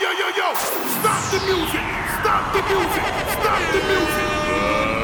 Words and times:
yo, 0.00 0.10
yo, 0.10 0.28
yo! 0.34 0.48
Stop 1.00 1.22
the 1.30 1.40
music! 1.46 1.84
Stop 2.20 2.44
the 2.52 2.62
music! 2.66 3.04
Stop 3.38 3.60
the 3.72 3.80
music! 3.84 4.28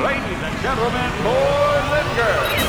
Ladies 0.03 0.41
and 0.43 0.57
gentlemen, 0.63 1.11
boys 1.23 1.91
and 2.01 2.09
girls. 2.17 2.63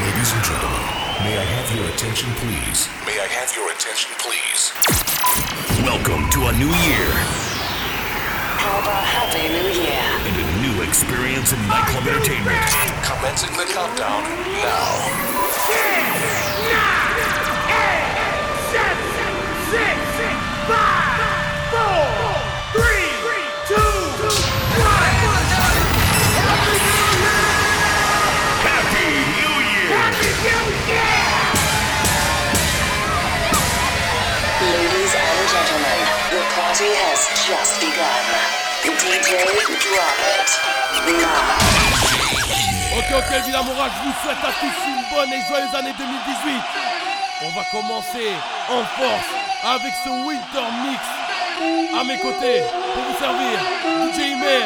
Ladies 0.00 0.30
and 0.34 0.42
gentlemen, 0.44 0.84
may 1.24 1.34
I 1.38 1.44
have 1.44 1.68
your 1.76 1.86
attention, 1.94 2.30
please? 2.42 2.88
May 3.06 3.20
I 3.20 3.28
have 3.38 3.54
your 3.54 3.70
attention, 3.70 4.10
please? 4.18 4.72
Welcome 5.86 6.28
to 6.30 6.48
a 6.48 6.52
new 6.58 6.72
year 6.86 7.08
Have 8.60 8.84
a 8.86 9.00
happy 9.14 9.48
new 9.48 9.68
year. 9.80 10.04
and 10.26 10.36
a 10.36 10.46
new 10.64 10.82
experience 10.82 11.52
in 11.52 11.60
nightclub 11.68 12.06
entertainment. 12.06 12.58
Commencing 13.04 13.52
the 13.56 13.64
countdown 13.72 14.22
now. 14.60 14.90
Happy 15.56 16.04
New 16.60 17.49
Ok, 42.96 43.06
ok, 43.16 43.44
Villa 43.46 43.60
je 43.62 44.02
vous 44.02 44.14
souhaite 44.22 44.44
à 44.44 44.52
tous 44.60 44.76
une 44.86 45.04
bonne 45.14 45.32
et 45.32 45.42
joyeuse 45.48 45.74
année 45.74 45.94
2018. 45.96 46.62
On 47.42 47.48
va 47.50 47.64
commencer 47.70 48.32
en 48.68 48.84
force 48.84 49.39
avec 49.62 49.92
ce 50.04 50.08
Winter 50.08 50.66
Mix. 50.84 51.00
À 51.98 52.04
mes 52.04 52.16
côtés, 52.18 52.62
pour 52.94 53.02
vous 53.02 53.18
servir, 53.18 53.58
DJ 54.14 54.30
Imer, 54.32 54.64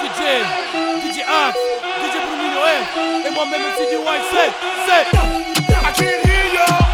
DJ 0.00 0.16
J, 0.16 1.10
DJ 1.10 1.20
Axe, 1.20 1.58
DJ 2.00 2.16
Bruno 2.26 2.54
Noël 2.54 3.26
et 3.26 3.30
moi-même 3.34 3.60
aussi 3.74 3.90
du 3.90 3.96
White 3.98 4.22
C'est, 4.30 4.52
c'est 4.86 5.18
I 5.72 5.92
can't 5.92 6.24
hear 6.24 6.54
ya! 6.54 6.93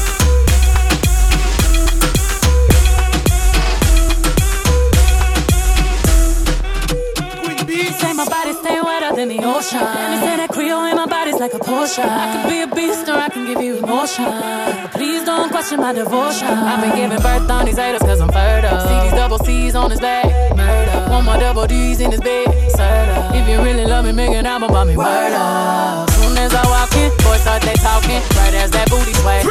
Stay 9.21 9.37
wetter 9.37 9.37
than 9.37 9.37
the 9.37 9.43
ocean. 9.43 9.79
And 9.79 10.13
they 10.13 10.27
say 10.27 10.37
that 10.37 10.49
Creole 10.49 10.85
in 10.85 10.95
my 10.95 11.05
body's 11.05 11.39
like 11.39 11.53
a 11.53 11.59
potion. 11.59 12.05
I 12.05 12.41
could 12.41 12.49
be 12.49 12.61
a 12.61 12.67
beast 12.67 13.07
or 13.09 13.15
I 13.15 13.29
can 13.29 13.45
give 13.45 13.61
you 13.61 13.77
emotion. 13.77 14.25
But 14.25 14.91
please 14.91 15.23
don't 15.25 15.49
question 15.49 15.79
my 15.79 15.93
devotion. 15.93 16.47
I've 16.47 16.81
been 16.81 16.95
giving 16.95 17.21
birth 17.21 17.49
on 17.49 17.65
these 17.65 17.77
haters 17.77 18.01
cause 18.01 18.21
I'm 18.21 18.29
fertile. 18.29 18.79
See 18.81 18.99
these 19.03 19.13
double 19.13 19.39
C's 19.39 19.75
on 19.75 19.91
his 19.91 19.99
back. 19.99 20.25
Murder. 20.55 21.09
One 21.09 21.25
more 21.25 21.37
double 21.37 21.67
D's 21.67 21.99
in 21.99 22.11
his 22.11 22.21
bed. 22.21 22.47
Serta. 22.75 23.35
If 23.35 23.47
you 23.47 23.61
really 23.61 23.85
love 23.85 24.05
me, 24.05 24.11
make 24.11 24.31
an 24.31 24.45
album 24.45 24.69
about 24.69 24.87
me. 24.87 24.97
Word 24.97 25.33
up. 25.33 26.09
Soon 26.11 26.37
as 26.37 26.53
I 26.53 26.63
walk 26.67 26.93
in, 26.95 27.11
boys 27.23 27.41
start 27.41 27.61
they 27.63 27.75
talking. 27.75 28.21
Right 28.37 28.55
as 28.55 28.71
that 28.71 28.89
booty 28.89 29.13
sway. 29.13 29.41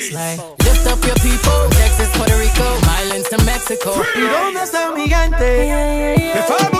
Slay. 0.00 0.36
Lift 0.64 0.86
up 0.86 1.00
your 1.04 1.16
people. 1.16 1.58
Texas, 1.76 2.08
Puerto 2.16 2.36
Rico. 2.38 2.66
Islands 3.02 3.28
to 3.30 3.38
Mexico. 3.44 3.92
¿Y 4.14 4.20
dónde 4.20 4.62
está 4.62 4.90
mi 4.94 5.02
gigante? 5.02 5.66
Que 6.32 6.42
fa 6.46 6.56
bouger 6.70 6.77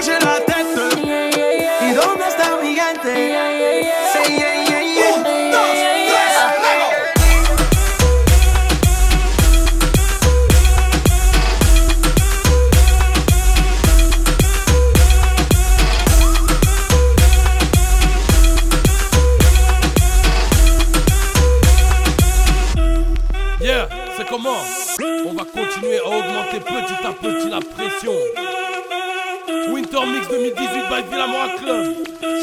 Winter 29.99 30.13
Mix 30.13 30.27
2018 30.29 30.91
by 30.91 31.03
Villamora 31.03 31.59
Club. 31.59 31.87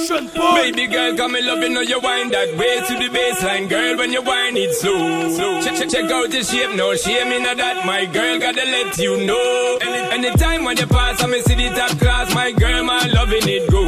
Sean 0.05 0.27
Paul. 0.29 0.55
Baby 0.55 0.87
girl, 0.87 1.15
come 1.15 1.35
and 1.35 1.45
love 1.45 1.59
you 1.59 1.69
know 1.69 1.81
you 1.81 1.99
wind 2.01 2.31
that 2.31 2.51
way 2.57 2.83
to 2.83 2.93
the 2.99 3.07
baseline, 3.15 3.69
girl. 3.69 3.97
When 3.97 4.11
you 4.11 4.21
wind 4.21 4.57
it 4.57 4.73
slow, 4.75 5.31
slow. 5.31 5.61
Check, 5.63 5.79
check, 5.79 5.89
check 5.89 6.11
out 6.11 6.29
the 6.31 6.43
shape, 6.43 6.75
no 6.75 6.95
shame 6.95 7.31
in 7.31 7.43
that. 7.43 7.85
My 7.85 8.05
girl, 8.05 8.39
gotta 8.39 8.65
let 8.65 8.97
you 8.97 9.25
know. 9.25 9.77
Any, 9.81 10.27
anytime 10.27 10.65
when 10.65 10.75
you 10.77 10.87
pass, 10.87 11.23
I 11.23 11.27
me 11.27 11.39
see 11.41 11.55
the 11.55 11.69
top 11.75 11.97
class. 11.97 12.33
My 12.35 12.51
girl, 12.51 12.83
my 12.83 13.07
loving 13.07 13.47
it 13.47 13.71
go. 13.71 13.83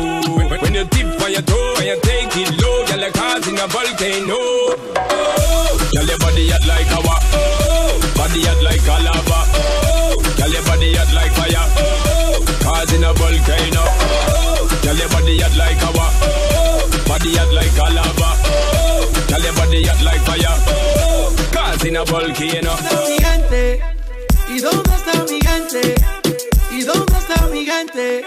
When, 0.48 0.48
when 0.62 0.74
you 0.74 0.86
tip 0.88 1.20
on 1.22 1.32
your 1.32 1.42
toe 1.44 1.76
and 1.78 1.88
you 1.92 2.00
take 2.08 2.32
it 2.40 2.50
low, 2.64 2.86
girl, 2.88 3.00
like 3.04 3.14
causing 3.14 3.60
a 3.60 3.68
volcano. 3.68 4.40
Oh, 4.40 5.76
girl, 5.92 6.08
your 6.08 6.20
body 6.20 6.50
hot 6.56 6.64
like 6.64 6.88
a 6.88 7.00
Oh, 7.04 8.00
body 8.16 8.42
hot 8.48 8.64
like 8.64 8.88
a 8.88 8.96
lava. 9.04 9.40
Oh, 9.60 10.16
girl, 10.40 10.52
your 10.56 10.64
body 10.64 10.96
hot 10.96 11.12
like 11.14 11.37
body 15.28 15.42
hot 15.42 15.58
like 15.58 15.82
a 15.82 15.92
body 17.08 17.38
like 17.54 17.78
a 17.78 17.94
lava. 17.94 18.30
Hot 19.68 20.04
like 20.04 20.30
a 20.30 22.04
volcano. 22.06 22.76
gigante? 23.08 23.82
¿Y 24.50 24.60
dónde 24.60 24.96
está 24.96 25.24
mi 25.24 25.40
gigante? 25.40 25.96
¿Y 26.72 26.84
dónde 26.84 27.18
está 27.18 27.48
mi 27.48 27.60
gigante? 27.60 28.24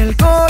El 0.00 0.16
corazón, 0.16 0.49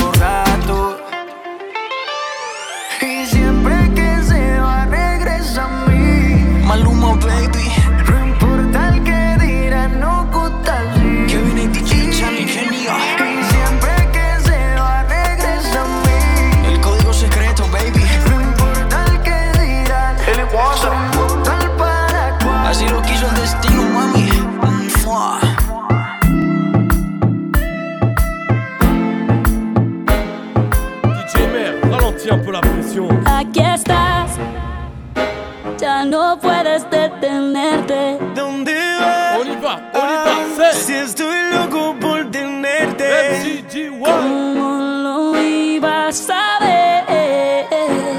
no 36.31 36.39
puedes 36.39 36.89
detenerte. 36.89 38.17
¿Dónde 38.33 38.73
vas? 38.99 39.39
On 39.41 39.47
y 39.47 39.55
va, 39.57 39.73
on 39.93 40.09
y 40.09 40.17
va, 40.25 40.71
c'est 40.71 40.85
Si 40.85 40.93
estoy 40.93 41.35
loco 41.51 41.93
por 41.99 42.31
tenerte. 42.31 43.05
MCG1, 43.43 43.99
¿Cómo 43.99 44.69
lo 45.03 45.41
ibas 45.41 46.29
a 46.29 46.63
ver? 46.63 47.67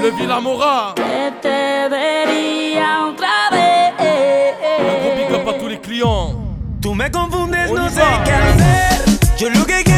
le 0.03 0.11
Villamora. 0.11 0.93
Que 0.95 1.31
te 1.41 1.89
vería 1.89 3.07
otra 3.07 3.49
vez. 3.51 3.93
Un 4.79 4.99
gros 5.01 5.15
big 5.17 5.31
up 5.35 5.49
à 5.49 5.53
tous 5.59 5.69
les 5.69 5.79
clients. 5.79 6.35
Tú 6.81 6.93
me 6.93 7.09
confundes, 7.09 7.71
On 7.71 7.75
no 7.77 7.89
sé 7.89 8.03
qué 8.25 8.31
hacer. 8.31 9.37
Yo 9.37 9.49
lo 9.49 9.65
que 9.65 9.83
quiero 9.83 9.92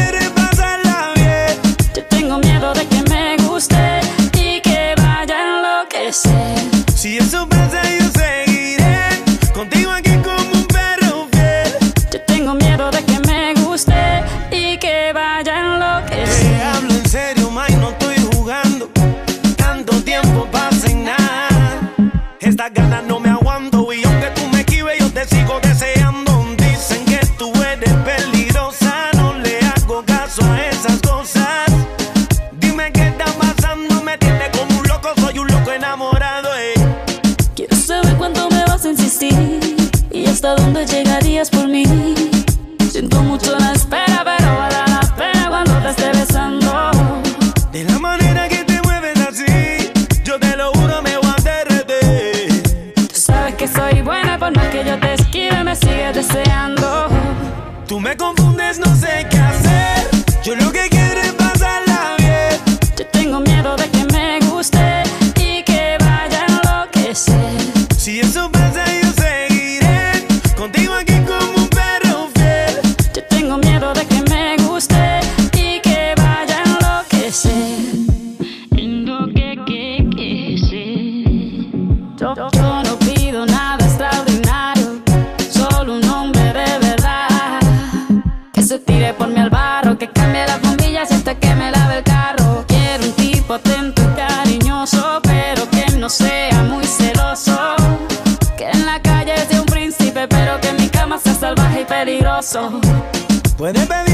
Whenever 103.66 104.05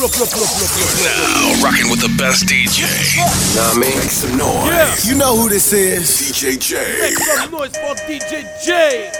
up, 0.00 0.10
pull 0.10 0.22
up, 0.22 0.30
pull 0.30 0.42
up. 0.42 0.50
Now, 1.04 1.62
rocking 1.62 1.90
with 1.90 2.00
the 2.00 2.08
best 2.16 2.46
DJ. 2.46 2.88
Nah, 3.54 3.74
man. 3.78 3.90
Make 3.98 4.10
some 4.10 4.36
noise. 4.36 5.04
Yeah. 5.04 5.12
You 5.12 5.18
know 5.18 5.36
who 5.36 5.48
this 5.48 5.72
is. 5.72 6.08
DJ 6.08 6.58
J. 6.58 6.76
Make 7.00 7.18
some 7.18 7.50
noise 7.50 7.76
for 7.76 7.94
DJ 8.06 8.46
J. 8.64 9.10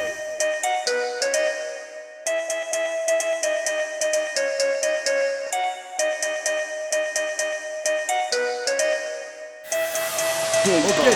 Ok, 10.64 11.12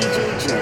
DJ 0.00 0.46
J. 0.46 0.61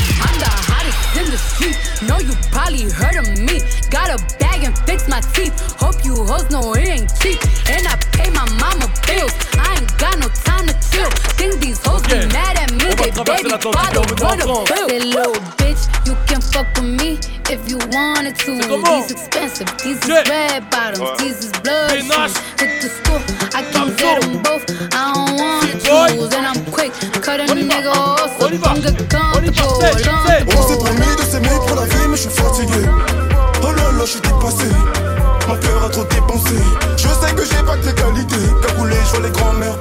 The 1.31 1.37
street. 1.37 1.79
Know 2.03 2.19
you 2.19 2.35
probably 2.51 2.91
heard 2.91 3.15
of 3.15 3.27
me. 3.39 3.63
Got 3.89 4.11
a 4.11 4.19
bag 4.37 4.63
and 4.67 4.77
fix 4.83 5.07
my 5.07 5.21
teeth. 5.31 5.55
Hope 5.79 6.03
you 6.03 6.13
hoes 6.27 6.49
know 6.51 6.73
it 6.75 6.87
ain't 6.87 7.09
cheap. 7.23 7.39
And 7.71 7.87
I 7.87 7.95
pay 8.11 8.29
my 8.35 8.43
mama 8.59 8.91
bills. 9.07 9.31
I 9.55 9.79
ain't 9.79 9.97
got 9.97 10.19
no 10.19 10.27
time 10.27 10.67
to 10.67 10.75
chill. 10.91 11.09
Think 11.39 11.61
these 11.63 11.79
hoes 11.85 12.03
be 12.03 12.19
mad 12.35 12.59
at 12.59 12.71
me. 12.75 12.91
They 12.99 13.11
baby 13.23 13.49
father 13.71 14.03
wanna. 14.19 14.43
Say 14.67 14.99
little 14.99 15.39
bitch, 15.55 15.81
you 16.05 16.15
can 16.27 16.41
fuck 16.41 16.67
with 16.75 16.99
me 16.99 17.30
if 17.51 17.69
you 17.69 17.77
wanted 17.91 18.35
to. 18.37 18.51
These 18.55 19.11
expensive, 19.11 19.67
these 19.83 19.99
is 20.03 20.09
red 20.29 20.69
bottoms, 20.71 20.99
Ouais. 20.99 21.15
these 21.19 21.39
is 21.45 21.51
blood 21.63 21.91
shoes. 21.91 22.33
Hit 22.59 22.81
the 22.81 22.89
school, 22.89 23.21
I 23.53 23.61
can 23.71 23.87
get 23.95 24.21
them 24.21 24.41
both. 24.41 24.63
I 24.95 25.13
don't 25.13 25.35
wanna 25.39 25.75
choose, 25.85 26.33
and 26.33 26.45
I'm 26.47 26.61
quick. 26.71 26.93
Cut 27.21 27.39
a 27.41 27.45
nigga 27.45 27.91
off, 27.91 28.31
get 28.39 28.61
comfortable. 29.09 30.53
On 30.57 30.67
s'est 30.67 30.77
promis 30.77 31.15
de 31.19 31.23
s'aimer 31.31 31.57
pour 31.67 31.75
la 31.75 31.85
vie, 31.91 32.07
mais 32.09 32.15
je 32.17 32.21
suis 32.21 32.35
fatigué. 32.41 32.81
Oh 33.63 33.71
là 33.77 33.91
là, 33.97 34.05
je 34.05 34.11
suis 34.11 34.21
dépassé. 34.21 34.69
Mon 35.47 35.57
cœur 35.57 35.83
a 35.85 35.89
trop 35.89 36.05
dépensé. 36.05 36.55
Je 36.97 37.07
sais 37.19 37.33
que 37.35 37.43
j'ai 37.43 37.61
pas 37.67 37.75
que 37.77 37.85
les 37.87 37.93
qualités. 37.93 38.47
Cagoulé, 38.65 38.95
je 39.05 39.09
vois 39.11 39.27
les 39.27 39.31
grands-mères 39.31 39.77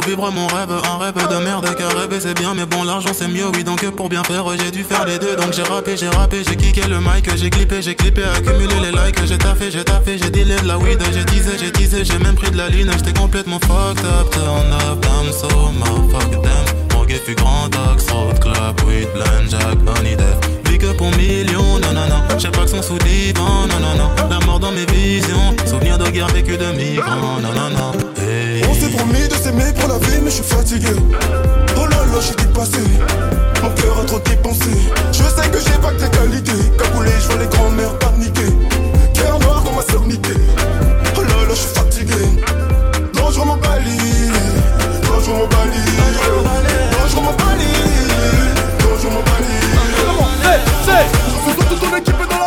pour 0.00 0.08
vivre 0.08 0.30
mon 0.30 0.46
rêve, 0.46 0.70
un 0.70 0.98
rêve 0.98 1.14
de 1.14 1.44
merde 1.44 1.74
car 1.76 1.92
rêver 1.92 2.20
c'est 2.20 2.38
bien 2.38 2.54
mais 2.54 2.64
bon 2.64 2.84
l'argent 2.84 3.10
c'est 3.12 3.28
mieux 3.28 3.48
oui 3.54 3.64
donc 3.64 3.84
pour 3.90 4.08
bien 4.08 4.22
faire 4.24 4.44
j'ai 4.56 4.70
dû 4.70 4.82
faire 4.82 5.04
les 5.04 5.18
deux 5.18 5.36
donc 5.36 5.52
j'ai 5.52 5.62
rappé, 5.62 5.96
j'ai 5.96 6.08
rappé, 6.08 6.42
j'ai 6.46 6.56
kické 6.56 6.88
le 6.88 7.00
mic, 7.00 7.28
j'ai 7.36 7.50
clippé, 7.50 7.82
j'ai 7.82 7.94
clippé, 7.94 8.22
accumulé 8.22 8.74
les 8.80 8.92
likes, 8.92 9.22
j'ai 9.26 9.36
taffé, 9.36 9.70
j'ai 9.70 9.84
taffé, 9.84 10.16
j'ai 10.16 10.30
dealé 10.30 10.56
de 10.56 10.66
la 10.66 10.78
weed, 10.78 11.02
j'ai 11.12 11.24
teasé, 11.24 11.58
j'ai 11.58 11.70
teasé, 11.70 12.04
j'ai 12.04 12.18
même 12.18 12.34
pris 12.34 12.50
de 12.50 12.56
la 12.56 12.68
ligne, 12.68 12.90
j'étais 12.96 13.18
complètement 13.18 13.60
fucked 13.60 14.04
up, 14.04 14.30
turn 14.30 14.72
up, 14.72 15.00
damn 15.02 15.32
so 15.32 15.48
motherfucker 15.72 16.40
damn, 16.42 16.98
mon 16.98 17.06
fut 17.06 17.34
grand 17.34 17.68
Oxford 17.92 18.38
Club, 18.40 18.80
weed, 18.86 19.08
blend, 19.12 19.50
jack, 19.50 19.76
honey 19.86 20.16
death, 20.16 20.59
que 20.80 20.92
pour 20.92 21.10
millions, 21.16 21.78
non 21.78 21.92
non 21.92 22.06
non, 22.08 22.38
j'ai 22.38 22.50
pas 22.50 22.62
que 22.62 22.70
son 22.70 22.82
sous 22.82 22.98
divan, 22.98 23.66
non 23.68 23.80
non 23.80 23.94
non, 23.96 24.10
la 24.30 24.40
mort 24.46 24.58
dans 24.58 24.72
mes 24.72 24.86
visions, 24.86 25.54
souvenir 25.66 25.98
de 25.98 26.08
guerre 26.08 26.28
vécu 26.28 26.56
de 26.56 26.66
migrants, 26.72 27.40
non 27.42 27.52
non 27.52 27.70
non. 27.70 27.92
On 28.68 28.74
s'est 28.74 28.88
promis 28.96 29.28
de 29.28 29.34
s'aimer 29.34 29.72
pour 29.78 29.88
la 29.88 29.98
vie, 29.98 30.20
mais 30.22 30.30
je 30.30 30.36
suis 30.36 30.44
fatigué. 30.44 30.94
Oh 31.76 31.86
là 31.86 31.96
là, 31.96 32.20
je 32.20 32.26
suis 32.26 32.36
dépassé. 32.36 32.78
Mon 33.62 33.70
cœur 33.70 33.98
a 34.00 34.04
trop 34.04 34.20
dépensé. 34.20 34.70
Je 35.12 35.22
sais 35.22 35.48
que 35.50 35.58
j'ai 35.58 35.78
pas 35.82 35.90
que 35.92 36.02
tes 36.02 36.10
qualités. 36.16 36.52
Cagoulé, 36.78 37.10
je 37.20 37.26
vois 37.26 37.38
les 37.38 37.48
grands-mères 37.48 37.98
paniquer. 37.98 38.52
Cœur 39.14 39.38
noir 39.40 39.62
comme 39.64 39.76
ma 39.76 39.82
sœurnité. 39.82 40.34
Oh 41.16 41.22
là 41.22 41.34
je 41.50 41.54
suis 41.54 41.74
fatigué. 41.74 42.24
Dangereux 43.12 43.46
mon 43.46 43.56
bali. 43.56 43.98
Dangereux 45.02 45.38
mon 45.38 45.46
bali. 45.46 45.82
Dangereux 45.98 46.69
gonna 51.80 52.00
keep 52.00 52.20
it. 52.20 52.39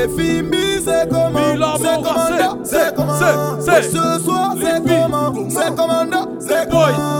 Les 0.00 0.08
filles, 0.08 0.80
c'est 0.82 1.08
comment? 1.10 1.76
C'est 1.76 2.02
comment? 2.02 2.58
C'est 2.64 2.94
comment? 2.96 3.60
Ce 3.60 4.24
soir, 4.24 4.54
c'est 4.58 4.82
comment? 4.82 5.34
C'est 5.50 5.76
comment? 5.76 6.26
C'est 6.40 6.70
comment? 6.70 7.19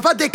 Ça 0.00 0.08
va 0.10 0.14
décapiter. 0.14 0.27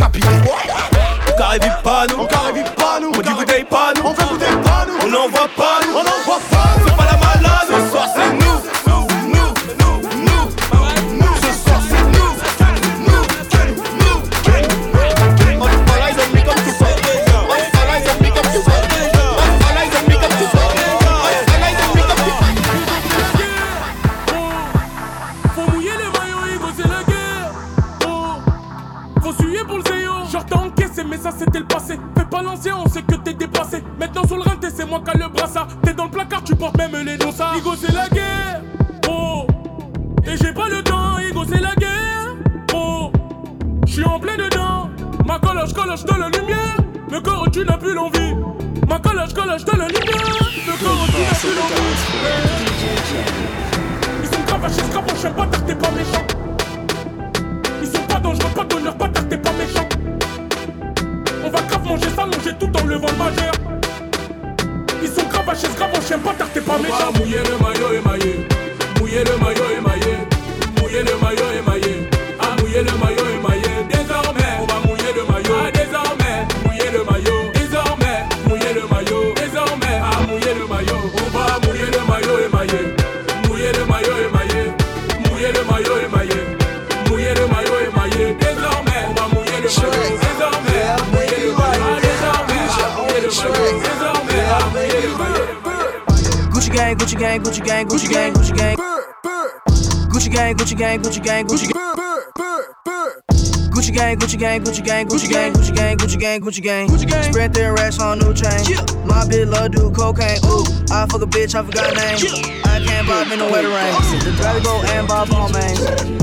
Gang, 106.33 106.41
Gucci 106.41 106.61
gang, 106.63 106.87
Gucci 106.87 107.07
gang. 107.07 107.31
Spread 107.31 107.53
their 107.53 107.73
racks 107.73 107.99
on 107.99 108.19
new 108.19 108.33
chain. 108.33 108.65
My 109.05 109.25
bitch 109.25 109.49
love 109.49 109.71
do 109.71 109.91
cocaine. 109.91 110.39
Ooh, 110.45 110.65
I 110.91 111.05
fuck 111.05 111.21
a 111.21 111.25
bitch, 111.25 111.53
I 111.53 111.63
forgot 111.63 111.93
name. 111.95 112.61
I 112.65 112.79
can't 112.83 113.07
bob 113.07 113.31
in 113.31 113.39
the 113.39 113.45
wetter 113.45 113.69
rain. 113.69 113.93
Rather 114.41 114.61
go 114.61 114.81
and 114.81 115.07
bob 115.07 115.31
on 115.31 115.51
main. 115.51 115.75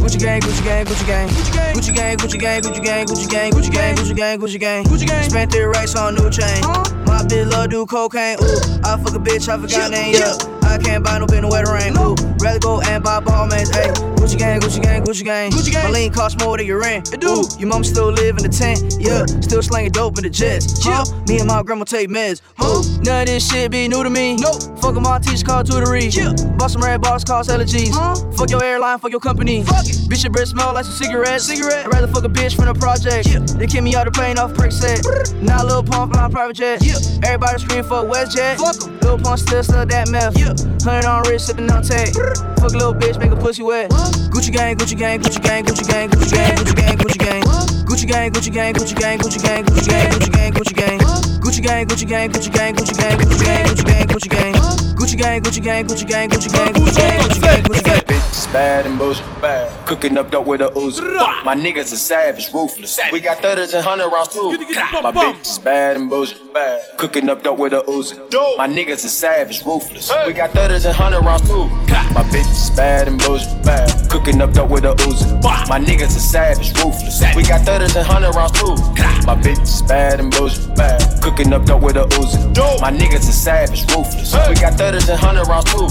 Gucci 0.02 0.18
gang, 0.18 0.40
Gucci 0.40 0.64
gang, 0.64 0.84
Gucci 0.86 1.06
gang. 1.06 1.28
Gucci 1.28 1.94
gang, 1.94 2.16
Gucci 2.16 2.40
gang, 2.40 2.62
Gucci 2.62 2.82
gang, 2.82 3.06
Gucci 3.06 3.30
gang, 3.30 3.52
Gucci 3.52 3.70
gang, 3.70 3.96
Gucci 3.96 4.16
gang, 4.16 4.38
Gucci 4.38 4.58
gang. 4.58 4.84
Gucci 4.84 5.06
gang. 5.06 5.30
Spent 5.30 5.52
their 5.52 5.70
racks 5.70 5.94
on 5.94 6.14
new 6.14 6.30
chain. 6.30 6.60
My 7.06 7.22
bitch 7.22 7.50
love 7.50 7.70
do 7.70 7.86
cocaine. 7.86 8.36
Ooh, 8.42 8.80
I 8.84 8.98
fuck 8.98 9.14
a 9.14 9.20
bitch, 9.20 9.48
I 9.48 9.58
forgot 9.58 9.90
name. 9.90 10.14
Yeah. 10.14 10.34
I 10.62 10.78
can't 10.78 11.04
buy 11.04 11.18
no 11.18 11.26
bin 11.26 11.38
in 11.38 11.42
the 11.44 11.48
wetter 11.48 11.72
rain. 11.72 11.96
Ooh, 11.98 12.14
rather 12.38 12.58
go 12.58 12.80
and 12.80 13.02
buy 13.02 13.20
ball 13.20 13.46
mains. 13.46 13.70
Ayy, 13.70 14.09
Gucci 14.20 14.38
gang, 14.38 14.60
Gucci 14.60 14.82
gang, 14.82 15.02
Gucci 15.02 15.24
gang. 15.24 15.50
Gucci 15.50 15.72
gang. 15.72 15.84
My 15.84 15.90
lean 15.90 16.12
cost 16.12 16.38
more 16.40 16.58
than 16.58 16.66
your 16.66 16.78
rent. 16.78 17.12
It 17.14 17.20
do. 17.20 17.42
Your 17.58 17.68
mom 17.68 17.82
still 17.82 18.12
live 18.12 18.36
in 18.36 18.42
the 18.42 18.50
tent. 18.50 18.96
Yeah, 19.00 19.24
still 19.40 19.62
slanging 19.62 19.92
dope 19.92 20.18
in 20.18 20.24
the 20.24 20.30
jets. 20.30 20.84
Yeah. 20.84 21.04
Me 21.26 21.38
and 21.38 21.48
my 21.48 21.62
grandma 21.62 21.84
take 21.84 22.10
meds. 22.10 22.42
Ooh, 22.62 22.84
none 23.02 23.22
of 23.22 23.28
this 23.28 23.48
shit 23.50 23.70
be 23.70 23.88
new 23.88 24.02
to 24.04 24.10
me. 24.10 24.36
Nope. 24.36 24.60
Fuck 24.78 24.94
my 24.96 25.18
teacher 25.20 25.44
called 25.44 25.66
tutory. 25.66 26.14
Yeah. 26.14 26.34
Bought 26.58 26.70
some 26.70 26.82
red 26.82 27.00
bars, 27.00 27.24
cause 27.24 27.48
allergies. 27.48 27.90
Huh? 27.92 28.14
Fuck 28.32 28.50
your 28.50 28.62
airline, 28.62 28.98
fuck 28.98 29.10
your 29.10 29.20
company. 29.20 29.64
Fuck 29.64 29.86
it. 29.86 29.96
Bitch, 30.10 30.22
your 30.22 30.32
breath 30.32 30.48
smell 30.48 30.74
like 30.74 30.84
some 30.84 30.94
cigarettes. 30.94 31.46
Cigarette. 31.46 31.86
I'd 31.86 31.92
rather 31.94 32.08
fuck 32.08 32.24
a 32.24 32.28
bitch 32.28 32.54
from 32.56 32.66
the 32.66 32.74
project. 32.74 33.26
Yeah. 33.26 33.38
They 33.56 33.66
kick 33.66 33.82
me 33.82 33.94
out 33.94 34.04
the 34.04 34.10
plane 34.10 34.38
off 34.38 34.52
prick 34.52 34.72
set. 34.72 35.00
Now 35.40 35.64
Lil 35.64 35.82
Pump 35.82 36.12
flying 36.12 36.30
private 36.30 36.56
jet. 36.56 36.84
Yeah. 36.84 36.96
Everybody 37.24 37.58
scream 37.58 37.84
for 37.84 38.04
WestJet. 38.04 38.58
Fuck 38.58 38.84
'em. 38.84 39.00
Lil 39.00 39.18
Pump 39.18 39.38
still 39.38 39.62
still 39.62 39.86
that 39.86 40.10
meth. 40.10 40.36
Yeah. 40.36 40.52
Hundred 40.84 41.08
on 41.08 41.22
wrist, 41.22 41.46
sipping 41.46 41.70
on 41.70 41.82
tag. 41.82 42.12
Fuck 42.70 42.80
a 42.80 42.86
little 42.86 43.00
bitch, 43.00 43.18
make 43.18 43.32
a 43.32 43.36
pussy 43.36 43.64
wet. 43.64 43.90
Gucci 44.30 44.52
gang, 44.52 44.76
Gucci 44.76 44.96
gang, 44.96 45.18
Gucci 45.18 45.42
gang, 45.42 45.64
Gucci 45.64 45.88
gang, 45.88 46.08
Gucci 46.08 46.30
gang, 46.30 46.56
Gucci 46.56 46.76
gang, 46.76 46.96
Gucci 46.98 47.18
gang. 47.18 47.42
Gucci 47.42 48.06
gang, 48.06 48.30
Gucci 48.30 48.52
gang, 48.52 48.72
Gucci 48.72 48.94
gang, 48.94 49.18
Gucci 49.18 49.42
gang, 49.42 49.64
Gucci 49.64 49.90
gang, 49.90 50.12
Gucci 50.12 50.30
gang, 50.30 50.52
Gucci 50.52 50.74
gang. 50.76 50.98
Gucci 51.40 51.62
gang, 51.62 51.86
Gucci 51.86 52.06
gang, 52.06 52.28
Gucci 52.30 52.52
gang, 52.52 52.74
Gucci 52.74 52.96
gang, 52.96 53.16
Gucci 53.18 53.44
gang, 53.44 53.66
Gucci 53.66 53.84
gang, 53.84 54.06
Gucci 54.06 54.28
gang. 54.30 54.54
Gucci 54.94 55.16
gang, 55.18 55.42
Gucci 55.42 55.60
gang, 55.60 55.84
Gucci 55.84 56.06
gang, 56.06 56.28
Gucci 56.28 56.52
gang, 56.52 56.72
Gucci 56.72 56.94
gang, 56.94 57.18
Gucci 57.18 57.40
gang, 57.42 57.62
Gucci 57.64 57.84
gang. 57.84 58.00
Bitch, 58.06 58.52
bad 58.52 58.86
and 58.86 58.98
bullshit. 58.98 59.24
Bad. 59.42 59.86
Cooking 59.86 60.16
up 60.16 60.30
dope 60.30 60.46
with 60.46 60.60
a 60.60 60.68
Uzi. 60.68 61.00
My 61.44 61.56
niggas 61.56 61.92
are 61.92 61.96
savage, 61.96 62.52
ruthless. 62.54 63.00
We 63.10 63.18
got 63.18 63.38
thudders 63.38 63.74
and 63.74 63.84
hundred 63.84 64.10
rounds 64.10 64.28
too. 64.28 64.52
My 65.02 65.10
bitch 65.10 65.40
is 65.40 65.58
bad 65.58 65.96
and 65.96 66.08
bullshit. 66.08 66.54
Bad. 66.54 66.98
Cooking 66.98 67.28
up 67.28 67.42
dope 67.42 67.58
with 67.58 67.72
a 67.72 67.80
Uzi. 67.88 68.16
My 68.56 68.68
niggas 68.68 69.04
are 69.04 69.08
savage, 69.08 69.64
ruthless. 69.66 70.12
We 70.24 70.34
got 70.34 70.50
thudders 70.50 70.84
and 70.86 70.94
hundred 70.94 71.22
rounds 71.22 71.48
too. 71.48 71.68
My 72.14 72.24
bitch 72.24 72.50
is 72.50 72.70
bad 72.70 73.06
and 73.06 73.18
bullshit. 73.22 73.62
Bad. 73.64 74.09
Cooking 74.10 74.42
up 74.42 74.52
dope 74.52 74.70
with 74.70 74.84
a 74.84 74.94
Uzi. 75.06 75.40
My 75.68 75.78
niggas 75.78 76.16
are 76.16 76.26
savage, 76.34 76.76
ruthless. 76.78 77.22
We 77.36 77.44
got 77.44 77.64
thudders 77.64 77.94
and 77.94 78.04
hundred 78.04 78.34
rounds 78.34 78.52
too. 78.58 78.74
My 79.24 79.36
bitch 79.36 79.62
is 79.62 79.82
bad 79.82 80.18
and 80.18 80.30
bullshit. 80.32 80.74
Bad. 80.74 81.22
Cooking 81.22 81.52
up 81.52 81.64
dope 81.64 81.82
with 81.82 81.96
a 81.96 82.04
Uzi. 82.18 82.80
My 82.80 82.90
niggas 82.90 83.28
are 83.28 83.32
savage, 83.32 83.82
ruthless. 83.94 84.34
We 84.48 84.54
got 84.56 84.74
thudders 84.74 85.08
and 85.08 85.18
hundred 85.18 85.46
rounds 85.46 85.72
too. 85.72 85.86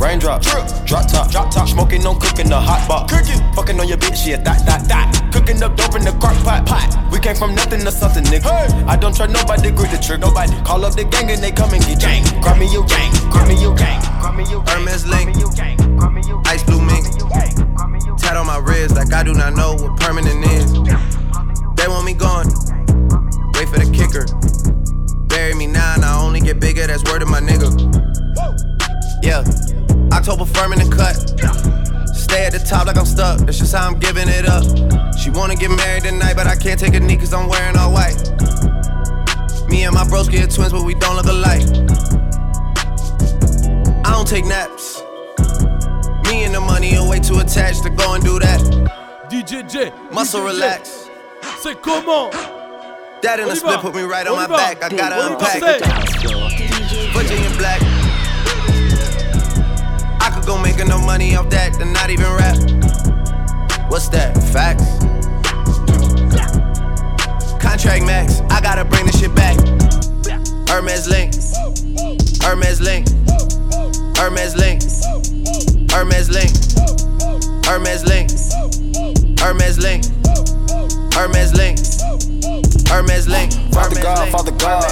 Raindrop, 0.00 0.42
drip, 0.42 0.66
drop 0.84 1.06
top, 1.06 1.30
drop 1.30 1.52
top, 1.52 1.68
smoking 1.68 2.04
on 2.06 2.18
cooking 2.18 2.48
the 2.48 2.58
hot 2.58 2.88
pot, 2.88 3.08
cooking, 3.08 3.38
fucking 3.54 3.78
on 3.78 3.86
your 3.86 3.98
bitch, 3.98 4.26
yeah, 4.26 4.36
that, 4.42 4.66
that, 4.66 4.82
that, 4.88 5.30
cooking 5.32 5.62
up 5.62 5.76
dope 5.76 5.94
in 5.94 6.02
the 6.02 6.10
crock 6.18 6.34
pot, 6.42 6.66
pot. 6.66 6.90
We 7.12 7.20
came 7.20 7.36
from 7.36 7.54
nothing 7.54 7.86
to 7.86 7.92
something, 7.92 8.24
nigga. 8.24 8.50
I 8.88 8.96
don't 8.96 9.14
trust 9.14 9.30
nobody, 9.32 9.70
grip 9.70 9.92
the 9.92 9.98
trick, 10.02 10.18
nobody. 10.18 10.50
Call 10.64 10.84
up 10.84 10.96
the 10.96 11.04
gang 11.04 11.30
and 11.30 11.40
they 11.40 11.52
come 11.52 11.70
and 11.70 11.84
get 11.86 12.00
gang. 12.00 12.24
Grab 12.42 12.58
me 12.58 12.66
your 12.72 12.84
gang, 12.86 13.12
grab 13.30 13.46
me 13.46 13.54
your 13.62 13.76
gang, 13.76 14.02
grab 14.18 14.34
me 14.34 14.42
your 14.50 14.64
gang. 14.64 14.74
Hermes 14.82 15.06
link, 15.06 15.30
ice 16.50 16.64
blue 16.66 16.82
mink, 16.82 17.01
tat 18.18 18.36
on 18.36 18.46
my 18.46 18.58
wrist 18.58 18.96
like 18.96 19.12
I 19.12 19.22
do 19.22 19.34
not 19.34 19.54
know 19.54 19.74
what 19.74 19.98
permanent 20.00 20.44
is. 20.46 20.72
They 21.76 21.88
want 21.88 22.04
me 22.04 22.14
gone, 22.14 22.46
wait 23.54 23.68
for 23.68 23.78
the 23.78 23.90
kicker. 23.92 24.26
Bury 25.26 25.54
me 25.54 25.66
now 25.66 25.94
and 25.94 26.04
I 26.04 26.20
only 26.20 26.40
get 26.40 26.60
bigger, 26.60 26.86
that's 26.86 27.02
word 27.10 27.22
of 27.22 27.28
my 27.28 27.40
nigga. 27.40 27.70
Yeah, 29.22 29.44
October 30.12 30.44
firm 30.44 30.72
in 30.72 30.78
the 30.78 30.88
cut. 30.94 31.16
Stay 32.14 32.46
at 32.46 32.52
the 32.52 32.58
top 32.58 32.86
like 32.86 32.96
I'm 32.96 33.06
stuck, 33.06 33.40
that's 33.40 33.58
just 33.58 33.74
how 33.74 33.88
I'm 33.88 33.98
giving 33.98 34.28
it 34.28 34.46
up. 34.46 34.64
She 35.18 35.30
wanna 35.30 35.56
get 35.56 35.70
married 35.70 36.04
tonight, 36.04 36.34
but 36.34 36.46
I 36.46 36.56
can't 36.56 36.78
take 36.78 36.94
a 36.94 37.00
knee 37.00 37.16
cause 37.16 37.32
I'm 37.32 37.48
wearing 37.48 37.76
all 37.76 37.92
white. 37.92 38.16
Me 39.68 39.84
and 39.84 39.94
my 39.94 40.04
broski 40.04 40.42
are 40.42 40.46
twins, 40.46 40.72
but 40.72 40.84
we 40.84 40.94
don't 40.94 41.16
look 41.16 41.26
alike. 41.26 41.62
I 44.04 44.10
don't 44.10 44.28
take 44.28 44.44
naps. 44.44 45.02
Me 46.32 46.44
and 46.44 46.54
the 46.54 46.60
money 46.60 46.96
are 46.96 47.06
way 47.06 47.20
too 47.20 47.40
attached 47.40 47.82
to 47.82 47.90
go 47.90 48.14
and 48.14 48.24
do 48.24 48.38
that. 48.38 48.58
DJ 49.28 49.70
J. 49.70 49.92
Muscle 50.10 50.40
relax. 50.40 51.10
C'est 51.60 51.74
comment 51.82 52.30
That 53.20 53.38
in 53.38 53.50
a 53.50 53.54
split 53.54 53.80
put 53.80 53.94
me 53.94 54.00
right 54.00 54.26
On 54.26 54.36
my 54.36 54.46
back. 54.46 54.82
I 54.82 54.88
gotta 54.88 55.16
On 55.16 55.32
y 55.32 55.36
va, 55.36 55.44
unpack. 55.44 55.82
Virginia 57.12 57.50
black. 57.58 57.82
I 60.22 60.32
could 60.34 60.46
go 60.46 60.56
make 60.56 60.80
enough 60.80 61.04
money 61.04 61.36
off 61.36 61.50
that 61.50 61.78
than 61.78 61.92
not 61.92 62.08
even 62.08 62.24
rap. 62.24 62.56
What's 63.90 64.08
that? 64.08 64.32
Facts. 64.54 64.88
Contract 67.60 68.06
max. 68.06 68.40
I 68.48 68.62
gotta 68.62 68.86
bring 68.86 69.04
this 69.04 69.20
shit 69.20 69.34
back. 69.34 69.58
Hermes 70.66 71.06
link. 71.06 71.34
Hermes 72.42 72.80
link. 72.80 73.06
Hermes 74.16 74.56
link. 74.56 75.71
Hermes 75.92 76.30
link. 76.30 76.50
Hermes 77.66 78.04
link. 78.06 78.30
Hermes 79.38 79.78
link. 79.78 80.04
Hermes 81.12 81.52
link. 81.54 81.78
Hermes 82.88 83.28
link. 83.28 83.52
Father 83.72 84.00
God, 84.00 84.28
Father 84.30 84.52
God. 84.52 84.84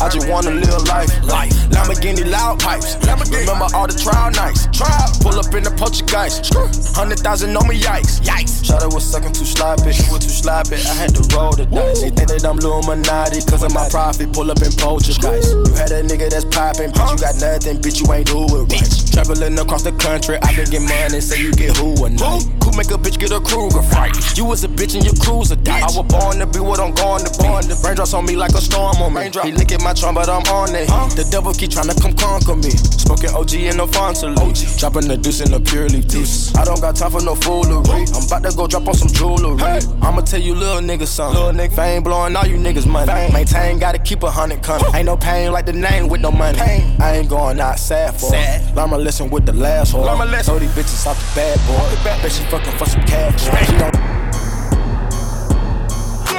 I 0.00 0.08
just 0.08 0.28
wanna 0.28 0.50
live 0.50 0.82
life. 0.88 1.10
Life. 1.24 1.52
Lamborghini 1.72 2.30
loud 2.30 2.60
pipes. 2.60 2.96
Remember 3.00 3.66
all 3.74 3.86
the 3.86 3.96
trial 3.96 4.30
nights. 4.32 4.68
Trial. 4.76 5.08
Pull 5.20 5.40
up 5.40 5.52
in 5.54 5.64
the 5.64 5.70
poltergeist. 5.72 6.52
Hundred 6.94 7.20
thousand 7.20 7.56
on 7.56 7.66
me, 7.68 7.80
yikes. 7.80 8.20
Yikes. 8.20 8.64
Shot 8.64 8.84
was 8.92 9.04
sucking 9.04 9.32
too 9.32 9.44
sloppy. 9.44 9.92
She 9.92 10.04
was 10.12 10.20
too 10.20 10.32
sloppy. 10.32 10.76
I 10.76 10.94
had 10.94 11.14
to 11.16 11.22
roll 11.36 11.52
the 11.52 11.64
dice. 11.66 12.02
They 12.02 12.10
think 12.10 12.28
that 12.28 12.44
I'm 12.44 12.58
Illuminati 12.58 13.40
cause 13.44 13.62
of 13.62 13.72
my 13.72 13.88
profit. 13.88 14.32
Pull 14.32 14.50
up 14.50 14.60
in 14.60 14.72
poltergeist. 14.72 15.20
You 15.20 15.74
had 15.76 15.92
a 15.92 16.04
nigga 16.04 16.28
that's 16.28 16.44
popping. 16.44 16.92
Bitch, 16.92 17.08
you 17.12 17.18
got 17.20 17.36
nothing. 17.40 17.80
Bitch, 17.80 18.04
you 18.04 18.08
ain't 18.12 18.28
do 18.28 18.44
it 18.44 18.68
right. 18.68 18.88
Traveling 19.12 19.58
across 19.58 19.82
the 19.82 19.92
country. 19.92 20.36
I 20.40 20.54
been 20.56 20.68
getting 20.68 20.88
money. 20.88 21.20
Say 21.20 21.40
you 21.40 21.52
get 21.52 21.76
who 21.76 21.92
a 22.04 22.10
night. 22.10 22.44
Who 22.64 22.72
make 22.76 22.92
a 22.92 23.00
bitch 23.00 23.18
get 23.18 23.32
a 23.32 23.40
Kruger 23.40 23.82
fight? 23.82 24.16
You 24.36 24.44
was 24.44 24.64
a 24.64 24.68
bitch 24.68 24.94
and 24.94 25.04
your 25.04 25.16
cruiser 25.20 25.53
died. 25.56 25.82
I 25.82 25.86
was 25.86 26.06
born 26.06 26.38
to 26.38 26.46
be 26.46 26.60
what 26.60 26.80
I'm 26.80 26.92
going 26.94 27.24
to 27.24 27.30
be. 27.38 27.48
The 27.68 27.80
raindrops 27.84 28.14
on 28.14 28.26
me 28.26 28.36
like 28.36 28.52
a 28.52 28.60
storm 28.60 28.96
on 28.98 29.14
me. 29.14 29.30
He 29.42 29.52
licking 29.52 29.82
my 29.82 29.92
trunk, 29.92 30.16
but 30.16 30.28
I'm 30.28 30.42
on 30.52 30.74
it. 30.74 30.88
The 31.14 31.26
devil 31.30 31.52
keep 31.52 31.70
trying 31.70 31.88
to 31.88 31.96
come 32.00 32.14
conquer 32.14 32.56
me. 32.56 32.70
Smoking 32.70 33.30
OG 33.30 33.52
in 33.54 33.76
the 33.76 33.86
Fontaine. 33.86 34.34
Dropping 34.78 35.08
the 35.08 35.16
deuce 35.16 35.40
in 35.40 35.50
the 35.50 35.60
purely 35.60 36.00
deuce. 36.00 36.54
I 36.56 36.64
don't 36.64 36.80
got 36.80 36.96
time 36.96 37.10
for 37.12 37.22
no 37.22 37.34
foolery. 37.34 38.06
I'm 38.14 38.24
about 38.26 38.42
to 38.48 38.56
go 38.56 38.66
drop 38.66 38.88
on 38.88 38.94
some 38.94 39.08
jewelry. 39.08 39.60
I'ma 40.02 40.20
tell 40.22 40.40
you 40.40 40.54
little 40.54 40.82
niggas 40.82 41.08
something. 41.08 41.38
Little 41.38 41.52
nigga 41.52 41.74
fame 41.74 42.02
blowing 42.02 42.36
all 42.36 42.46
you 42.46 42.56
niggas 42.56 42.86
money. 42.86 43.12
Maintain, 43.32 43.78
gotta 43.78 43.98
keep 43.98 44.22
a 44.22 44.30
hundred 44.30 44.62
coming. 44.62 44.86
Ain't 44.94 45.06
no 45.06 45.16
pain 45.16 45.52
like 45.52 45.66
the 45.66 45.72
name 45.72 46.08
with 46.08 46.20
no 46.20 46.30
money. 46.30 46.58
I 46.58 47.16
ain't 47.18 47.28
going 47.28 47.60
out 47.60 47.78
sad 47.78 48.18
for 48.18 48.30
it. 48.32 48.74
Learn 48.74 48.90
my 48.90 48.96
lesson 48.96 49.30
with 49.30 49.46
the 49.46 49.52
last 49.52 49.94
one. 49.94 50.04
Throw 50.42 50.58
these 50.58 50.70
bitches 50.70 51.06
off 51.06 51.18
the 51.18 51.40
bad 51.40 51.58
boy. 51.66 52.04
Bet 52.04 52.32
she 52.32 52.42
fucking 52.44 52.76
for 52.78 52.86
some 52.86 53.02
cash. 53.02 53.44
She 53.66 53.76
don't 53.78 54.13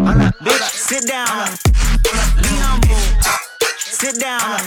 Bitch, 0.00 0.70
sit 0.72 1.06
down. 1.06 1.50
Be 2.40 2.48
humble. 2.64 2.96
Sit 3.76 4.18
down. 4.18 4.60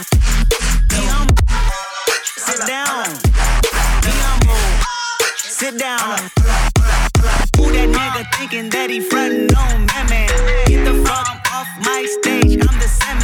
Be 0.88 1.00
humble. 1.10 1.34
Sit 2.36 2.66
down. 2.66 3.04
Be 4.02 4.12
humble. 4.22 4.54
Sit 5.36 5.78
down. 5.78 6.18
Who 7.56 7.72
that 7.72 7.88
nigga 7.88 8.24
thinking 8.36 8.70
that 8.70 8.90
he 8.90 9.00
frontin' 9.00 9.52
on 9.56 9.80
me, 9.86 10.00
man? 10.08 10.28
Get 10.66 10.84
the 10.84 11.04
fuck 11.04 11.52
off 11.52 11.68
my 11.82 12.06
stage, 12.20 12.54
I'm 12.54 12.78
the 12.78 12.86
semen. 12.86 13.23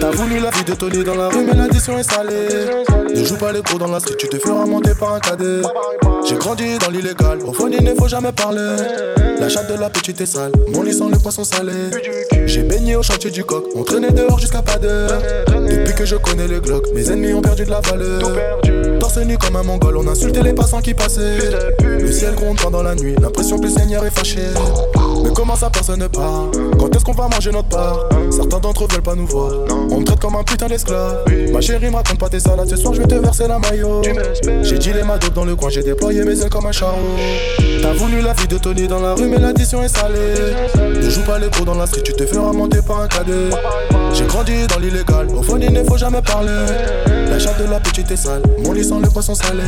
T'as 0.00 0.10
voulu 0.10 0.40
la 0.40 0.50
vie 0.50 0.64
de 0.64 0.74
Tony 0.74 1.04
dans 1.04 1.14
la 1.14 1.28
rue, 1.28 1.44
mais 1.46 1.54
l'addition 1.54 1.98
est 1.98 2.02
salée. 2.02 2.48
Ne 3.14 3.24
joue 3.24 3.36
pas 3.36 3.52
les 3.52 3.62
pros 3.62 3.78
dans 3.78 3.90
la 3.90 4.00
street, 4.00 4.16
tu 4.18 4.28
te 4.28 4.38
feras 4.38 4.66
monter 4.66 4.92
par 4.98 5.14
un 5.14 5.20
cadet. 5.20 5.62
J'ai 6.26 6.36
grandi 6.36 6.78
dans 6.78 6.90
l'illégal, 6.90 7.38
au 7.46 7.52
fond 7.52 7.68
il 7.70 7.82
ne 7.84 7.94
faut 7.94 8.08
jamais 8.08 8.32
parler. 8.32 8.76
La 9.38 9.48
chatte 9.48 9.72
de 9.72 9.78
la 9.78 9.90
petite 9.90 10.20
est 10.20 10.26
sale, 10.26 10.52
mon 10.72 10.82
lit 10.82 10.94
sent 10.94 11.08
le 11.10 11.18
poisson 11.18 11.44
salé. 11.44 11.72
J'ai 12.46 12.62
baigné 12.62 12.96
au 12.96 13.02
chantier 13.02 13.30
du 13.30 13.44
coq, 13.44 13.64
on 13.74 13.82
traînait 13.82 14.10
dehors 14.12 14.38
jusqu'à 14.38 14.62
pas 14.62 14.78
d'heure. 14.78 15.20
Depuis 15.48 15.94
que 15.94 16.04
je 16.04 16.16
connais 16.16 16.48
le 16.48 16.60
Glock, 16.60 16.86
mes 16.94 17.10
ennemis 17.10 17.34
ont 17.34 17.42
perdu 17.42 17.64
de 17.64 17.70
la 17.70 17.80
valeur. 17.80 18.20
Torse 19.04 19.22
nu 19.26 19.36
comme 19.36 19.56
un 19.56 19.62
mongol, 19.62 19.98
on 19.98 20.08
insultait 20.08 20.42
les 20.42 20.54
passants 20.54 20.80
qui 20.80 20.94
passaient. 20.94 21.36
Le 21.82 22.10
ciel 22.10 22.34
gronde 22.34 22.58
pendant 22.58 22.82
la 22.82 22.94
nuit, 22.94 23.14
l'impression 23.20 23.58
que 23.58 23.64
le 23.64 23.70
Seigneur 23.70 24.02
est 24.06 24.10
fâché. 24.10 24.40
Mais 25.22 25.28
comment 25.34 25.56
ça 25.56 25.68
personne 25.68 26.00
ne 26.00 26.06
part 26.06 26.46
Quand 26.78 26.96
est-ce 26.96 27.04
qu'on 27.04 27.12
va 27.12 27.28
manger 27.28 27.52
notre 27.52 27.68
part? 27.68 28.08
Certains 28.30 28.60
d'entre 28.60 28.84
eux 28.84 28.88
veulent 28.90 29.02
pas 29.02 29.14
nous 29.14 29.26
voir. 29.26 29.52
On 29.90 30.00
me 30.00 30.04
traite 30.04 30.20
comme 30.20 30.36
un 30.36 30.42
putain 30.42 30.68
d'esclave. 30.68 31.22
Ma 31.52 31.60
chérie, 31.60 31.90
me 31.90 31.96
raconte 31.96 32.18
pas 32.18 32.30
tes 32.30 32.40
salades, 32.40 32.66
ce 32.66 32.76
soir 32.76 32.94
je 32.94 33.02
vais 33.02 33.06
te 33.06 33.16
verser 33.16 33.46
la 33.46 33.58
maillot. 33.58 34.00
J'ai 34.62 34.78
dit 34.78 34.94
les 34.94 35.02
madocs 35.02 35.34
dans 35.34 35.44
le 35.44 35.54
coin, 35.54 35.68
j'ai 35.68 35.82
déployé 35.82 36.24
mes 36.24 36.40
ailes 36.40 36.48
comme 36.48 36.64
un 36.64 36.72
charreau. 36.72 36.96
T'as 37.82 37.92
voulu 37.92 38.22
la 38.22 38.32
vie 38.32 38.48
de 38.48 38.56
Tony 38.56 38.88
dans 38.88 39.00
la 39.00 39.14
rue, 39.14 39.28
mais 39.28 39.38
l'addition 39.38 39.82
est 39.82 39.94
salée. 39.94 40.54
Ne 40.78 41.10
joue 41.10 41.20
pas 41.24 41.38
les 41.38 41.50
gros 41.50 41.66
dans 41.66 41.74
la 41.74 41.86
street, 41.86 42.04
tu 42.04 42.14
te 42.14 42.24
feras 42.24 42.52
monter 42.52 42.78
par 42.80 43.02
un 43.02 43.08
cadet. 43.08 43.50
J'ai 44.14 44.24
grandi 44.24 44.66
dans 44.66 44.78
l'illégal, 44.78 45.26
au 45.36 45.42
fond 45.42 45.58
il 45.60 45.70
ne 45.70 45.84
faut 45.84 45.98
jamais 45.98 46.22
parler. 46.22 46.52
La 47.28 47.38
chatte 47.38 47.60
de 47.62 47.68
la 47.68 47.80
petite 47.80 48.10
est 48.10 48.16
sale, 48.16 48.42
mon 48.64 48.72
lit 48.72 48.84
le 49.00 49.08
poisson 49.08 49.34
salé. 49.34 49.62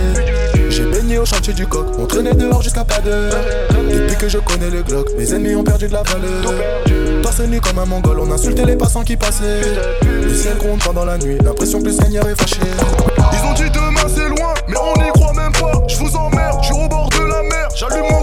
J'ai 0.68 0.85
baigné 0.85 1.18
au 1.18 1.24
chantier 1.24 1.53
du 1.53 1.66
coq, 1.66 1.87
on 1.99 2.07
traînait 2.07 2.35
dehors 2.35 2.62
jusqu'à 2.62 2.85
pas 2.85 3.01
d'heure. 3.01 3.33
Depuis 3.70 4.16
que 4.16 4.29
je 4.29 4.39
connais 4.39 4.70
le 4.70 4.83
Glock, 4.83 5.09
mes 5.18 5.33
ennemis 5.33 5.55
ont 5.55 5.64
perdu 5.64 5.89
de 5.89 5.93
la 5.93 6.03
valeur. 6.03 7.22
Torse 7.22 7.41
nu 7.41 7.61
comme 7.61 7.79
un 7.79 7.87
mongol, 7.87 8.20
on 8.20 8.31
insultait 8.31 8.64
les 8.64 8.77
passants 8.77 9.03
qui 9.03 9.16
passaient. 9.16 9.61
Le 10.03 10.35
ciel 10.35 10.57
gronde 10.59 10.81
pendant 10.85 11.05
la 11.05 11.18
nuit, 11.18 11.39
l'impression 11.43 11.81
que 11.81 11.87
le 11.87 11.93
Seigneur 11.93 12.29
est 12.29 12.39
fâché. 12.39 12.61
Ils 13.33 13.47
ont 13.49 13.55
dit 13.55 13.70
demain 13.70 14.07
c'est 14.14 14.29
loin, 14.29 14.55
mais 14.68 14.77
on 14.77 15.03
n'y 15.03 15.11
croit 15.11 15.33
même 15.33 15.53
pas. 15.53 15.83
Je 15.89 15.97
vous 15.97 16.14
emmerde, 16.16 16.59
je 16.62 16.66
suis 16.66 16.85
au 16.85 16.89
bord 16.89 17.09
de 17.09 17.24
la 17.24 17.43
mer, 17.43 17.68
j'allume 17.74 18.11
mon 18.11 18.22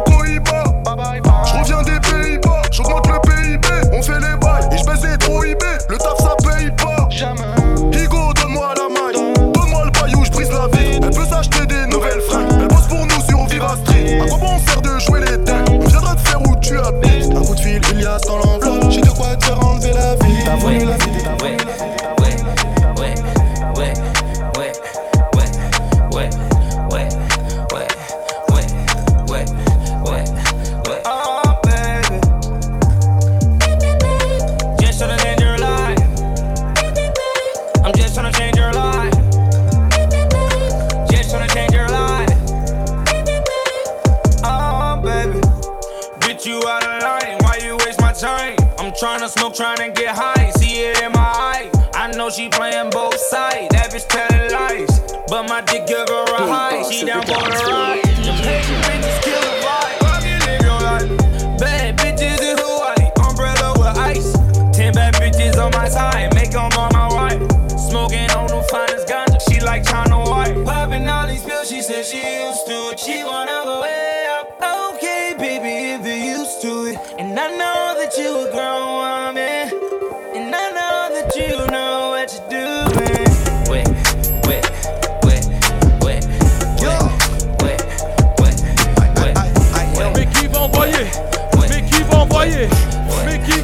give 55.93 56.09
her 56.09 56.23
a 56.23 56.47
high. 56.47 56.81
She 56.89 57.05
down 57.05 57.21
for 57.21 57.33
the 57.33 57.49
ride. 57.49 57.72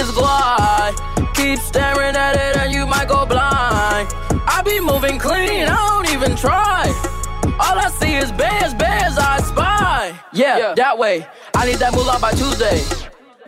just 0.00 0.14
glide. 0.14 0.94
Keep 1.34 1.58
staring 1.58 2.16
at 2.16 2.34
it 2.34 2.56
and 2.56 2.72
you 2.72 2.86
might 2.86 3.08
go 3.08 3.26
blind. 3.26 4.08
I 4.48 4.62
be 4.64 4.80
moving 4.80 5.18
clean, 5.18 5.68
I 5.68 5.76
don't 5.92 6.08
even 6.08 6.36
try. 6.36 6.88
All 7.60 7.76
I 7.76 7.90
see 8.00 8.14
is 8.14 8.32
bears, 8.32 8.72
bears 8.74 9.18
I 9.18 9.40
spy. 9.40 10.18
Yeah, 10.32 10.56
yeah. 10.56 10.74
that 10.74 10.96
way. 10.96 11.26
I 11.54 11.66
need 11.66 11.76
that 11.84 11.92
moolah 11.92 12.18
by 12.18 12.32
Tuesday. 12.32 12.80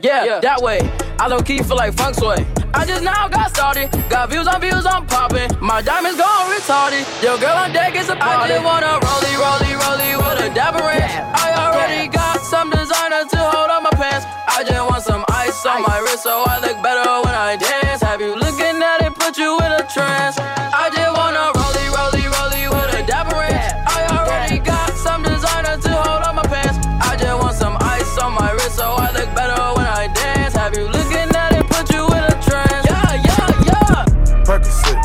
Yeah, 0.00 0.24
yeah, 0.24 0.40
that 0.40 0.60
way. 0.60 0.80
I 1.18 1.28
low 1.28 1.40
key 1.40 1.62
feel 1.62 1.76
like 1.76 1.94
funk 1.94 2.16
sway. 2.16 2.44
I 2.74 2.84
just 2.84 3.02
now 3.02 3.28
got 3.28 3.48
started. 3.50 3.88
Got 4.10 4.28
views 4.30 4.46
on 4.46 4.60
views, 4.60 4.84
I'm 4.84 5.06
popping. 5.06 5.48
My 5.60 5.80
diamonds 5.80 6.18
gone 6.18 6.50
retarded. 6.52 7.04
Yo, 7.22 7.38
girl 7.38 7.56
on 7.56 7.72
deck 7.72 7.94
is 7.94 8.10
a 8.10 8.16
party. 8.16 8.52
I 8.52 8.56
just 8.60 8.64
wanna 8.64 9.00
rollie, 9.00 9.36
rollie, 9.40 9.74
rollie 9.80 10.16
with 10.20 10.50
a 10.50 10.54
dapper 10.54 10.84
ranch. 10.84 11.12
I 11.32 11.48
already 11.64 12.08
got 12.08 12.40
some 12.42 12.68
designer 12.68 13.24
to 13.24 13.38
hold 13.38 13.70
on 13.70 13.84
my 13.84 13.94
pants. 13.96 14.26
I 14.48 14.64
just 14.64 14.84
want 14.90 15.02
some 15.02 15.24
ice 15.62 15.76
on 15.76 15.82
my 15.82 15.98
wrist 15.98 16.22
so 16.24 16.42
I 16.46 16.58
look 16.60 16.82
better 16.82 17.08
when 17.22 17.34
I 17.34 17.56
dance. 17.56 18.02
Have 18.02 18.20
you 18.20 18.34
looking 18.34 18.82
at 18.82 19.02
it, 19.02 19.14
put 19.14 19.38
you 19.38 19.58
in 19.58 19.72
a 19.72 19.86
trance? 19.86 20.36
I 20.38 20.90
just 20.90 21.12
wanna 21.16 21.52
rollie, 21.54 21.88
rollie, 21.94 22.26
rollie 22.34 22.68
with 22.70 23.00
a 23.00 23.06
dapper 23.06 23.36
ranch. 23.36 23.74
I 23.86 24.00
already 24.16 24.58
got 24.58 24.90
some 24.94 25.22
designer 25.22 25.78
to 25.78 25.90
hold 26.02 26.22
on 26.24 26.34
my 26.36 26.42
pants. 26.42 26.78
I 27.02 27.16
just 27.16 27.38
want 27.38 27.54
some 27.56 27.76
ice 27.80 28.18
on 28.18 28.32
my 28.34 28.50
wrist 28.52 28.76
so 28.76 28.90
I 28.90 29.12
look 29.12 29.30
better 29.34 29.60
when 29.76 29.86
I 29.86 30.08
dance. 30.08 30.54
Have 30.54 30.74
you 30.74 30.84
looking 30.88 31.30
at 31.30 31.52
it, 31.54 31.66
put 31.68 31.90
you 31.94 32.06
in 32.06 32.22
a 32.26 32.36
trance? 32.42 32.86
Yeah, 32.90 33.22
yeah, 33.28 33.68
yeah. 33.70 34.44
Percocet, 34.46 34.98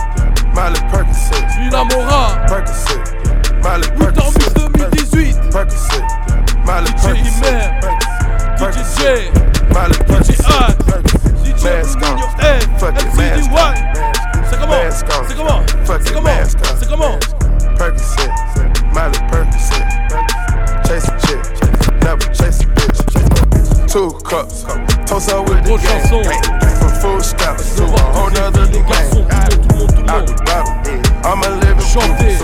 Miley 0.55 0.81
Percocet. 0.89 1.45
Villa 1.57 1.85
Mora. 1.85 2.21
Percocet, 2.49 3.05
Miley 3.61 3.89
Winter 3.99 4.25
Mix 4.33 4.53
Percocet. 4.53 5.05
2018 5.13 5.51
Percocet, 5.53 6.05
Miley 6.65 6.91
DJ 6.97 7.29
Imer 7.29 7.97
DJ 8.57 8.77
J 8.97 9.46
Project 15.97 16.15
Sick 16.15 16.23
mask 16.23 16.57
on. 16.59 16.77
Sick 16.77 16.91
on. 16.91 17.19
Percocet, 17.77 18.31
Miley 18.93 19.17
Percocet. 19.29 19.85
Chase 20.85 21.07
a 21.07 21.11
chick, 21.25 21.41
never 22.03 22.27
chase 22.33 22.61
a 22.61 22.65
bitch. 22.65 22.99
Two 23.91 24.11
cups, 24.23 24.63
toast 25.09 25.29
up 25.29 25.49
with 25.49 25.63
the 25.63 25.77
gang. 25.77 26.07
From 26.77 26.93
food 27.01 27.23
stamps 27.23 27.75
to 27.77 27.83
a 27.83 27.85
whole 28.13 28.29
nother 28.29 28.67
new 28.67 28.83
gang. 28.83 29.25
Out 30.09 30.25
the 30.27 30.33
bottle, 30.45 30.73
I'm 31.25 31.41
a 31.43 31.49
living 31.59 31.77
proof. 31.77 32.36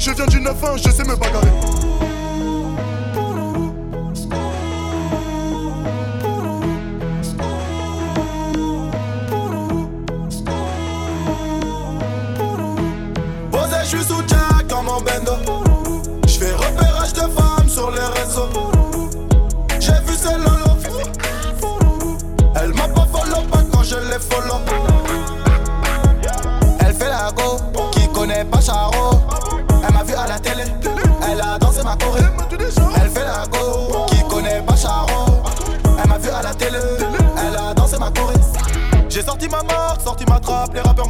Je 0.00 0.12
viens 0.12 0.26
du 0.26 0.40
9-1, 0.40 0.78
je 0.78 0.90
sais 0.90 1.04
me 1.04 1.14
bagarrer. 1.14 1.59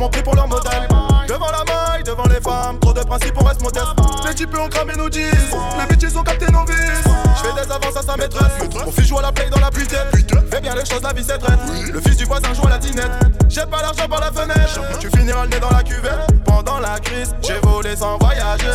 Pour 0.08 0.34
leur 0.34 0.48
modèle. 0.48 0.88
Devant 1.28 1.50
la 1.50 1.64
maille, 1.64 2.02
devant 2.04 2.24
les 2.24 2.40
femmes, 2.40 2.78
trop 2.80 2.92
de 2.92 3.00
principes, 3.00 3.34
on 3.38 3.44
reste 3.44 3.62
modeste. 3.62 3.86
Les 4.26 4.34
types 4.34 4.56
ont 4.58 4.68
cramé 4.68 4.94
nos 4.96 5.10
jeans, 5.10 5.30
les 5.78 5.94
bitches 5.94 6.16
ont 6.16 6.22
capté 6.22 6.50
nos 6.50 6.64
vis. 6.64 7.02
J'fais 7.36 7.52
des 7.52 7.70
avances 7.70 7.96
à 7.96 8.02
sa 8.02 8.16
maîtresse, 8.16 8.52
mon 8.84 8.90
fils 8.90 9.06
joue 9.06 9.18
à 9.18 9.22
la 9.22 9.32
play 9.32 9.50
dans 9.50 9.60
la 9.60 9.70
puitaine. 9.70 10.06
Fais 10.50 10.60
bien 10.60 10.74
les 10.74 10.84
choses, 10.86 11.02
la 11.02 11.12
vie 11.12 11.24
c'est 11.26 11.38
traite. 11.38 11.58
Le 11.92 12.00
fils 12.00 12.16
du 12.16 12.24
voisin 12.24 12.52
joue 12.54 12.66
à 12.66 12.70
la 12.70 12.78
dinette. 12.78 13.10
Jette 13.48 13.68
pas 13.68 13.82
l'argent 13.82 14.08
par 14.08 14.20
la 14.20 14.32
fenêtre, 14.32 14.80
tu 14.98 15.10
finiras 15.10 15.44
le 15.44 15.50
nez 15.50 15.60
dans 15.60 15.70
la 15.70 15.82
cuvette. 15.82 16.44
Pendant 16.44 16.80
la 16.80 16.98
crise, 16.98 17.34
j'ai 17.42 17.58
volé 17.62 17.94
sans 17.94 18.16
voyager. 18.18 18.66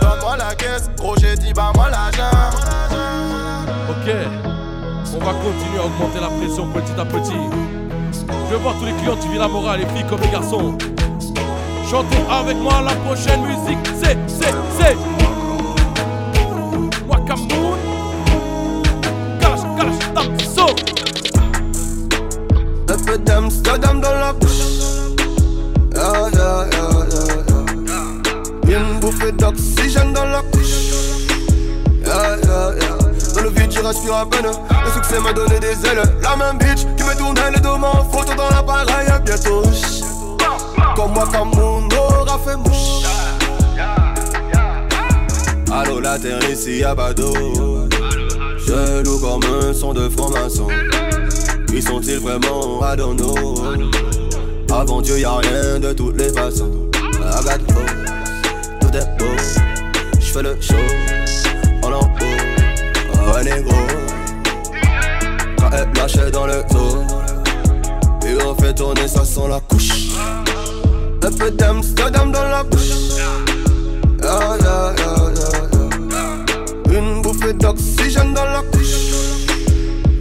Donne-moi 0.00 0.36
la 0.36 0.54
caisse, 0.54 0.90
gros 0.96 1.16
j'ai 1.18 1.34
dit 1.34 1.52
bah 1.52 1.72
moi 1.74 1.90
l'argent. 1.90 2.30
Ok, 3.90 4.14
on 5.14 5.24
va 5.24 5.32
continuer 5.32 5.78
à 5.78 5.84
augmenter 5.84 6.20
la 6.20 6.28
pression 6.28 6.70
petit 6.72 7.00
à 7.00 7.04
petit. 7.04 7.85
Je 8.28 8.54
veux 8.54 8.60
voir 8.60 8.74
tous 8.78 8.84
les 8.86 8.92
clients 8.92 9.16
du 9.16 9.28
Villa 9.28 9.48
Mora, 9.48 9.76
les 9.76 9.86
filles 9.86 10.06
comme 10.08 10.20
les 10.20 10.28
garçons. 10.28 10.76
Chantez 11.90 12.16
avec 12.30 12.56
moi 12.56 12.82
la 12.84 12.94
prochaine 12.96 13.42
musique, 13.42 13.78
c'est, 14.00 14.16
c'est, 14.26 14.54
c'est. 14.78 14.96
Wakamoon. 17.08 17.76
Cache, 19.40 19.60
cache, 19.78 20.14
Tamso. 20.14 20.66
Un 22.88 22.98
peu 23.04 23.18
d'Amsterdam 23.18 24.00
dans 24.00 24.10
la 24.10 24.32
couche. 24.32 24.50
Yeah, 25.94 26.28
yeah, 26.32 26.66
yeah, 26.72 26.90
yeah, 27.10 27.34
yeah. 28.68 28.78
Une 28.78 29.00
bouffée 29.00 29.32
d'oxygène 29.32 30.12
dans 30.12 30.26
la 30.26 30.42
couche. 30.42 30.76
Yeah, 32.04 32.36
yeah, 32.44 32.74
yeah. 32.80 32.96
Dans 33.34 33.42
le 33.42 33.50
vide, 33.50 33.70
je 33.72 33.80
respire 33.80 34.14
à 34.14 34.26
peine. 34.28 34.46
Le 34.46 34.90
succès 34.90 35.20
m'a 35.20 35.32
donné 35.32 35.58
des 35.60 35.86
ailes. 35.86 36.02
La 36.22 36.36
même 36.36 36.58
bitch 36.58 36.86
tournait 37.16 37.50
le 37.50 37.60
dos 37.60 37.76
photo 38.12 38.34
dans 38.36 38.50
l'appareil. 38.50 39.08
Bientôt. 39.24 39.62
Comme 40.94 41.12
moi, 41.12 41.28
comme 41.32 41.50
mon 41.56 41.88
aura 41.96 42.38
fait 42.38 42.56
mouche. 42.56 43.04
Allô, 45.72 46.00
la 46.00 46.18
terre 46.18 46.50
ici, 46.50 46.78
y'a 46.78 46.94
pas 46.94 47.12
d'eau. 47.12 47.34
Jaloux 48.66 49.18
comme 49.18 49.42
un 49.44 49.74
son 49.74 49.92
de 49.92 50.08
franc-maçon. 50.08 50.68
Qui 51.68 51.82
sont-ils 51.82 52.18
vraiment 52.18 52.80
à 52.82 52.96
Avant 54.74 55.02
Dieu, 55.02 55.18
y'a 55.18 55.36
rien 55.36 55.78
de 55.78 55.92
toutes 55.92 56.16
les 56.16 56.32
façons. 56.32 56.70
I 56.94 57.42
got 57.44 57.58
tout 58.80 58.96
est 58.96 59.18
beau. 59.18 59.24
J'fais 60.20 60.42
le 60.42 60.56
show 60.60 60.74
en 61.82 61.92
haut. 61.92 62.08
Oh, 63.14 63.42
négro. 63.42 64.05
Lâche 65.96 66.16
dans 66.32 66.46
le 66.46 66.62
dos. 66.70 67.04
Et 68.26 68.36
on 68.44 68.54
fait 68.54 68.74
tourner, 68.74 69.08
ça 69.08 69.24
sent 69.24 69.48
la 69.48 69.60
couche. 69.60 70.10
Un 71.22 71.32
peu 71.32 71.50
d'Amsterdam 71.50 72.30
dans 72.32 72.42
la 72.42 72.62
bouche. 72.62 72.90
Yeah, 74.22 74.56
yeah, 74.60 74.94
yeah, 74.98 75.32
Une 76.98 77.22
bouffée 77.22 77.52
d'oxygène 77.52 78.32
dans 78.32 78.44
la 78.44 78.62
couche. 78.72 78.94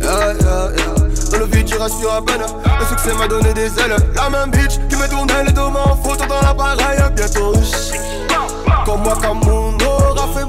Yeah. 0.02 0.34
Dans 1.32 1.40
le 1.40 1.46
vide, 1.46 1.66
tu 1.66 1.78
rassures 1.78 2.14
à 2.14 2.22
peine. 2.22 2.44
Le 2.80 2.86
succès 2.86 3.14
m'a 3.18 3.28
donné 3.28 3.54
des 3.54 3.68
ailes. 3.68 3.96
La 4.16 4.30
même 4.30 4.52
bitch 4.52 4.78
qui 4.90 4.96
me 4.96 5.08
tournait 5.08 5.44
les 5.46 5.52
deux 5.52 5.70
mains 5.70 5.86
en 5.86 5.96
dans 6.28 6.42
l'appareil. 6.42 7.00
Bientôt, 7.16 7.54
comme 8.86 9.02
moi, 9.02 9.18
comme 9.22 9.40
mon 9.46 9.74
aura 9.86 10.28
fait 10.34 10.46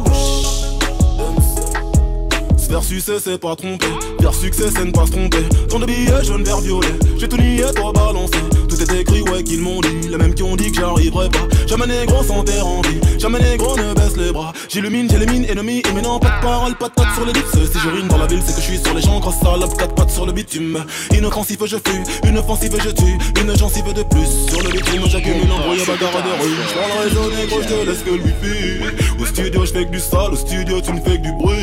succès, 2.86 3.18
c'est 3.18 3.38
pas 3.38 3.56
tromper. 3.56 3.86
Vers 4.26 4.34
succès, 4.34 4.64
c'est 4.74 4.84
ne 4.84 4.90
pas 4.90 5.06
se 5.06 5.12
tromper. 5.12 5.44
Ton 5.68 5.78
de 5.78 5.86
billets 5.86 6.24
jaune, 6.24 6.42
vert, 6.42 6.58
violet. 6.58 6.88
J'ai 7.16 7.28
tout 7.28 7.36
nié, 7.36 7.62
toi 7.76 7.92
balancé. 7.92 8.38
Tout 8.68 8.74
est 8.74 9.00
écrit, 9.00 9.22
ouais, 9.22 9.44
qu'ils 9.44 9.60
m'ont 9.60 9.80
dit. 9.80 10.08
Les 10.08 10.16
mêmes 10.16 10.34
qui 10.34 10.42
ont 10.42 10.56
dit 10.56 10.72
que 10.72 10.80
j'arriverai 10.80 11.28
pas. 11.28 11.46
Jamais 11.66 12.06
sans 12.26 12.44
terre 12.44 12.66
en 12.66 12.80
vie. 12.82 13.00
Jamais 13.18 13.40
négro 13.40 13.76
ne 13.76 13.92
baisse 13.94 14.16
les 14.16 14.32
bras. 14.32 14.52
J'illumine, 14.68 15.08
j'élimine, 15.10 15.44
ennemi. 15.44 15.82
Et 15.88 15.92
maintenant, 15.92 16.18
pas 16.18 16.30
de 16.30 16.42
parole, 16.42 16.74
pas 16.76 16.88
de 16.88 16.94
patte 16.94 17.14
sur 17.14 17.26
les 17.26 17.32
lips. 17.32 17.50
Si 17.52 17.78
je 17.78 17.88
rime 17.88 18.06
dans 18.08 18.18
la 18.18 18.26
ville, 18.26 18.40
c'est 18.44 18.54
que 18.54 18.60
je 18.60 18.66
suis 18.66 18.78
sur 18.78 18.94
les 18.94 19.02
gens. 19.02 19.18
Grosse 19.18 19.40
salope, 19.42 19.76
quatre 19.76 19.94
pattes 19.94 20.10
sur 20.10 20.26
le 20.26 20.32
bitume. 20.32 20.84
Inoffensif, 21.12 21.58
je 21.66 21.76
fuis. 21.76 22.28
Une 22.28 22.38
offensive, 22.38 22.76
je 22.82 22.90
tue. 22.90 23.18
Une 23.40 23.56
gencive 23.58 23.92
de 23.92 24.02
plus. 24.04 24.48
Sur 24.48 24.62
le 24.62 24.70
bitume, 24.70 25.02
j'accumule 25.08 25.50
embrouille, 25.50 25.84
bagarre 25.86 26.22
de 26.22 26.42
rue. 26.42 26.56
J'prends 26.68 26.88
le 26.88 27.08
réseau 27.08 27.30
négro, 27.36 27.60
je 27.62 27.90
laisse 27.90 28.02
que 28.02 28.10
wifi. 28.10 29.20
Au 29.20 29.26
studio, 29.26 29.66
je 29.66 29.72
fais 29.72 29.84
que 29.86 29.90
du 29.90 30.00
sale. 30.00 30.32
Au 30.32 30.36
studio, 30.36 30.80
tu 30.80 30.92
me 30.92 31.00
fais 31.00 31.16
que 31.18 31.22
du 31.22 31.32
bruit. 31.32 31.56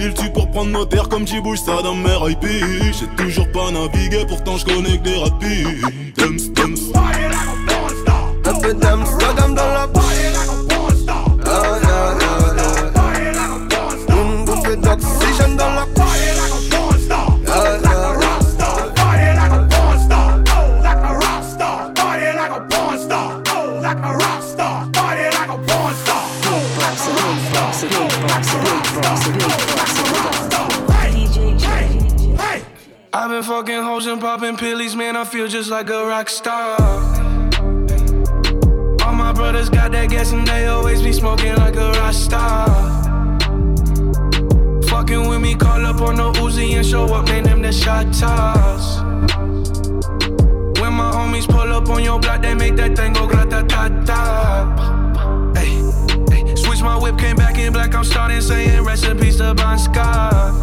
Il 0.00 0.12
tue 0.14 0.30
pour 0.30 0.50
prendre 0.50 0.70
nos 0.70 0.84
terres 0.84 1.08
comme 1.08 1.26
j'y 1.26 1.40
bouge 1.40 1.60
ça 1.64 1.82
dans 1.82 1.94
mes 1.94 2.32
IP. 2.32 2.46
J'ai 2.98 3.24
toujours 3.24 3.50
pas 3.52 3.70
navigué, 3.70 4.24
pourtant 4.26 4.56
je 4.56 4.64
connais 4.64 4.98
que 4.98 5.04
des 5.04 5.18
rapides. 5.18 6.06
with 8.66 8.80
them, 8.80 9.06
I've 33.26 33.30
been 33.30 33.42
fucking 33.42 33.82
hoes 33.82 34.06
and 34.06 34.20
popping 34.20 34.56
pills, 34.56 34.94
man. 34.94 35.16
I 35.16 35.24
feel 35.24 35.48
just 35.48 35.70
like 35.70 35.88
a 35.88 36.06
rock 36.06 36.28
star. 36.28 37.15
Brothers 39.46 39.70
got 39.70 39.92
that 39.92 40.10
gas 40.10 40.32
and 40.32 40.44
they 40.44 40.66
always 40.66 41.00
be 41.02 41.12
smoking 41.12 41.54
like 41.54 41.76
a 41.76 41.92
rock. 41.92 42.14
Fucking 44.88 45.28
with 45.28 45.40
me, 45.40 45.54
call 45.54 45.86
up 45.86 46.00
on 46.00 46.16
the 46.16 46.32
Uzi 46.40 46.74
and 46.74 46.84
show 46.84 47.04
up, 47.14 47.26
man. 47.26 47.44
Them 47.44 47.62
the 47.62 47.70
shot 47.70 48.12
toss. 48.12 48.98
When 50.80 50.92
my 50.94 51.12
homies 51.14 51.46
pull 51.46 51.72
up 51.72 51.88
on 51.88 52.02
your 52.02 52.18
block, 52.18 52.42
they 52.42 52.54
make 52.54 52.74
that 52.74 52.96
thing 52.96 53.12
go 53.12 53.28
grata 53.28 53.64
ta 53.68 53.88
ta. 54.04 55.52
Hey, 55.54 55.80
hey. 56.34 56.56
Switch 56.56 56.82
my 56.82 56.98
whip, 56.98 57.16
came 57.16 57.36
back 57.36 57.56
in 57.56 57.72
black. 57.72 57.94
I'm 57.94 58.02
starting 58.02 58.40
saying 58.40 58.82
recipes 58.82 59.36
to 59.36 59.54
Bon 59.54 59.78
Scott. 59.78 60.54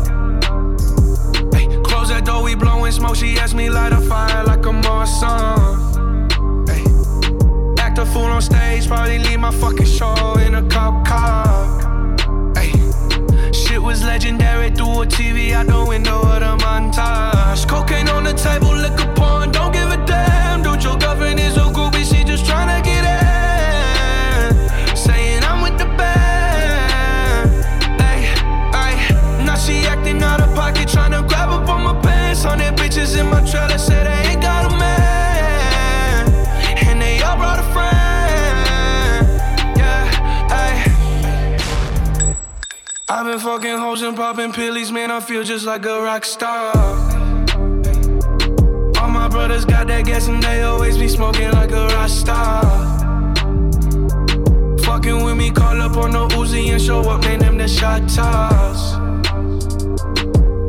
Close 1.86 2.10
that 2.10 2.24
door, 2.26 2.44
we 2.44 2.56
blowing 2.56 2.92
smoke. 2.92 3.16
She 3.16 3.38
asked 3.38 3.56
me 3.56 3.70
light 3.70 3.94
a 3.94 4.02
fire 4.02 4.44
like 4.44 4.66
a 4.66 4.72
Marsan. 4.72 5.83
Act 7.94 8.08
a 8.08 8.12
fool 8.12 8.24
on 8.24 8.41
stage, 8.41 8.88
probably 8.88 9.20
leave 9.20 9.39
my 9.39 9.52
fucking 9.52 9.86
show 9.86 10.34
in 10.39 10.56
a 10.56 10.68
cop 10.68 11.06
car. 11.06 12.56
Hey, 12.56 12.72
shit 13.52 13.80
was 13.80 14.04
legendary 14.04 14.72
through 14.72 15.04
a 15.04 15.06
TV 15.06 15.52
out 15.52 15.68
the 15.68 15.86
window 15.86 16.22
of 16.22 16.39
the 16.39 16.58
montage. 16.66 17.68
Cocaine 17.68 18.10
on 18.10 18.24
the 18.24 18.34
table, 18.34 18.74
liquor 18.74 19.14
porn, 19.14 19.52
don't 19.52 19.72
give 19.72 19.91
a 19.91 20.04
damn. 20.08 20.64
Dude, 20.64 20.84
your 20.84 20.98
girlfriend 20.98 21.39
is 21.39 21.56
a 21.56 21.70
groupie, 21.70 22.04
she 22.04 22.24
just 22.24 22.46
tryna 22.46 22.84
get 22.84 22.93
been 43.34 43.40
fucking 43.40 43.78
hoes 43.78 44.04
and 44.04 44.16
popping 44.16 44.52
pillies, 44.52 44.92
man. 44.92 45.10
I 45.10 45.20
feel 45.20 45.44
just 45.44 45.66
like 45.66 45.86
a 45.86 46.02
rock 46.04 46.24
star. 46.24 46.72
All 49.00 49.10
my 49.10 49.28
brothers 49.28 49.66
got 49.66 49.88
that 49.88 50.06
gas 50.06 50.28
and 50.28 50.44
they 50.44 50.62
always 50.62 51.00
be 51.00 51.08
smoking 51.08 51.50
like 51.52 51.72
a 51.72 51.88
rock 51.88 52.10
star. 52.10 52.62
Fucking 54.84 55.24
with 55.24 55.36
me, 55.36 55.50
call 55.50 55.82
up 55.82 55.98
on 55.98 56.12
the 56.12 56.28
Uzi 56.36 56.72
and 56.74 56.82
show 56.82 57.02
up, 57.10 57.22
man. 57.24 57.40
Them 57.40 57.58
the 57.58 57.68
shot 57.68 58.08
toss. 58.08 58.98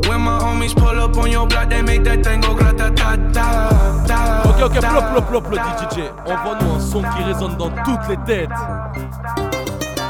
When 0.07 0.21
my 0.21 0.39
homies 0.39 0.73
pull 0.73 0.99
up 0.99 1.15
on 1.17 1.29
your 1.31 1.45
block, 1.47 1.69
they 1.69 1.83
make 1.83 2.03
that 2.05 2.23
thing 2.23 2.41
go 2.41 2.55
grata 2.55 2.91
ta 2.95 3.15
ta 3.31 4.03
ta. 4.07 4.41
Ok, 4.49 4.61
ok, 4.61 4.79
plop, 4.79 5.11
plop, 5.11 5.27
plop, 5.29 5.51
le 5.51 5.57
DJ. 5.57 6.09
Envoie-nous 6.25 6.75
un 6.75 6.79
son 6.79 7.01
qui 7.01 7.23
résonne 7.23 7.57
dans 7.57 7.69
toutes 7.69 8.07
les 8.09 8.17
têtes. 8.25 8.49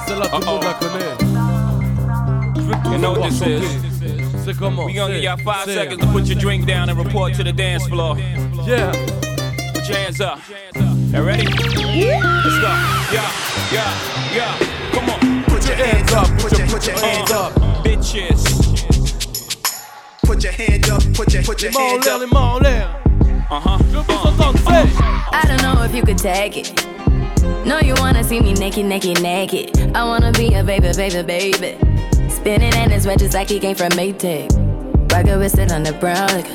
Celle-là, 0.08 0.28
tout 0.30 0.39
le 0.39 0.45
monde 0.45 0.64
la 0.64 0.74
connaît. 0.74 1.24
Je 2.66 2.72
veux 2.72 2.76
tout 2.84 2.91
You 2.93 2.97
know 2.97 3.11
what 3.13 3.30
this 3.30 3.39
chanter. 3.39 3.57
is. 3.57 4.43
C'est 4.43 4.57
comment 4.57 4.86
We 4.86 4.93
gonna 4.95 5.13
give 5.16 5.24
y'all 5.24 5.38
five 5.38 5.66
c'est- 5.66 5.76
seconds 5.76 5.97
to 5.99 6.07
put 6.07 6.26
your 6.28 6.39
drink 6.39 6.66
down 6.66 6.89
and 6.89 6.97
report 6.97 7.34
to 7.36 7.43
the 7.43 7.51
dance 7.53 7.88
floor. 7.88 8.18
Yeah. 8.68 8.91
Put 9.74 9.88
your 9.88 9.97
hands 9.97 10.20
up. 10.20 10.39
You 11.13 11.22
ready? 11.22 11.45
Let's 11.45 12.59
go. 12.59 12.72
Yeah, 13.13 13.22
yeah, 13.72 14.36
yeah. 14.36 14.57
Come 14.93 15.09
on. 15.09 15.43
Put 15.45 15.66
your 15.68 15.76
hands 15.78 16.11
up, 16.13 16.28
put 16.39 16.57
your, 16.57 16.68
put 16.68 16.86
your 16.88 16.97
hands 16.97 17.32
up. 17.32 17.53
Bitches. 17.84 18.41
Put 20.26 20.43
your 20.43 20.53
hand 20.53 20.89
up, 20.89 21.01
put 21.13 21.34
your, 21.34 21.43
put 21.43 21.61
your 21.61 21.72
Les 21.72 21.78
mains 21.78 21.86
en 21.86 21.95
hands 21.95 22.07
up. 22.07 22.20
les 22.22 22.28
mains 22.28 22.41
en. 22.41 22.61
Uh-huh. 23.51 23.78
Je 23.91 23.95
veux 23.97 24.01
vous 24.01 24.28
entendre, 24.28 24.59
c'est. 24.68 24.88
I 25.34 25.47
don't 25.47 25.61
know 25.61 25.84
if 25.84 25.93
you 25.93 26.01
could 26.03 26.18
take 26.18 26.57
it. 26.57 26.86
No, 27.66 27.80
you 27.80 27.93
wanna 27.99 28.24
see 28.24 28.41
me 28.41 28.53
naked, 28.53 28.86
naked, 28.86 29.22
naked. 29.22 29.91
I 29.95 30.03
wanna 30.03 30.32
be 30.32 30.53
a 30.55 30.63
baby, 30.63 30.91
baby, 30.95 31.22
baby. 31.24 31.78
Spinning 32.45 32.75
in 32.75 32.91
his 32.91 33.07
red 33.07 33.17
just 33.17 33.33
like 33.33 33.49
he 33.49 33.59
came 33.59 33.75
from 33.75 33.89
Maytag. 33.93 34.51
Rocket 35.11 35.57
it 35.57 35.71
on 35.71 35.81
the 35.81 35.93
brown. 35.93 36.27
Like, 36.27 36.47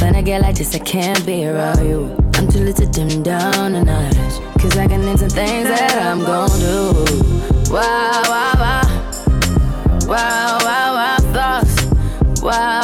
when 0.00 0.14
I 0.14 0.22
get 0.22 0.40
like 0.40 0.54
this, 0.54 0.72
I 0.72 0.78
can't 0.78 1.26
be 1.26 1.44
around 1.48 1.84
you. 1.84 2.14
I'm 2.34 2.46
too 2.46 2.60
little 2.60 2.86
to 2.86 2.92
dim 2.92 3.24
down 3.24 3.74
a 3.74 3.82
notch. 3.82 4.14
Cause 4.60 4.78
I 4.78 4.86
can 4.86 5.02
into 5.02 5.28
things 5.28 5.66
that 5.66 6.00
I'm 6.00 6.20
gon' 6.20 6.48
do. 6.60 6.92
Wow, 7.72 8.22
wow, 8.28 8.52
wow. 8.54 8.82
Wow, 10.06 10.58
wow, 10.62 10.94
wow, 10.94 11.16
thoughts. 11.32 12.40
Wow. 12.40 12.83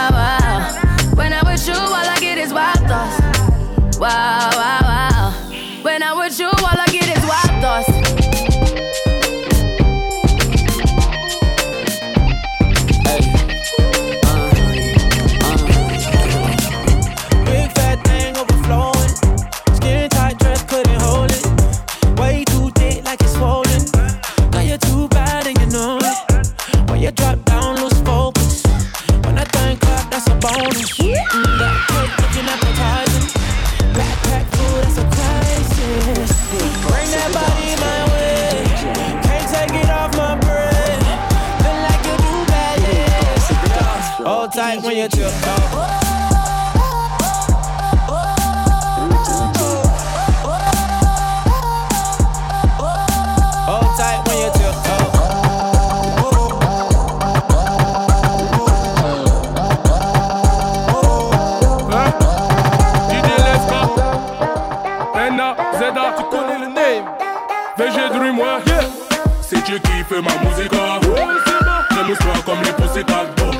Tu 69.71 69.79
kiffes 69.79 70.11
ma 70.11 70.35
musique, 70.49 70.71
démontre-toi 70.71 72.33
comme 72.45 72.61
les 72.63 72.73
Pussycat 72.73 73.25
Dolls. 73.37 73.55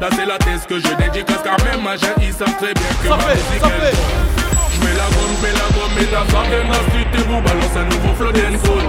Là 0.00 0.08
c'est 0.14 0.26
la 0.26 0.36
thèse 0.38 0.66
que 0.68 0.78
je 0.78 0.88
dédicace 0.96 1.42
car 1.42 1.56
même 1.64 1.82
ma 1.82 1.96
jeune 1.96 2.10
ils 2.20 2.32
savent 2.32 2.56
très 2.58 2.74
bien 2.74 2.90
que 3.02 3.08
ça 3.08 3.16
ma 3.16 3.22
fait, 3.22 3.36
musique 3.36 3.60
ça 3.62 3.68
fait. 3.68 3.96
Je 4.74 4.80
mets 4.84 4.92
la 4.92 5.08
gomme, 5.16 5.36
mets 5.42 5.56
la 5.56 5.68
gomme 5.72 5.96
et 5.96 6.08
la 6.12 6.20
la 6.68 6.80
suite 6.92 7.14
et 7.14 7.24
vous 7.28 7.40
balance 7.40 7.76
un 7.76 7.84
nouveau 7.84 8.14
flow 8.14 8.32
d'encool 8.32 8.84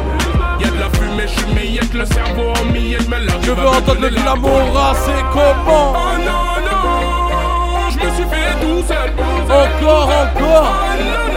Y'a 0.60 0.70
de 0.70 0.80
la 0.80 0.90
fumée, 0.90 1.28
je 1.28 1.74
y'a 1.74 1.82
le 1.94 2.06
cerveau 2.06 2.50
en 2.50 2.66
miette, 2.74 3.08
mais 3.08 3.20
là 3.22 3.34
je 3.42 3.52
veux 3.52 3.68
entendre 3.68 4.02
le 4.02 4.10
Vilamora, 4.10 4.94
c'est 5.06 5.24
comment? 5.32 5.94
Oh 5.96 6.18
non, 6.18 6.46
non, 6.68 7.90
je 7.92 7.98
me 7.98 8.10
suis 8.14 8.26
fait 8.26 8.52
tout 8.60 8.84
seul. 8.86 9.10
Encore, 9.46 10.10
encore. 10.10 10.68
Oh 10.68 10.96
non, 11.00 11.06
non, 11.06 11.37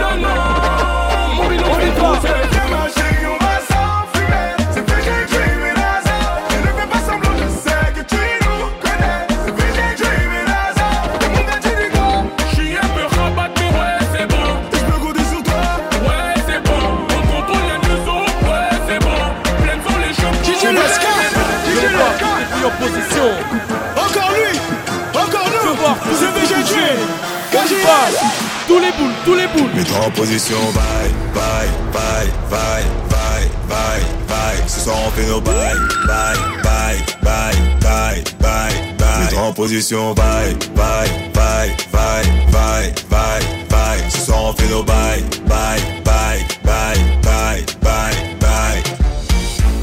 Tous 29.23 29.35
les 29.35 29.47
boules, 29.47 29.69
Mets-toi 29.75 29.97
en 30.07 30.11
position, 30.11 30.57
bye, 30.73 31.11
bye, 31.33 31.69
bye, 31.93 32.27
bye, 32.49 32.83
bye, 33.09 33.47
bye, 33.69 34.01
bye 34.27 34.67
Ce 34.67 34.79
soir 34.81 34.97
on 35.07 35.11
fait 35.11 35.27
nos 35.27 35.39
bye, 35.41 35.53
bye, 36.07 36.35
bye, 36.63 36.97
bye, 37.21 37.55
bye, 37.81 38.23
bye, 38.39 38.73
bye 38.97 39.19
Mets-toi 39.21 39.41
en 39.41 39.53
position, 39.53 40.13
bye, 40.13 40.55
bye, 40.75 41.07
bye, 41.33 41.69
bye, 41.91 42.25
bye, 42.51 42.93
bye, 43.09 43.41
bye 43.69 44.09
Ce 44.09 44.25
soir 44.25 44.43
on 44.43 44.53
fait 44.53 44.69
nos 44.69 44.83
bye, 44.83 45.21
bye, 45.47 45.79
bye, 46.03 46.43
bye, 46.63 46.97
bye, 47.23 47.65
bye, 47.83 48.35
bye 48.39 48.83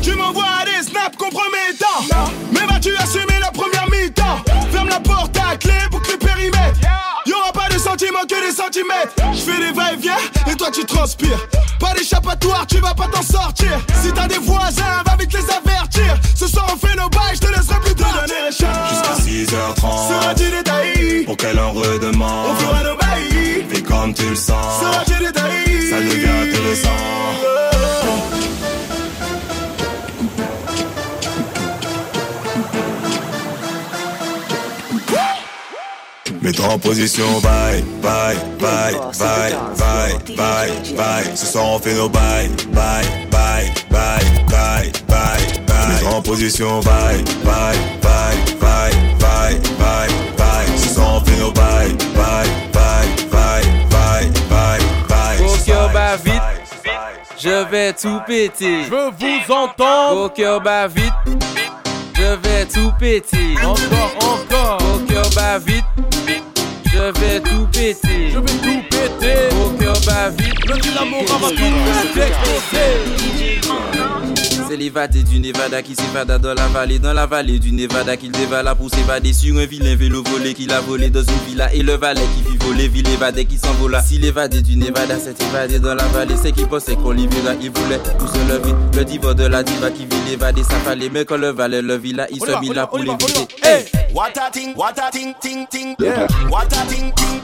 Tu 0.03 0.15
m'envoies 0.17 0.65
des 0.65 0.83
snaps 0.89 1.17
compromettants 1.17 2.33
Mais 2.53 2.67
vas-tu 2.67 2.97
assumer 2.97 3.39
la 3.41 3.53
première 3.53 3.89
mi-temps 3.89 4.43
Ferme 4.73 4.89
la 4.89 4.99
porte 5.01 5.37
à 5.39 5.57
clé 5.57 5.75
pour 5.93 6.03
que 6.03 6.13
le 6.13 6.19
périmètre 6.19 6.81
que 8.29 8.47
des 8.47 8.55
centimètres. 8.55 9.15
Je 9.33 9.39
fais 9.41 9.59
des 9.59 9.73
va-et-vient 9.73 10.19
et 10.51 10.55
toi 10.55 10.71
tu 10.71 10.85
transpires. 10.85 11.49
Pas 11.81 11.95
d'échappatoire, 11.95 12.67
tu 12.67 12.79
vas 12.79 12.95
pas 12.95 13.09
t'en 13.09 13.23
sortir. 13.23 13.81
Si 14.03 14.13
t'as 14.13 14.27
des 14.27 14.39
voisins, 14.39 15.03
va 15.07 15.17
vite 15.19 15.33
les 15.33 15.51
avertir. 15.51 16.17
Ce 16.37 16.47
soir 16.47 16.67
on 16.73 16.77
fait 16.77 16.95
nos 16.97 17.09
bails, 17.09 17.35
je 17.35 17.41
te 17.41 17.47
laisserai 17.49 17.81
plus 17.81 17.95
tard. 17.95 18.25
Jusqu'à 18.49 19.15
6h30 19.25 20.09
Seras-tu 20.09 20.51
détaillé 20.51 21.25
Pour 21.25 21.37
qu'elle 21.37 21.59
en 21.59 21.73
redemande. 21.73 22.51
On 22.51 22.55
fera 22.57 22.83
nos 22.85 22.97
bails. 22.97 23.67
Fais 23.71 23.83
comme 23.83 24.15
tu 24.15 24.29
le 24.29 24.37
sens. 24.37 24.81
Seras-tu 24.81 25.25
détaillé 25.25 25.91
Ça 25.91 26.01
devient 26.01 26.49
intéressant 26.49 27.38
Mets-toi 36.49 36.67
en 36.67 36.79
position, 36.79 37.41
bye, 37.43 37.83
bye, 38.01 38.35
bye, 38.59 38.95
bye, 39.19 39.53
bye, 39.77 40.19
bye, 40.35 40.97
bye. 40.97 41.37
Ce 41.37 41.45
soir 41.45 41.67
on 41.67 41.79
fait 41.79 41.93
nos 41.93 42.09
bye, 42.09 42.49
bye, 42.73 43.05
bye, 43.31 43.71
bye, 43.91 44.25
bye, 44.49 44.91
bye, 45.07 45.43
bye. 45.67 45.89
Mets-toi 45.89 46.11
en 46.11 46.23
position, 46.23 46.81
bye, 46.81 47.23
bye, 47.45 47.77
bye, 48.01 48.35
bye, 48.63 48.93
bye, 49.21 49.61
bye, 49.79 50.09
bye. 50.39 50.79
Ce 50.79 50.95
soir 50.95 51.17
on 51.17 51.21
fait 51.21 51.37
nos 51.39 51.53
bye, 51.53 51.93
bye, 52.15 52.49
bye, 52.73 53.07
bye, 53.31 53.63
bye, 53.91 54.31
bye, 54.49 54.81
bye. 55.07 55.47
Au 55.47 55.65
cœur 55.67 55.93
bat 55.93 56.17
vite, 56.17 56.43
je 57.39 57.65
vais 57.71 57.93
tout 57.93 58.21
péter. 58.27 58.85
Je 58.85 58.91
veux 58.91 59.11
vous 59.11 59.53
entendre. 59.53 60.23
Au 60.25 60.29
cœur 60.31 60.63
bat 60.63 60.89
vite, 60.89 61.13
je 62.19 62.49
vais 62.49 62.67
tout 62.67 62.93
péter. 62.99 63.55
Encore, 63.63 64.13
encore. 64.21 64.79
Au 64.95 64.99
cœur 65.07 65.31
bat 65.35 65.59
vite. 65.59 65.85
Je 66.93 67.21
vais 67.21 67.41
tout 67.41 67.67
péter. 67.73 68.31
Je 68.33 68.39
vais 68.39 68.59
tout 68.63 68.83
péter. 68.91 69.49
Au 69.65 69.71
cœur 69.79 70.01
bat 70.07 70.31
vite. 70.31 70.65
Le 70.67 70.79
Dynamo 70.79 71.19
va 71.27 71.49
tout 71.49 72.21
exploser. 72.21 73.19
C'est 74.69 74.77
l'évadé 74.77 75.23
du 75.23 75.41
Nevada 75.41 75.81
qui 75.81 75.95
s'évada 75.95 76.37
dans 76.37 76.53
la 76.53 76.67
vallée, 76.67 76.99
dans 76.99 77.15
la 77.15 77.25
vallée 77.25 77.59
du 77.59 77.73
Nevada 77.73 78.19
qu'il 78.19 78.31
dévala 78.33 78.75
pour 78.75 78.91
s'évader 78.91 79.33
sur 79.33 79.57
un 79.57 79.65
vilain 79.65 79.97
vélo 79.97 80.23
volé 80.23 80.53
qu'il 80.53 80.71
a 80.73 80.81
volé 80.83 81.09
dans 81.09 81.23
une 81.23 81.39
villa 81.49 81.73
et 81.73 81.83
le 81.83 81.95
valet 81.95 82.21
qui 82.37 82.51
fit 82.51 82.59
voler, 82.59 82.87
ville 82.87 83.09
évadé 83.09 83.47
qui 83.47 83.57
s'envola. 83.57 84.03
Si 84.03 84.19
l'évadé 84.19 84.61
du 84.61 84.77
Nevada 84.77 85.19
s'est 85.19 85.35
évadé 85.49 85.79
dans 85.79 85.95
la 85.95 86.05
vallée, 86.09 86.35
c'est 86.43 86.53
qu'il 86.53 86.67
pensait 86.67 86.97
qu'on 86.97 87.13
libéra, 87.13 87.55
il 87.59 87.71
voulait 87.71 87.99
tout 88.19 88.29
se 88.29 88.39
lever. 88.47 88.75
Le 88.95 89.05
diva 89.07 89.33
de 89.33 89.47
la 89.47 89.63
diva 89.63 89.91
qui 89.91 90.05
vit 90.05 90.31
l'évadé, 90.31 90.63
ça 90.63 90.77
fallait, 90.85 91.09
mais 91.09 91.25
quand 91.25 91.39
le 91.39 91.49
valet 91.49 91.81
le 91.81 91.97
villa, 91.97 92.27
il 92.31 92.39
se 92.39 92.61
mit 92.61 92.69
là 92.69 92.87
pour 92.87 92.99
l'éviter. 92.99 93.49
Hey! 93.63 93.87
What 94.15 94.33
a 94.37 94.51
ting, 94.51 94.75
what 94.77 94.93
a 94.99 95.11
ting, 95.11 95.35
ting, 95.41 95.67
ting. 95.71 95.97
What 96.51 96.67
a 96.73 96.85
ting, 96.93 97.11
ting. 97.15 97.41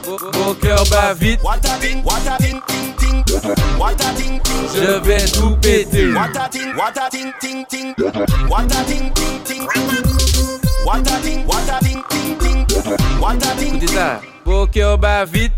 Au 0.47 0.53
cœur 0.53 0.83
bat 0.91 1.15
vite. 1.15 1.41
What 1.43 1.57
a 1.63 1.79
ting, 1.79 2.03
what 2.03 2.21
a 2.27 2.37
ting, 2.37 2.61
ting, 2.67 2.93
ting. 2.97 3.54
What 3.77 4.01
a 4.01 4.13
ting, 4.15 4.39
ting. 4.41 4.67
Je 4.73 4.99
vais 4.99 5.25
tout 5.25 5.55
péter. 5.61 6.13
What 6.13 6.35
a 6.35 6.49
ting, 6.49 6.75
what 6.75 6.97
a 6.97 7.09
ting, 7.09 7.33
ting, 7.39 7.65
ting. 7.65 7.93
What 8.49 8.71
a 8.71 8.83
ting, 8.85 9.11
ting, 9.13 9.43
ting. 9.43 9.67
What 10.85 11.07
a 11.07 11.21
ting, 11.21 11.45
what 11.47 11.69
a 11.69 11.79
ting, 11.83 12.03
ting, 12.09 12.37
ting. 12.37 12.65
What 13.19 13.43
a 13.43 13.55
ting, 13.57 13.75
Écoutez 13.75 13.87
ça. 13.87 14.21
Au 14.45 14.67
cœur 14.67 14.97
bat 14.97 15.25
vite. 15.25 15.53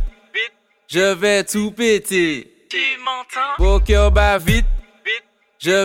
Je 0.87 1.13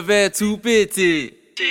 vais 0.01 0.31
tout 0.31 0.59
péter. 0.59 1.42
Tu 1.55 1.65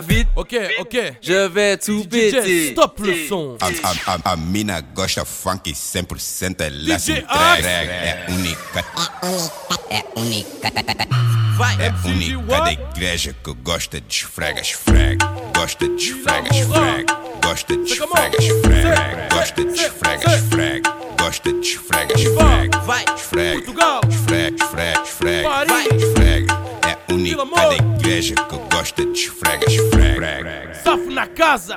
vite. 0.00 0.28
Ok, 0.36 0.54
ok. 0.80 0.96
Je 1.22 1.48
vais 1.48 1.76
tout 1.78 2.04
péter. 2.04 2.72
Stop 2.72 3.00
le 3.00 3.26
son. 3.26 3.56
A 4.24 4.36
mina 4.36 4.80
gosta 4.80 5.24
funk 5.24 5.68
100% 5.68 6.68
la 6.70 6.96
DJ 6.96 7.22
track 7.22 7.64
é 7.64 8.26
única. 8.28 8.84
É 9.90 10.04
única. 10.16 10.72
Vai. 11.56 11.74
É 11.80 11.90
gosta 13.54 14.00
de 14.00 14.14
esfrega, 14.14 14.60
esfrega. 14.60 15.26
Gosta 15.54 15.88
de 15.88 15.94
esfrega, 15.96 16.48
esfrega. 16.54 17.20
Gosta 17.42 17.76
de 17.76 17.92
esfrega, 17.92 18.36
esfrega. 18.38 19.28
Gosta 19.32 19.64
de 19.64 19.70
esfrega, 19.72 20.34
esfrega. 20.34 20.94
Gosta 21.18 21.52
de 21.52 21.60
esfrega, 21.60 22.14
esfrega. 22.14 22.78
Vai. 22.80 23.04
Esfrega. 23.16 24.00
Esfrega, 24.08 25.02
esfrega, 25.02 25.02
única 27.10 27.44
da 27.44 27.74
igreja 27.74 28.34
que 28.34 28.76
gosta 28.76 29.04
de 29.04 29.12
esfregas, 29.12 29.72
esfrega. 29.72 30.74
Safo 30.74 31.10
na 31.10 31.26
casa! 31.26 31.76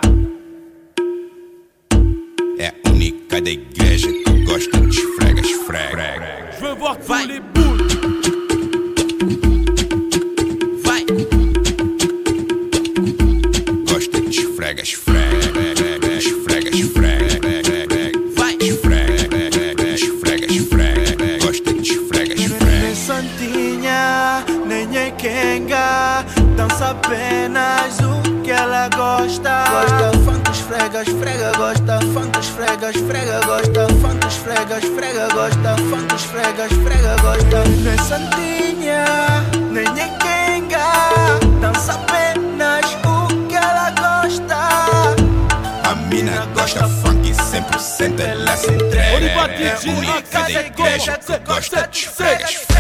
É 2.58 2.74
única 2.90 3.42
da 3.42 3.50
igreja 3.50 4.08
que 4.12 4.44
gosta 4.44 4.80
de 4.80 5.00
esfregas, 5.00 5.46
esfrega. 5.46 6.52
Je 6.54 6.62
veux 6.62 6.76
voir. 6.76 7.71
frega 34.88 35.28
gosta, 35.34 35.76
funk 35.90 36.16
esfrega, 36.16 36.66
esfrega, 36.66 37.16
frega 37.16 37.16
gosta. 37.22 37.64
Não 37.64 37.92
é 37.92 37.98
santinha, 37.98 39.06
nem 39.72 39.88
é 39.88 40.08
quenga, 40.18 41.40
dança 41.60 41.94
apenas 41.94 42.86
o 43.06 43.48
que 43.48 43.56
ela 43.56 43.92
gosta. 43.92 44.56
A 45.90 45.96
mina 46.10 46.46
gosta 46.54 46.88
funk 46.88 47.32
100%, 47.32 48.20
ela 48.20 48.58
se 48.58 48.72
entrega. 48.72 49.02
É 49.02 49.18
única 49.90 50.44
de 50.44 50.58
igreja 50.58 51.18
que 51.18 51.38
gosta 51.40 51.88
de 51.88 52.08
fregas, 52.08 52.71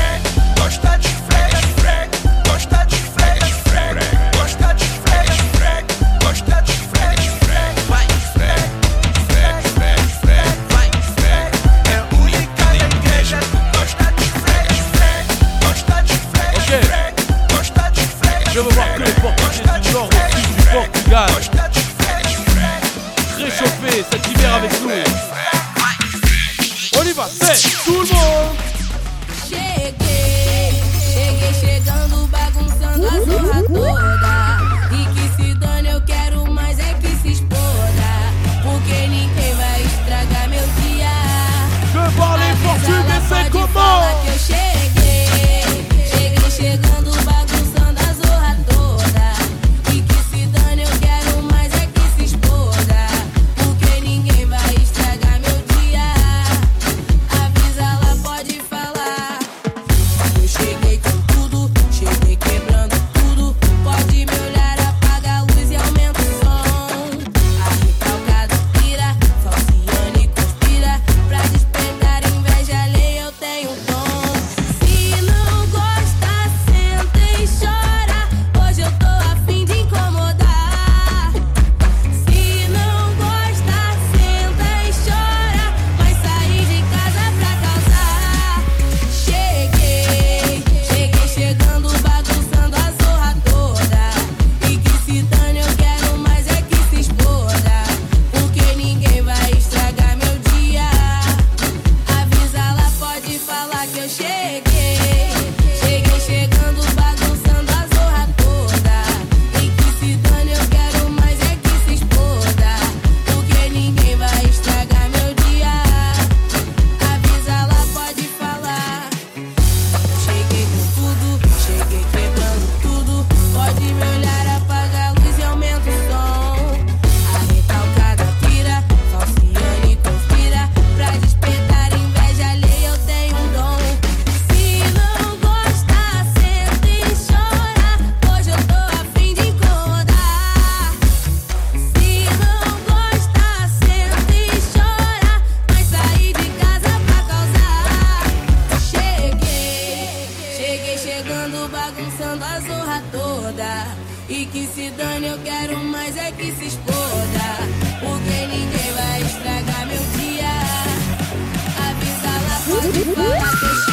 Yes. 163.62 163.91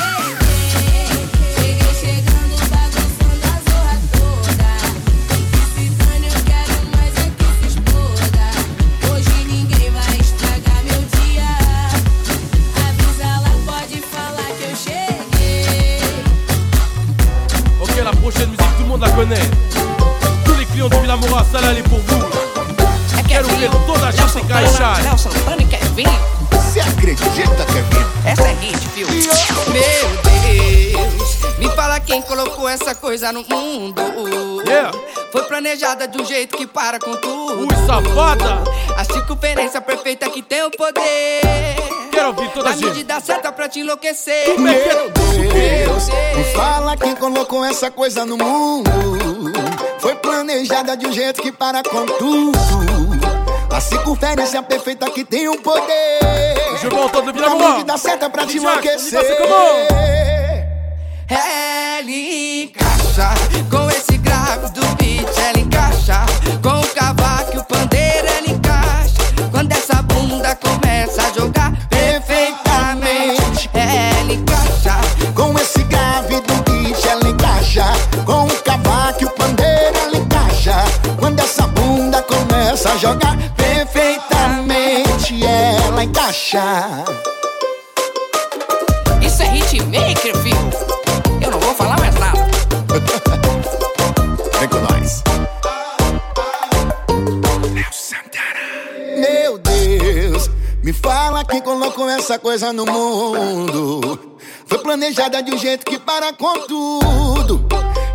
coisa 33.18 33.32
no 33.32 33.42
mundo. 33.42 34.00
Yeah. 34.64 34.92
Foi 35.32 35.42
planejada 35.42 36.06
de 36.06 36.22
um 36.22 36.24
jeito 36.24 36.56
que 36.56 36.68
para 36.68 37.00
com 37.00 37.16
tudo. 37.16 37.62
Ui, 37.62 37.68
safada! 37.84 38.62
A 38.96 39.02
circunferência 39.02 39.80
perfeita 39.80 40.30
que 40.30 40.40
tem 40.40 40.62
o 40.62 40.70
poder. 40.70 41.40
Quero 42.12 42.28
ouvir 42.28 42.48
toda 42.52 42.68
a 42.68 42.72
gente. 42.72 42.84
A 42.84 42.88
medida 42.90 43.20
certa 43.20 43.50
pra 43.50 43.68
te 43.68 43.80
enlouquecer. 43.80 44.56
Meu 44.60 44.72
Meu 44.72 45.10
Deus, 45.10 46.08
me 46.36 46.44
fala 46.54 46.96
quem 46.96 47.16
colocou 47.16 47.64
essa 47.64 47.90
coisa 47.90 48.24
no 48.24 48.36
mundo. 48.38 48.88
Foi 49.98 50.14
planejada 50.14 50.96
de 50.96 51.08
um 51.08 51.12
jeito 51.12 51.42
que 51.42 51.50
para 51.50 51.82
com 51.82 52.06
tudo. 52.06 52.52
A 53.72 53.80
circunferência 53.80 54.62
perfeita 54.62 55.10
que 55.10 55.24
tem 55.24 55.48
o 55.48 55.60
poder. 55.60 56.78
Gilvão, 56.80 57.08
todo 57.08 57.34
mundo. 57.34 57.44
A 57.44 57.72
medida 57.72 57.98
certa 57.98 58.30
pra 58.30 58.46
te 58.46 58.58
enlouquecer. 58.58 59.20
Tá 59.20 60.37
ela 61.30 62.10
encaixa 62.10 63.34
com 63.70 63.90
esse 63.90 64.16
grave 64.16 64.70
do 64.70 64.80
beat, 64.96 65.28
ela 65.36 65.58
encaixa 65.60 66.24
com 66.62 66.80
o 66.80 66.88
cavaco 66.94 67.54
e 67.54 67.58
o 67.58 67.64
pandeiro, 67.64 68.26
ela 68.26 68.48
encaixa. 68.50 69.18
Quando 69.50 69.72
essa 69.72 70.00
bunda 70.02 70.56
começa 70.56 71.22
a 71.22 71.32
jogar 71.32 71.70
perfeitamente, 71.90 73.68
ela 73.74 74.32
encaixa 74.32 74.96
com 75.34 75.58
esse 75.58 75.82
grave 75.84 76.40
do 76.40 76.54
beat, 76.62 77.04
ela 77.04 77.28
encaixa 77.28 77.84
com 78.24 78.46
o 78.46 78.62
cavaco 78.62 79.22
e 79.22 79.26
o 79.26 79.30
pandeiro, 79.30 79.98
ela 79.98 80.16
encaixa. 80.16 80.82
Quando 81.18 81.40
essa 81.40 81.66
bunda 81.66 82.22
começa 82.22 82.92
a 82.92 82.96
jogar 82.96 83.36
perfeitamente, 83.54 85.44
ela 85.44 86.02
encaixa. 86.02 87.04
Colocou 101.98 102.08
essa 102.08 102.38
coisa 102.38 102.72
no 102.72 102.86
mundo. 102.86 104.38
Foi 104.66 104.78
planejada 104.78 105.42
de 105.42 105.52
um 105.52 105.58
jeito 105.58 105.84
que 105.84 105.98
para 105.98 106.32
com 106.32 106.60
tudo. 106.60 107.66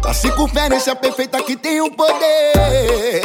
A 0.05 0.13
circunferência 0.13 0.95
perfeita 0.95 1.43
que 1.43 1.57
tem 1.57 1.81
o 1.81 1.85
um 1.85 1.91
poder. 1.91 3.23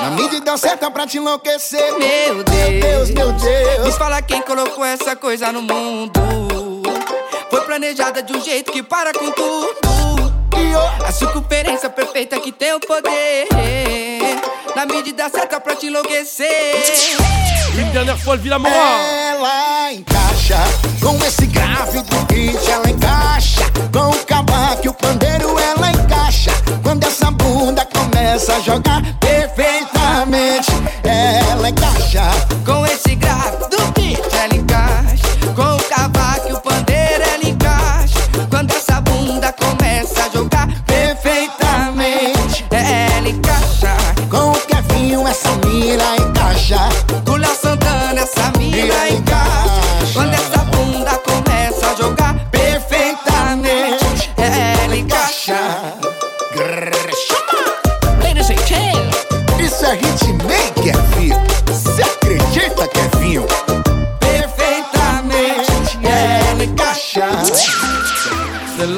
Na 0.00 0.10
medida 0.12 0.56
certa 0.56 0.90
pra 0.90 1.06
te 1.06 1.18
enlouquecer. 1.18 1.92
Meu 1.98 2.42
Deus, 2.42 3.10
meu 3.10 3.32
Deus. 3.32 3.84
Me 3.84 3.92
fala 3.92 4.22
quem 4.22 4.40
colocou 4.40 4.84
essa 4.84 5.14
coisa 5.14 5.52
no 5.52 5.60
mundo. 5.60 6.12
Foi 7.50 7.60
planejada 7.62 8.22
de 8.22 8.32
um 8.34 8.40
jeito 8.40 8.72
que 8.72 8.82
para 8.82 9.12
com 9.12 9.30
tudo. 9.30 9.78
A 11.06 11.12
circunferência 11.12 11.90
perfeita 11.90 12.40
que 12.40 12.50
tem 12.50 12.72
o 12.72 12.80
poder. 12.80 13.46
Na 14.74 14.86
medida 14.86 15.28
certa 15.28 15.60
pra 15.60 15.74
te 15.74 15.86
enlouquecer. 15.86 16.48
Dernière 17.84 18.18
fois, 18.18 18.36
le 18.36 18.58
Mora. 18.58 18.74
Ela 19.30 19.92
encaixa 19.92 20.58
com 21.00 21.16
esse 21.24 21.46
grave 21.46 22.02
do 22.02 22.16
beat. 22.26 22.68
Ela 22.68 22.90
encaixa 22.90 23.62
com 23.92 24.10
o 24.10 24.24
cavaco 24.24 24.84
e 24.84 24.88
o 24.88 24.94
pandeiro. 24.94 25.56
Ela 25.58 25.92
encaixa 25.92 26.50
quando 26.82 27.04
essa 27.04 27.30
bunda 27.30 27.86
começa 27.86 28.56
a 28.56 28.60
jogar 28.60 29.00
perfeitamente. 29.20 30.72
Ela 31.04 31.70
encaixa 31.70 32.22
com 32.66 32.84
esse 32.86 33.14
grave 33.14 33.67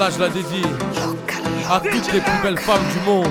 Celle-là, 0.01 0.11
je 0.17 0.19
la 0.19 0.29
dédie 0.31 0.63
à 1.71 1.79
toutes 1.79 2.13
les 2.15 2.21
plus 2.21 2.43
belles 2.43 2.59
femmes 2.59 2.87
du 2.95 3.01
monde, 3.11 3.29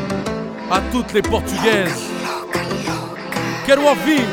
à 0.70 0.80
toutes 0.92 1.14
les 1.14 1.22
portugaises. 1.24 2.04
Quero 3.66 3.82
ouvir. 3.90 4.24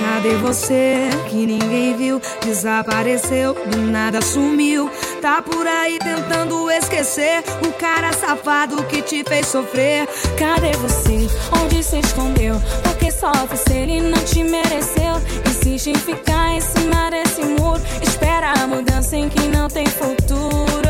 Cadê 0.00 0.34
você 0.36 1.10
que 1.28 1.44
ninguém 1.44 1.94
viu? 1.94 2.22
Desapareceu, 2.42 3.54
do 3.70 3.82
nada 3.82 4.22
sumiu. 4.22 4.90
Tá 5.20 5.42
por 5.42 5.66
aí 5.66 5.98
tentando 5.98 6.70
esquecer 6.70 7.44
o 7.62 7.70
cara 7.72 8.14
safado 8.14 8.82
que 8.84 9.02
te 9.02 9.22
fez 9.22 9.46
sofrer. 9.46 10.08
Cadê 10.38 10.72
você? 10.78 11.28
Onde 11.62 11.82
se 11.82 11.98
escondeu? 11.98 12.54
Porque 12.82 13.10
sofre 13.10 13.58
se 13.58 13.72
ele 13.74 14.00
não 14.00 14.24
te 14.24 14.42
mereceu. 14.42 15.20
Insiste 15.50 15.90
em 15.90 15.94
ficar 15.94 16.54
em 16.54 16.62
cima 16.62 17.10
desse 17.10 17.44
muro. 17.44 17.82
Espera 18.00 18.54
a 18.58 18.66
mudança 18.66 19.16
em 19.16 19.28
que 19.28 19.46
não 19.48 19.68
tem 19.68 19.86
futuro. 19.86 20.83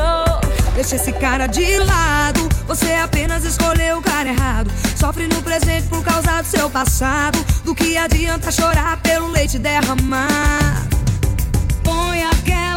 Deixa 0.74 0.96
esse 0.96 1.12
cara 1.12 1.46
de 1.46 1.78
lado. 1.78 2.48
Você 2.66 2.92
apenas 2.94 3.44
escolheu 3.44 3.98
o 3.98 4.02
cara 4.02 4.28
errado. 4.28 4.70
Sofre 4.96 5.28
no 5.28 5.40
presente 5.40 5.86
por 5.86 6.02
causa 6.02 6.42
do 6.42 6.48
seu 6.48 6.68
passado. 6.68 7.38
Do 7.64 7.74
que 7.74 7.96
adianta 7.96 8.50
chorar 8.50 8.96
pelo 9.00 9.28
leite 9.28 9.58
derramar? 9.58 10.86
Põe 11.84 12.24
aquela 12.24 12.73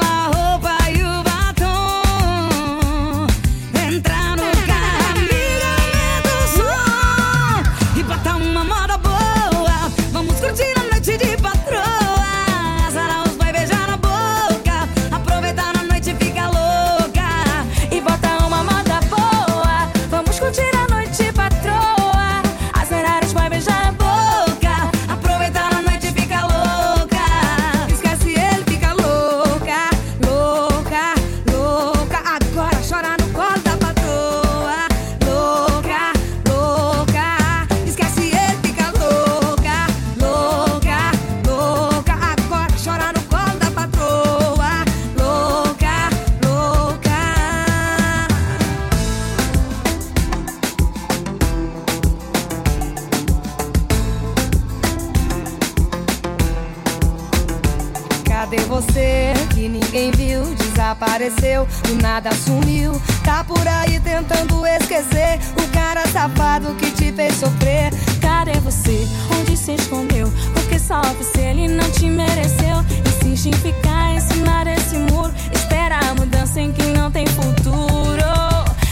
nada 62.18 62.32
sumiu. 62.36 63.00
Tá 63.24 63.44
por 63.44 63.68
aí 63.68 64.00
tentando 64.00 64.66
esquecer 64.66 65.40
o 65.56 65.72
cara 65.72 66.04
safado 66.08 66.74
que 66.76 66.90
te 66.90 67.12
fez 67.12 67.36
sofrer. 67.36 67.92
Cadê 68.20 68.60
você? 68.60 69.08
Onde 69.40 69.56
se 69.56 69.74
escondeu? 69.74 70.32
Porque 70.54 70.80
sofre 70.80 71.24
se 71.24 71.40
ele 71.40 71.68
não 71.68 71.90
te 71.92 72.10
mereceu. 72.10 72.84
Insiste 73.06 73.50
em 73.50 73.54
ficar 73.54 74.16
em 74.16 74.20
cima 74.20 74.66
desse 74.66 74.98
muro. 74.98 75.32
Espera 75.54 76.00
a 76.00 76.16
mudança 76.16 76.60
em 76.60 76.72
que 76.72 76.86
não 76.88 77.12
tem 77.12 77.28
futuro. 77.28 78.18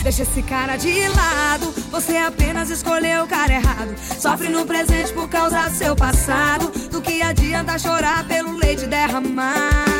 Deixa 0.04 0.22
esse 0.22 0.44
cara 0.44 0.76
de 0.78 1.08
lado, 1.08 1.74
você 1.90 2.18
apenas 2.18 2.70
escolheu 2.70 3.24
o 3.24 3.28
cara 3.28 3.54
errado. 3.54 3.96
Sofre 4.20 4.50
no 4.50 4.64
presente 4.64 5.12
por 5.14 5.28
causa 5.28 5.68
do 5.68 5.76
seu 5.76 5.96
passado. 5.96 6.72
Do 6.92 7.02
que 7.02 7.24
adianta 7.24 7.80
chorar 7.80 8.24
pelo 8.28 8.56
leite 8.56 8.86
derramar? 8.86 9.95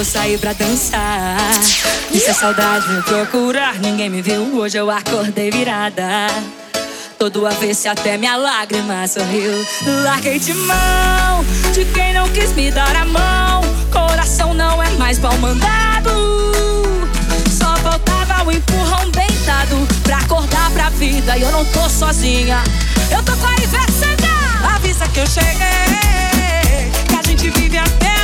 Vou 0.00 0.04
sair 0.04 0.38
pra 0.38 0.54
dançar. 0.54 1.52
Se 2.10 2.30
a 2.30 2.32
saudade 2.32 2.88
me 2.88 3.02
procurar, 3.02 3.78
ninguém 3.80 4.08
me 4.08 4.22
viu. 4.22 4.58
Hoje 4.58 4.78
eu 4.78 4.90
acordei 4.90 5.50
virada. 5.50 6.26
Todo 7.18 7.46
avesso 7.46 7.86
até 7.86 8.16
minha 8.16 8.34
lágrima 8.34 9.06
sorriu. 9.06 9.52
Larguei 10.02 10.38
de 10.38 10.54
mão 10.54 11.44
de 11.74 11.84
quem 11.84 12.14
não 12.14 12.26
quis 12.30 12.50
me 12.54 12.70
dar 12.70 12.96
a 12.96 13.04
mão. 13.04 13.60
Coração 13.92 14.54
não 14.54 14.82
é 14.82 14.88
mais 14.92 15.18
pau 15.18 15.36
mandado. 15.36 16.10
Só 17.50 17.76
faltava 17.76 18.44
um 18.44 18.52
empurrão 18.52 19.10
bem 19.10 19.28
dado 19.44 19.86
pra 20.02 20.16
acordar 20.16 20.70
pra 20.70 20.88
vida. 20.88 21.36
E 21.36 21.42
eu 21.42 21.52
não 21.52 21.64
tô 21.66 21.86
sozinha. 21.90 22.64
Eu 23.10 23.22
tô 23.22 23.36
com 23.36 23.46
a 23.46 23.52
Ivete. 23.52 23.90
Avisa 24.76 25.06
que 25.08 25.20
eu 25.20 25.26
cheguei. 25.26 26.90
Que 27.06 27.16
a 27.18 27.22
gente 27.22 27.50
vive 27.50 27.76
uma 27.76 28.19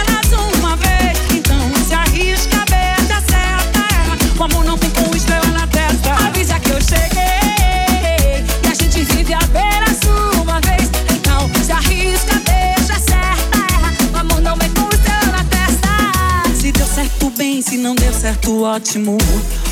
se 1.86 1.94
arrisca, 1.94 2.64
beija, 2.70 3.20
certa. 3.28 4.38
O 4.38 4.44
amor 4.44 4.64
não 4.64 4.78
tem 4.78 4.90
com 4.90 5.14
estrela 5.16 5.46
na 5.48 5.66
testa. 5.66 6.12
Avisa 6.26 6.58
que 6.60 6.70
eu 6.70 6.80
cheguei. 6.80 8.44
Que 8.62 8.68
a 8.68 8.74
gente 8.74 9.02
vive 9.04 9.34
apenas 9.34 9.98
uma 10.40 10.60
vez. 10.60 10.90
Então 11.10 11.50
se 11.64 11.72
arrisca, 11.72 12.34
beija, 12.44 12.98
certa. 12.98 13.58
O 14.12 14.16
amor 14.16 14.40
não 14.40 14.56
vem 14.56 14.70
com 14.70 14.88
estrela 14.94 15.32
na 15.32 15.44
testa. 15.44 15.88
Se 16.60 16.72
deu 16.72 16.86
certo, 16.86 17.30
bem. 17.30 17.62
Se 17.62 17.76
não 17.76 17.94
deu 17.94 18.12
certo, 18.12 18.62
ótimo. 18.62 19.18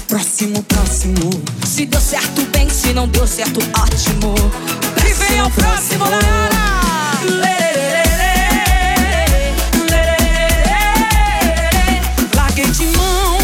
Próximo, 0.08 0.62
próximo. 0.62 1.30
Se 1.66 1.86
deu 1.86 2.00
certo, 2.00 2.42
bem. 2.52 2.68
Se 2.68 2.92
não 2.92 3.08
deu 3.08 3.26
certo, 3.26 3.60
ótimo. 3.80 4.34
E 5.06 5.12
vem 5.14 5.42
o 5.42 5.50
próximo, 5.50 6.04
galera. 6.04 6.74
Larguei 7.24 8.03
de 8.03 8.03
mão 12.96 13.38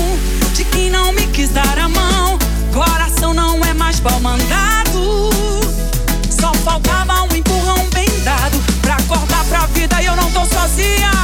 de 0.54 0.64
quem 0.64 0.90
não 0.90 1.12
me 1.12 1.26
quis 1.28 1.50
dar 1.50 1.78
a 1.78 1.88
mão. 1.88 2.38
Coração 2.72 3.34
não 3.34 3.64
é 3.64 3.74
mais 3.74 4.00
pau 4.00 4.18
mandado. 4.20 5.30
Só 6.30 6.52
faltava 6.64 7.22
um 7.22 7.36
empurrão 7.36 7.86
bem 7.92 8.08
dado 8.24 8.58
pra 8.80 8.96
acordar 8.96 9.44
pra 9.44 9.66
vida 9.66 10.00
e 10.02 10.06
eu 10.06 10.16
não 10.16 10.30
tô 10.30 10.44
sozinha. 10.46 11.19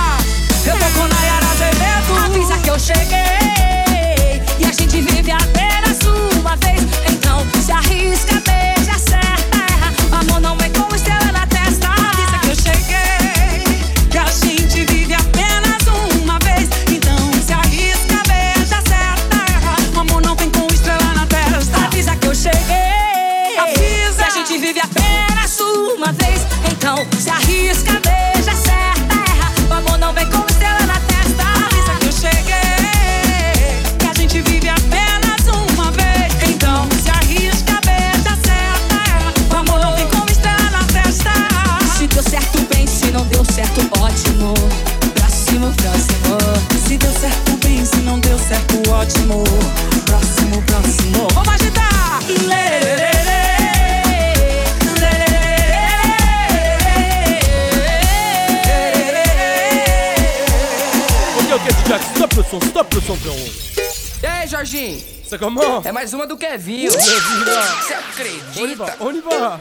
Você 65.27 65.39
como? 65.39 65.61
É 65.85 65.91
mais 65.91 66.15
uma 66.15 66.25
do 66.25 66.37
Kevinho. 66.37 66.89
Você 66.89 67.95
acredita? 67.95 68.63
Onde 68.63 68.75
vai? 68.77 68.95
Onde 69.01 69.21
vai? 69.23 69.61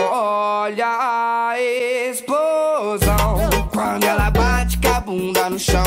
Olha 0.13 0.87
a 0.89 1.53
explosão 1.57 3.37
quando 3.73 4.03
ela 4.03 4.29
bate 4.29 4.77
com 4.77 4.89
a 4.89 4.99
bunda 4.99 5.49
no 5.49 5.57
chão. 5.57 5.85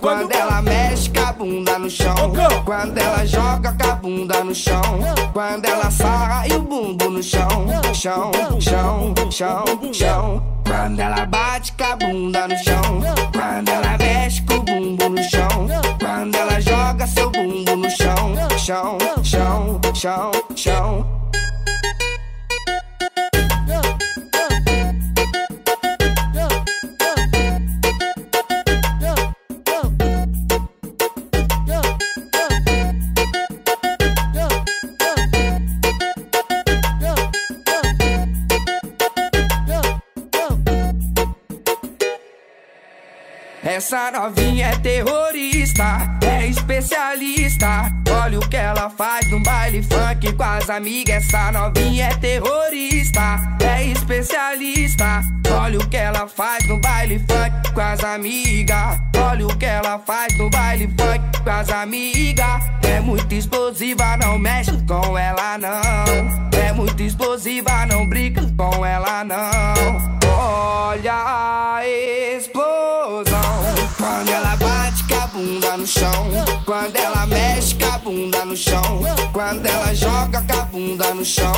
Quando 0.00 0.32
ela 0.32 0.62
mexe 0.62 1.10
com 1.10 1.20
a 1.20 1.32
bunda 1.32 1.78
no 1.78 1.90
chão. 1.90 2.32
Quando 2.64 2.96
ela 2.96 3.26
joga 3.26 3.72
com 3.72 3.90
a 3.90 3.94
bunda 3.96 4.42
no 4.44 4.54
chão. 4.54 4.80
Quando 5.34 5.66
ela 5.66 5.90
e 6.48 6.52
o 6.54 6.62
bumbum 6.62 7.10
no 7.10 7.22
chão. 7.22 7.66
Chão, 7.92 8.32
chão, 8.58 9.14
chão, 9.30 9.64
chão. 9.92 10.42
Quando 10.66 10.98
ela 10.98 11.26
bate 11.26 11.74
com 11.74 11.84
a 11.84 11.96
bunda 11.96 12.48
no 12.48 12.56
chão. 12.56 13.02
Quando 13.30 13.68
ela 13.68 13.98
mexe 13.98 14.40
com 14.40 14.54
o 14.54 14.62
bumbum 14.62 15.10
no 15.10 15.22
chão. 15.22 15.68
Quando 16.00 16.34
ela 16.34 16.58
joga 16.62 17.06
seu 17.06 17.30
bumbum 17.30 17.76
no 17.76 17.90
chão. 17.90 18.34
Chão, 18.56 18.96
chão, 19.22 19.80
chão, 19.94 20.32
chão. 20.54 21.25
Essa 43.86 44.10
novinha 44.10 44.66
é 44.66 44.76
terrorista, 44.78 46.18
é 46.20 46.48
especialista. 46.48 47.35
Olha 48.22 48.38
o 48.38 48.48
que 48.48 48.56
ela 48.56 48.90
faz 48.90 49.30
no 49.30 49.42
baile 49.42 49.82
funk 49.82 50.32
com 50.32 50.42
as 50.42 50.68
amigas. 50.70 51.24
Essa 51.24 51.52
novinha 51.52 52.06
é 52.06 52.14
terrorista, 52.16 53.38
é 53.62 53.84
especialista. 53.84 55.22
Olha 55.50 55.78
o 55.78 55.88
que 55.88 55.96
ela 55.96 56.26
faz 56.26 56.66
no 56.68 56.80
baile 56.80 57.18
funk 57.20 57.72
com 57.72 57.80
as 57.80 58.02
amigas. 58.02 58.98
Olha 59.16 59.46
o 59.46 59.56
que 59.56 59.66
ela 59.66 59.98
faz 59.98 60.36
no 60.38 60.50
baile 60.50 60.86
funk 60.88 61.42
com 61.42 61.50
as 61.50 61.68
amigas. 61.70 62.62
É 62.82 63.00
muito 63.00 63.32
explosiva, 63.34 64.16
não 64.16 64.38
mexe 64.38 64.72
com 64.86 65.16
ela 65.16 65.58
não. 65.58 66.58
É 66.58 66.72
muito 66.72 67.02
explosiva, 67.02 67.86
não 67.86 68.08
brinca 68.08 68.42
com 68.56 68.84
ela 68.84 69.24
não. 69.24 70.16
Olha 70.28 71.12
a 71.12 71.80
explosão 71.86 73.36
quando 73.96 74.28
ela 74.30 74.56
bate 74.56 75.04
com 75.04 75.14
a 75.14 75.26
bunda 75.26 75.76
no 75.76 75.86
chão. 75.86 76.30
Quando 76.64 76.96
ela 76.96 77.26
mexe 77.26 77.65
com 77.72 77.84
a 77.86 77.98
bunda 77.98 78.44
no 78.44 78.56
chão. 78.56 79.00
Quando 79.32 79.66
ela 79.66 79.94
joga 79.94 80.42
com 80.42 80.60
a 80.60 80.64
bunda 80.64 81.14
no 81.14 81.24
chão. 81.24 81.52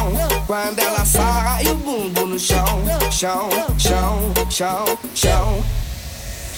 Quando 0.47 0.79
ela 0.79 1.05
sarra 1.05 1.63
e 1.63 1.69
o 1.69 1.75
bumbum 1.75 2.27
no 2.27 2.39
chão. 2.39 2.65
Chão, 3.11 3.49
chão, 3.79 4.33
chão, 4.51 4.85
chão. 5.15 5.65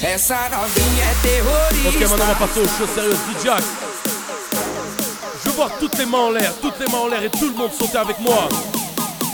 Essa 0.03 0.49
novinha 0.49 1.05
é 1.05 1.15
terrorista. 1.23 1.89
Ok, 1.89 2.01
maintenant 2.01 2.25
on 2.25 2.29
va 2.29 2.35
passer 2.35 2.61
aux 2.61 2.79
choses 2.79 2.91
sérieuses. 2.95 3.19
DJ. 3.29 3.51
Je 5.45 5.51
vois 5.51 5.71
toutes 5.79 5.99
les 5.99 6.07
mains 6.07 6.19
en 6.19 6.31
l'air, 6.31 6.53
toutes 6.61 6.79
les 6.81 6.87
mains 6.87 6.99
en 6.99 7.09
l'air 7.09 7.23
et 7.23 7.31
tout 7.31 7.49
le 7.49 7.55
monde 7.55 7.71
sauter 7.73 7.99
avec 7.99 8.19
moi. 8.21 8.49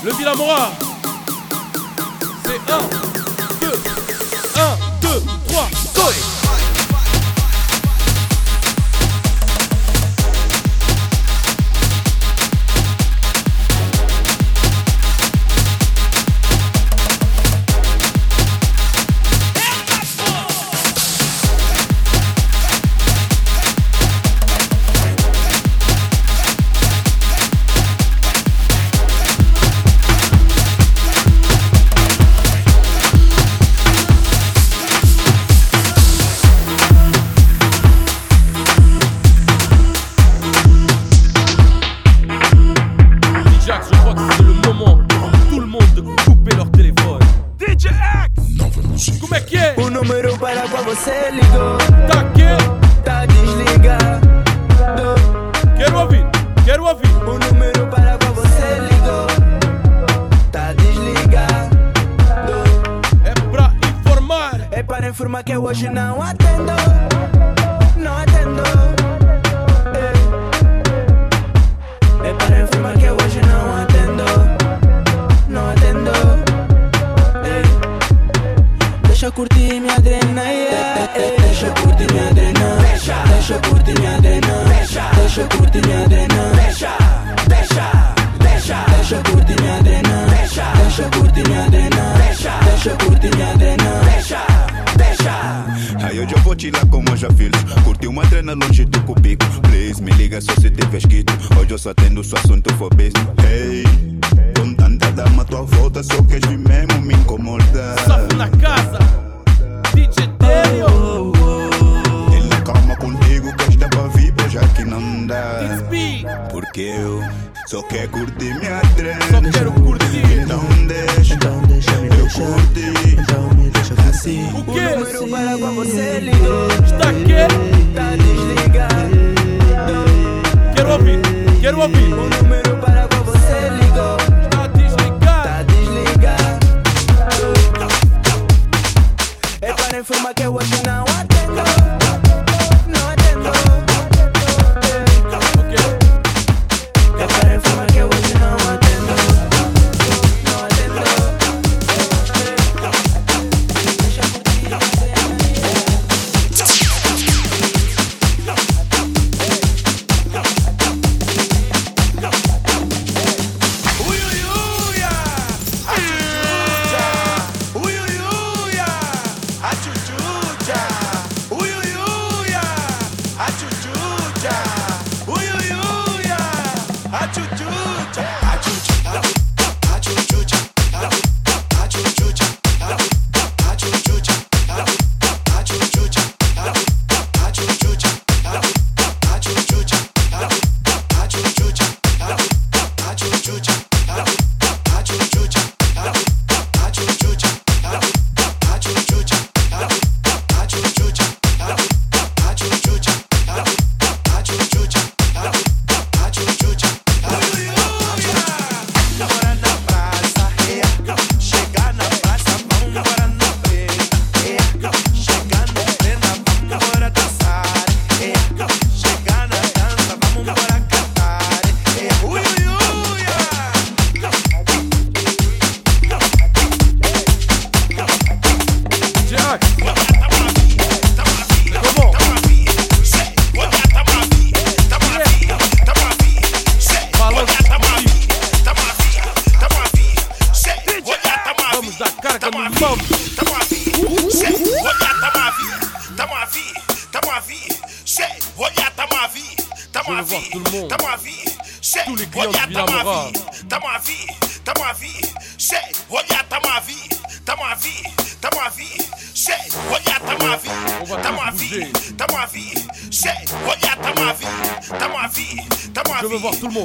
Le 0.03 0.13
Villamora. 0.13 0.71
C'est 2.45 2.73
1, 2.73 3.16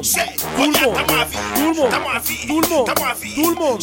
Dulmo, 0.02 0.96
Dulmo, 1.56 1.90
Dulmo, 2.48 2.86
Dulmo, 3.36 3.78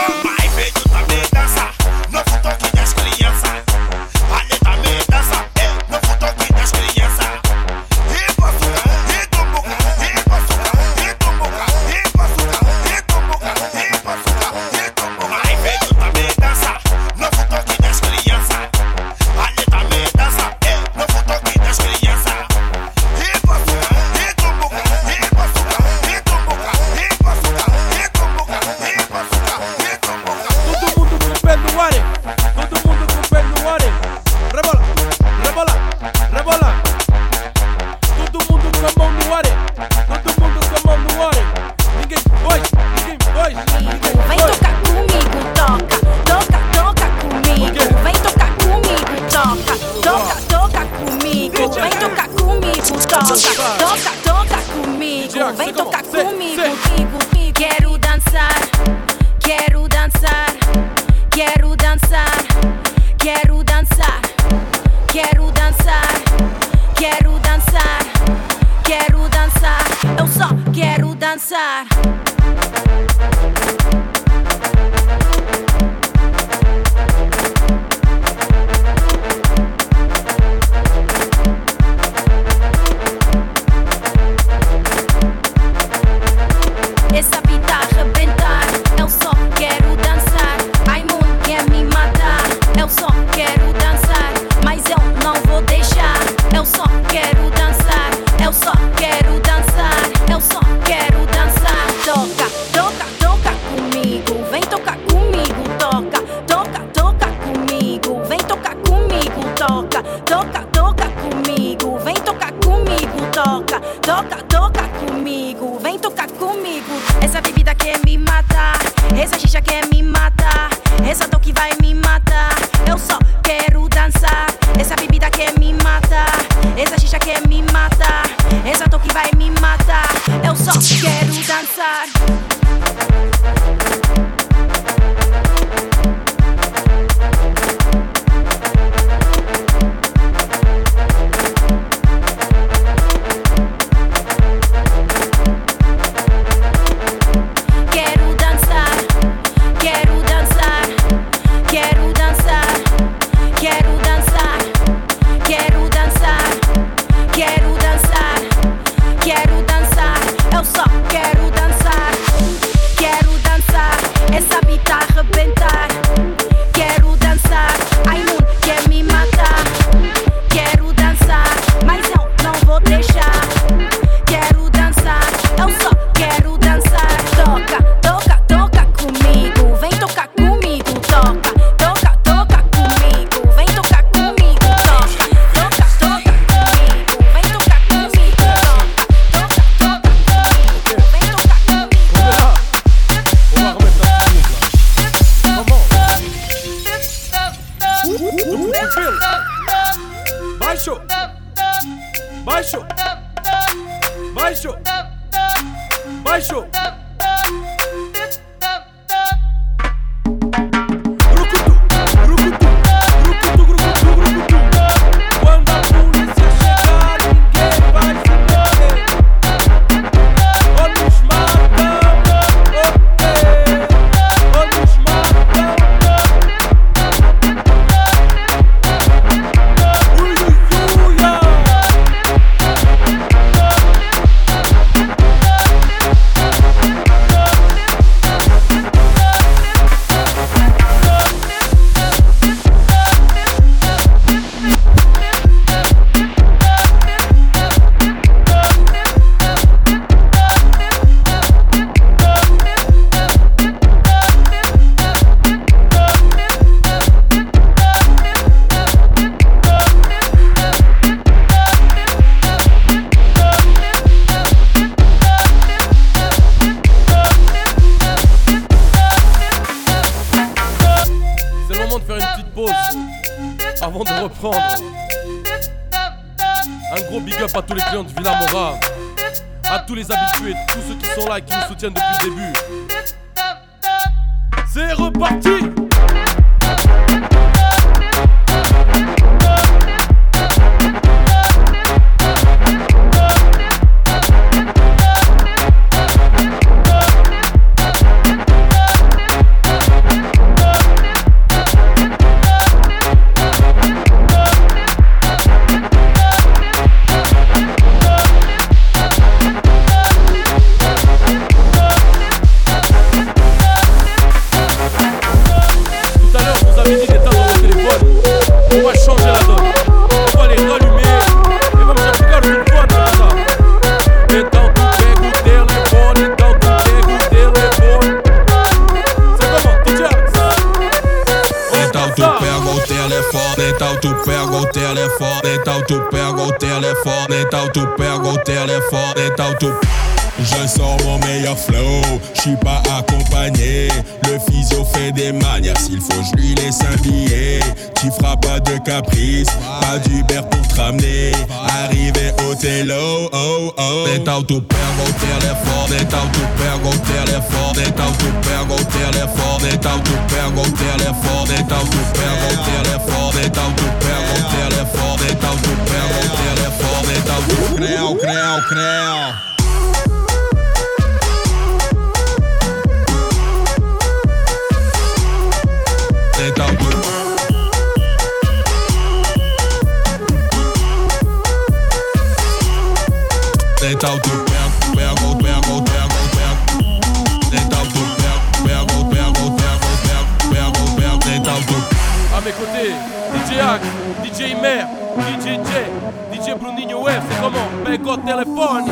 Téléphone. 397.97 398.85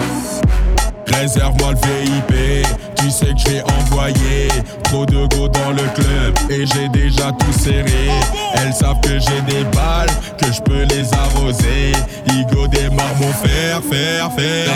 Réserve-moi 1.08 1.72
le 1.72 1.78
VIP, 1.78 2.68
tu 2.96 3.10
sais 3.10 3.28
que 3.28 3.40
j'ai 3.50 3.62
envoyé 3.62 4.50
trop 4.84 5.06
de 5.06 5.26
go 5.28 5.48
dans 5.48 5.72
le 5.72 5.88
club 5.96 6.36
et 6.50 6.66
j'ai 6.66 6.88
déjà 6.90 7.32
tout 7.32 7.54
serré. 7.54 8.10
Elles 8.56 8.74
savent 8.74 9.00
que 9.02 9.20
j'ai 9.20 9.42
des 9.42 9.64
balles, 9.76 10.10
que 10.38 10.52
je 10.52 10.62
peux 10.62 10.84
les 10.84 11.14
arroser. 11.14 11.94
Igo 12.28 12.68
démarre 12.68 13.16
mon 13.20 13.32
fer, 13.34 13.82
fer, 13.90 14.32
fer. 14.36 14.68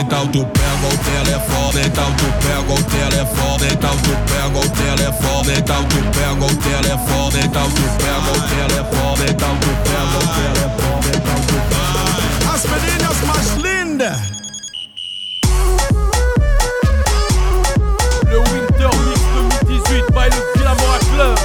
Le 14.01 14.07
Winter 18.39 18.89
Mix 19.05 19.19
2018 19.69 20.05
by 20.11 20.25
le 20.25 20.39
Villamora 20.55 20.97
Club. 21.13 21.37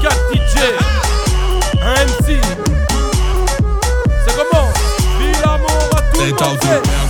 4 0.00 0.16
DJ, 0.32 0.56
un 1.82 1.94
MC. 2.04 2.40
C'est 4.24 4.36
comment? 4.36 4.68
Villamora 5.18 5.98
tout 6.12 6.20
le 6.20 6.30
monde 6.30 7.03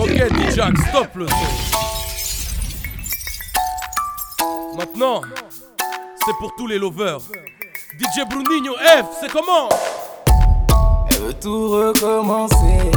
Ok, 0.00 0.10
DJ, 0.10 0.60
stop 0.88 1.08
le 1.14 1.26
son. 1.28 1.34
Maintenant, 4.76 5.20
c'est 6.26 6.36
pour 6.38 6.54
tous 6.56 6.66
les 6.66 6.78
lovers. 6.78 7.20
DJ 7.98 8.24
Bruninho 8.28 8.74
F, 8.74 9.04
c'est 9.20 9.30
comment? 9.30 9.68
Elle 11.10 11.18
veut 11.18 11.34
tout 11.34 11.68
recommencer. 11.70 12.90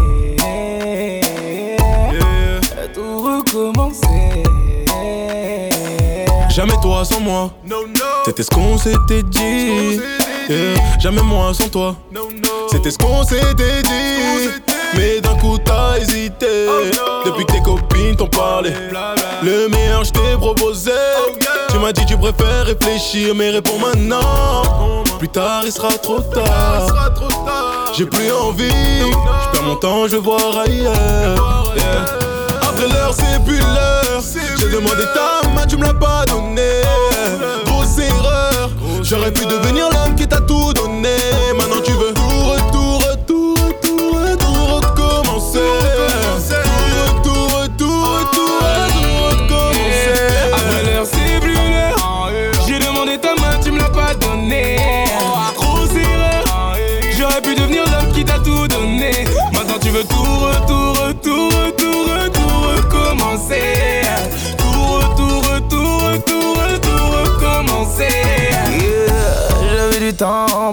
Elle 0.44 2.20
veut 2.20 2.92
tout 2.94 3.20
recommencer. 3.20 4.44
Jamais 6.50 6.78
toi 6.82 7.06
sans 7.06 7.20
moi. 7.20 7.52
C'était 8.26 8.44
ce 8.44 8.50
qu'on 8.50 8.78
s'était 8.78 9.24
dit. 9.24 10.00
Yeah. 10.50 11.00
Jamais 11.00 11.22
moi 11.22 11.54
sans 11.54 11.70
toi. 11.70 11.96
C'était 12.72 12.92
ce 12.92 12.98
qu'on 12.98 13.24
s'était 13.24 13.84
dit. 13.84 14.77
Mais 14.96 15.22
d'un 15.22 15.36
coup 15.36 15.58
t'as 15.58 15.98
hésité. 15.98 16.68
Depuis 17.26 17.46
que 17.46 17.52
tes 17.54 17.62
copines 17.62 18.16
t'ont 18.16 18.28
parlé. 18.28 18.72
Le 19.44 19.68
meilleur 19.70 20.04
je 20.04 20.12
t'ai 20.12 20.38
proposé. 20.40 20.92
Tu 21.70 21.78
m'as 21.80 21.92
dit 21.92 22.06
tu 22.06 22.18
préfères 22.18 22.66
réfléchir 22.66 23.36
Mais 23.36 23.50
réponds 23.50 23.80
maintenant. 23.80 25.04
Plus 25.20 25.30
tard 25.30 25.62
il 25.66 25.72
sera 25.72 25.90
trop 25.90 26.20
tard 26.20 26.88
J'ai 27.98 28.06
plus 28.06 28.32
envie. 28.32 28.70
Je 28.70 29.52
perds 29.52 29.64
mon 29.64 29.76
temps 29.76 30.08
je 30.08 30.18
vois 30.18 30.64
ailleurs. 30.66 31.74
Après 32.62 32.88
l'heure, 32.88 33.14
c'est 33.14 33.44
plus 33.44 33.60
l'heure. 33.60 34.22
J'ai 34.60 34.70
demandé 34.70 35.04
ta 35.14 35.48
main, 35.50 35.66
tu 35.66 35.78
me 35.78 35.84
l'as 35.84 35.94
pas 35.94 36.26
donné. 36.26 36.82
Grosse 37.66 37.98
erreur, 37.98 38.70
j'aurais 39.02 39.32
pu 39.32 39.46
devenir 39.46 39.90
l'homme 39.90 40.16
qui 40.16 40.28
t'a 40.28 40.42
tout 40.42 40.74
donné. 40.74 41.16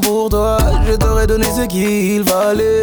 pour 0.00 0.28
toi. 0.28 0.58
Je 0.86 0.94
t'aurais 0.94 1.26
donné 1.26 1.46
ce 1.46 1.62
qu'il 1.62 2.22
valait. 2.22 2.82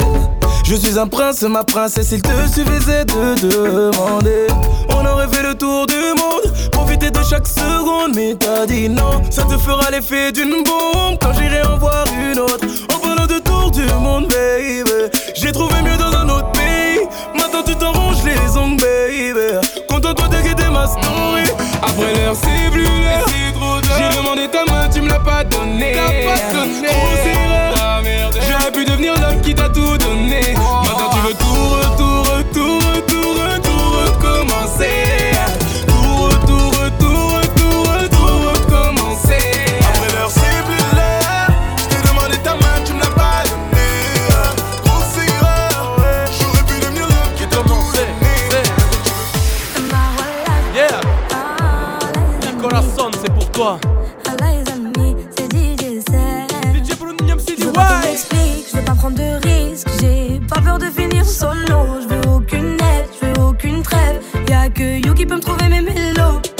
Je 0.63 0.75
suis 0.75 0.97
un 0.97 1.07
prince, 1.07 1.41
ma 1.43 1.63
princesse, 1.63 2.11
il 2.11 2.21
te 2.21 2.29
suffisait 2.47 3.05
de 3.05 3.35
demander. 3.41 4.47
On 4.89 5.05
aurait 5.05 5.27
fait 5.27 5.43
le 5.43 5.55
tour 5.55 5.87
du 5.87 5.95
monde, 5.95 6.69
profiter 6.71 7.11
de 7.11 7.19
chaque 7.23 7.47
seconde. 7.47 8.15
Mais 8.15 8.35
t'as 8.35 8.65
dit 8.65 8.87
non, 8.87 9.21
ça 9.29 9.43
te 9.43 9.57
fera 9.57 9.89
l'effet 9.91 10.31
d'une 10.31 10.63
bombe 10.63 11.17
quand 11.21 11.33
j'irai 11.33 11.63
en 11.63 11.77
voir 11.77 12.05
une 12.31 12.39
autre. 12.39 12.65
En 12.93 12.99
parlant 12.99 13.27
de 13.27 13.39
tour 13.39 13.71
du 13.71 13.83
monde, 14.01 14.27
baby. 14.27 15.11
J'ai 15.35 15.51
trouvé 15.51 15.81
mieux 15.81 15.97
dans 15.97 16.15
un 16.17 16.29
autre 16.29 16.51
pays. 16.51 17.05
Maintenant 17.35 17.63
tu 17.65 17.75
t'en 17.75 17.91
ronges 17.91 18.23
les 18.23 18.57
ongles, 18.57 18.81
baby. 18.81 19.67
Contente-toi 19.89 20.27
de 20.27 20.41
guetter 20.41 20.69
ma 20.71 20.87
story. 20.87 21.43
Après 21.81 22.13
l'heure, 22.13 22.35
c'est 22.35 22.71
plus 22.71 22.83
l'heure. 22.83 23.50
J'ai 24.01 24.17
demandé 24.17 24.47
ta 24.47 24.65
main, 24.65 24.89
tu 24.89 25.01
me 25.01 25.09
l'as 25.09 25.19
pas 25.19 25.43
donnée. 25.43 25.93
T'as 25.93 26.53
donné. 26.53 26.87
Oh, 26.89 26.95
Grosse 26.95 27.19
ah, 27.75 28.01
erreur. 28.03 28.31
J'aurais 28.49 28.71
pu 28.71 28.85
devenir 28.85 29.13
l'homme 29.19 29.41
qui 29.41 29.53
t'a 29.53 29.69
tout 29.69 29.97
donné. 29.97 30.55
Oh. 30.57 30.90
Je 53.61 53.67
veux 58.77 58.83
pas 58.83 58.95
prendre 58.95 59.17
de 59.17 59.47
risques, 59.47 59.87
j'ai 59.99 60.41
pas 60.49 60.59
peur 60.61 60.79
de 60.79 60.85
finir 60.85 61.23
solo. 61.25 61.99
Je 62.01 62.07
veux 62.07 62.27
aucune 62.35 62.73
aide, 62.73 63.05
je 63.21 63.27
veux 63.27 63.39
aucune 63.47 63.83
trêve. 63.83 64.19
Y'a 64.49 64.67
que 64.69 65.05
You 65.05 65.13
qui 65.13 65.27
peut 65.27 65.35
me 65.35 65.41
trouver 65.41 65.69
mes 65.69 65.81
mélos. 65.81 66.50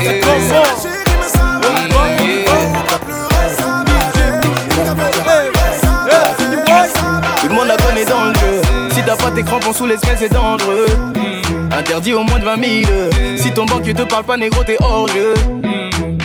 Eh, 0.00 0.06
eh, 0.06 0.20
eh. 0.20 0.24
Tout 7.40 7.48
le 7.48 7.54
monde 7.54 7.70
a 7.70 7.76
Si 8.94 9.02
t'as 9.02 9.16
pas 9.16 9.30
tes 9.30 9.42
crampons 9.42 9.72
sous 9.72 9.86
les 9.86 9.96
c'est 10.18 10.32
dangereux. 10.32 10.86
Interdit 11.70 12.14
au 12.14 12.24
moins 12.24 12.38
de 12.38 12.44
20 12.44 12.56
000 12.86 12.92
Si 13.36 13.52
ton 13.52 13.66
banquier 13.66 13.94
te 13.94 14.02
parle 14.02 14.24
pas 14.24 14.36
négro 14.36 14.64
t'es 14.64 14.76
hors 14.80 15.08
jeu. 15.08 15.34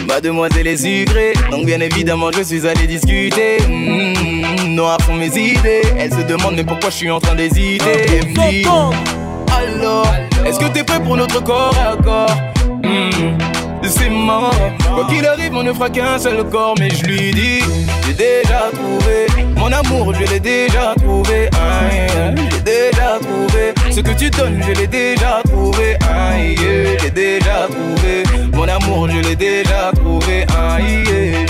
Mademoiselle 0.08 0.68
est 0.68 0.78
sucrée. 0.78 1.34
Donc 1.52 1.66
bien 1.66 1.80
évidemment 1.80 2.32
je 2.32 2.42
suis 2.42 2.68
allé 2.68 2.88
discuter. 2.88 3.58
Mmh, 3.68 4.74
Noir 4.76 4.98
sont 5.06 5.16
mes 5.16 5.28
idées. 5.28 5.82
Elle 5.98 6.12
se 6.12 6.22
demande 6.22 6.56
mais 6.56 6.64
pourquoi 6.64 6.90
je 6.90 6.96
suis 6.96 7.12
en 7.12 7.20
train 7.20 7.36
d'hésiter? 7.36 8.64
Alors, 9.52 10.08
est-ce 10.46 10.60
que 10.60 10.66
t'es 10.66 10.84
prêt 10.84 11.02
pour 11.02 11.18
notre 11.18 11.44
corps 11.44 11.76
à 11.78 12.02
corps. 12.02 12.36
Mm 12.84 13.49
c'est 13.84 14.10
mort. 14.10 14.54
Quoi 14.94 15.06
qu'il 15.08 15.26
arrive, 15.26 15.54
on 15.56 15.64
ne 15.64 15.74
fera 15.74 15.90
qu'un 15.90 16.18
seul 16.20 16.44
corps, 16.50 16.76
mais 16.80 16.90
je 16.90 17.04
lui 17.06 17.32
dis, 17.32 17.60
j'ai 18.06 18.14
déjà 18.14 18.70
trouvé 18.74 19.28
mon 19.56 19.72
amour, 19.72 20.14
je 20.14 20.32
l'ai 20.32 20.40
déjà 20.40 20.94
trouvé. 20.98 21.50
J'ai 22.52 22.62
déjà 22.62 23.20
trouvé 23.22 23.74
ce 23.92 24.00
que 24.00 24.12
tu 24.12 24.30
donnes, 24.30 24.62
je 24.66 24.80
l'ai 24.80 24.88
déjà 24.88 25.42
trouvé. 25.46 25.98
J'ai 27.02 27.12
déjà 27.12 27.68
trouvé 27.70 28.24
mon 28.54 28.68
amour, 28.68 29.10
je 29.10 29.20
l'ai 29.20 29.36
déjà 29.36 29.92
trouvé. 29.96 30.46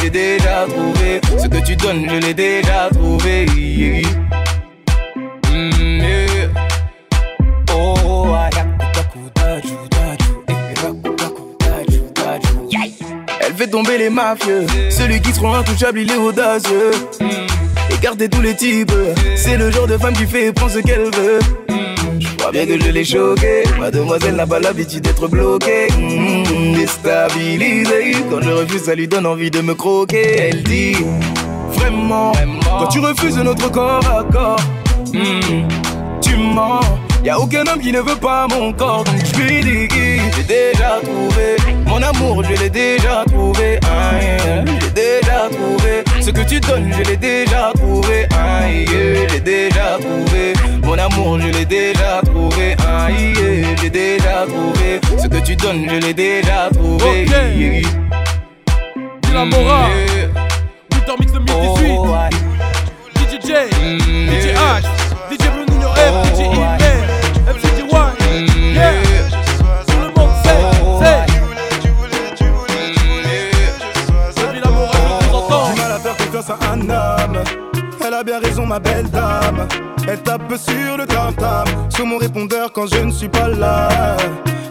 J'ai 0.01 0.10
déjà 0.10 0.65
trouvé 0.68 1.22
ce 1.38 1.47
que 1.47 1.65
tu 1.65 1.76
donnes, 1.76 2.07
je 2.10 2.15
l'ai 2.15 2.34
déjà 2.34 2.89
trouvé. 2.93 3.45
Fait 13.60 13.68
tomber 13.68 13.98
les 13.98 14.10
mafieux. 14.10 14.65
Celui 14.90 15.19
qui 15.19 15.34
sera 15.34 15.57
intouchable, 15.57 15.99
il 15.99 16.10
est 16.10 16.15
audacieux. 16.15 16.91
Écartez 17.94 18.30
tous 18.30 18.40
les 18.40 18.56
types, 18.56 18.94
c'est 19.36 19.57
le 19.57 19.69
genre 19.69 19.86
de 19.86 19.98
femme 19.98 20.14
qui 20.14 20.26
fait 20.26 20.53
prendre 20.53 20.72
ce 20.72 20.80
qu'elle 20.80 21.11
veut. 21.14 21.40
Je 22.19 22.38
crois 22.38 22.52
bien 22.53 22.65
que 22.65 22.80
je 22.80 22.90
l'ai 22.90 23.03
choqué. 23.03 23.64
Mademoiselle 23.77 24.36
n'a 24.38 24.48
pas 24.48 24.60
l'habitude 24.61 25.03
d'être 25.03 25.27
bloquée. 25.27 25.90
Mmh, 25.91 26.76
déstabilisée. 26.76 28.14
Quand 28.30 28.41
je 28.41 28.49
refuse, 28.49 28.84
ça 28.84 28.95
lui 28.95 29.10
donne 29.10 29.26
envie 29.26 29.52
de 29.52 29.60
me 29.60 29.76
croquer. 29.76 30.38
Elle 30.38 30.64
dit 30.64 30.95
Vraiment, 31.73 32.31
quand 32.64 32.88
tu 32.88 32.99
refuses 32.99 33.38
notre 33.40 33.69
corps 33.69 34.07
à 34.07 34.23
corps, 34.31 34.61
mmh, 35.14 35.68
tu 36.22 36.38
mens. 36.38 36.80
Y'a 37.24 37.38
aucun 37.38 37.68
homme 37.68 37.82
qui 37.82 37.91
ne 37.91 38.00
veut 38.00 38.16
pas 38.16 38.48
mon 38.48 38.72
corps, 38.72 39.04
donc 39.04 39.16
je 39.26 39.41
lui 39.41 39.62
dis 39.62 40.22
j'ai 40.36 40.44
déjà 40.44 41.00
trouvé. 41.04 41.58
Mon 41.86 42.02
amour, 42.02 42.44
je 42.44 42.62
l'ai 42.62 42.70
déjà 42.70 43.24
trouvé. 43.28 43.80
j'ai 44.82 44.91
déjà 44.91 45.50
trouvé. 45.52 46.04
Ce 46.22 46.32
que 46.32 46.41
tu 46.48 46.60
donnes, 46.60 46.91
je 46.98 47.10
l'ai 47.10 47.18
déjà 47.18 47.72
trouvé. 47.76 48.28
je 48.32 49.34
l'ai 49.34 49.41
déjà 49.41 49.98
trouvé. 50.00 50.54
Mon 50.84 50.98
amour, 50.98 51.40
je 51.40 51.48
l'ai 51.48 51.66
déjà 51.66 52.22
trouvé. 52.24 52.76
j'ai 53.82 53.90
déjà 53.90 54.46
trouvé. 54.48 55.02
Ce 55.22 55.28
que 55.28 55.44
tu 55.44 55.56
donnes, 55.56 55.88
je 55.90 55.96
l'ai 55.96 56.14
déjà 56.14 56.70
trouvé. 56.74 57.26
Okay. 57.26 57.82
la 59.34 59.46
Mora, 59.46 59.88
Winter 60.91 61.14
Mix 61.20 61.32
2018, 61.34 61.91
oh, 62.00 62.08
DJ 63.16 63.40
J, 63.41 63.54
DJ 64.28 64.56
H, 64.56 64.84
DJ 65.30 65.50
Blue 65.52 65.66
Nino 65.70 65.90
F, 65.94 66.36
DJ 66.36 66.78
Elle 78.06 78.14
a 78.14 78.24
bien 78.24 78.40
raison, 78.40 78.66
ma 78.66 78.80
belle 78.80 79.10
dame. 79.10 79.68
Elle 80.08 80.22
tape 80.24 80.54
sur 80.58 80.98
le 80.98 81.06
tam-tam, 81.06 81.66
sur 81.90 82.06
mon 82.06 82.18
répondeur 82.18 82.72
quand 82.74 82.88
je 82.88 83.00
ne 83.02 83.12
suis 83.12 83.30
pas 83.30 83.48
là. 83.48 83.90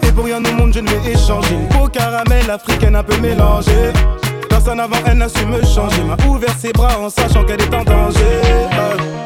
Et 0.03 0.11
pour 0.13 0.25
rien 0.25 0.43
au 0.45 0.53
monde, 0.55 0.73
je 0.75 0.81
ne 0.81 0.89
vais 0.89 1.13
échanger. 1.13 1.57
Au 1.81 1.89
caramel 1.89 2.51
africaine 2.51 2.97
un 2.97 3.05
peu 3.05 3.17
mélangée. 3.19 3.93
Personne 4.49 4.81
avant 4.81 4.97
elle 5.07 5.19
n'a 5.19 5.29
su 5.29 5.45
me 5.47 5.63
changer. 5.63 6.03
M'a 6.03 6.17
ouvert 6.27 6.55
ses 6.59 6.73
bras 6.73 6.99
en 6.99 7.11
sachant 7.11 7.45
qu'elle 7.45 7.61
est 7.61 7.75
en 7.75 7.85
danger. 7.85 8.41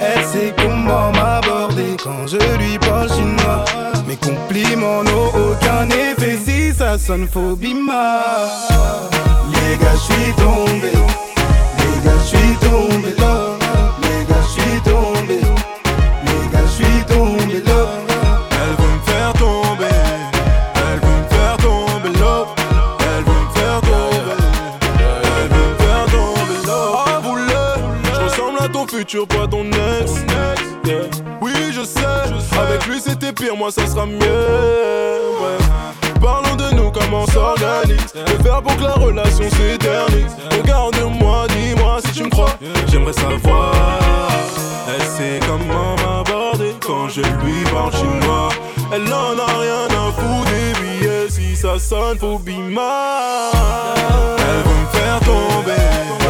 Elle 0.01 0.25
sait 0.25 0.55
comment 0.59 1.11
m'aborder 1.13 1.97
quand 2.03 2.27
je 2.27 2.37
lui 2.59 2.79
parle 2.79 3.09
chinois. 3.09 3.65
Mes 4.07 4.17
compliments 4.17 5.03
n'ont 5.05 5.29
aucun 5.29 5.89
effet 5.89 6.39
si 6.45 6.75
ça 6.75 6.99
sonne 6.99 7.29
tombé 7.29 7.69
là. 7.89 8.47
Les 9.53 9.79
gars, 9.79 9.95
je 9.95 10.13
suis 10.13 10.33
tombé. 10.35 10.93
Pas 29.27 29.47
ton 29.47 29.65
ex. 29.65 30.13
Oui, 31.41 31.53
je 31.73 31.85
sais. 31.85 32.01
Avec 32.59 32.87
lui, 32.87 33.01
c'était 33.01 33.33
pire, 33.33 33.57
moi, 33.57 33.71
ça 33.71 33.87
sera 33.87 34.07
mieux. 34.07 34.19
Nous, 34.19 36.02
comment 36.93 37.27
s'organise. 37.27 38.13
Que 38.13 38.43
faire 38.43 38.63
pour 38.63 38.77
que 38.77 38.83
la 38.83 38.95
relation 38.95 39.49
s'éternise. 39.51 40.37
Regarde-moi, 40.51 41.47
dis-moi 41.49 41.99
si 42.05 42.13
tu 42.13 42.25
me 42.25 42.31
crois. 42.31 42.57
J'aimerais 42.89 43.13
savoir. 43.13 43.73
Elle 44.89 45.07
sait 45.07 45.41
comment 45.47 45.97
m'aborder 45.97 46.75
quand 46.85 47.09
je 47.09 47.21
lui 47.21 47.65
parle 47.73 47.93
chinois. 47.93 48.49
Elle 48.93 49.13
en 49.13 49.39
a 49.39 49.47
rien 49.61 49.87
à 49.89 50.13
foutre 50.13 50.51
des 50.51 50.73
billets 50.81 51.31
si 51.31 51.57
ça 51.57 51.79
sonne, 51.79 52.19
faut 52.19 52.39
bima. 52.39 53.51
Elle 54.39 54.63
veut 54.69 54.81
me 54.81 54.87
faire 54.99 55.21
tomber. 55.21 56.22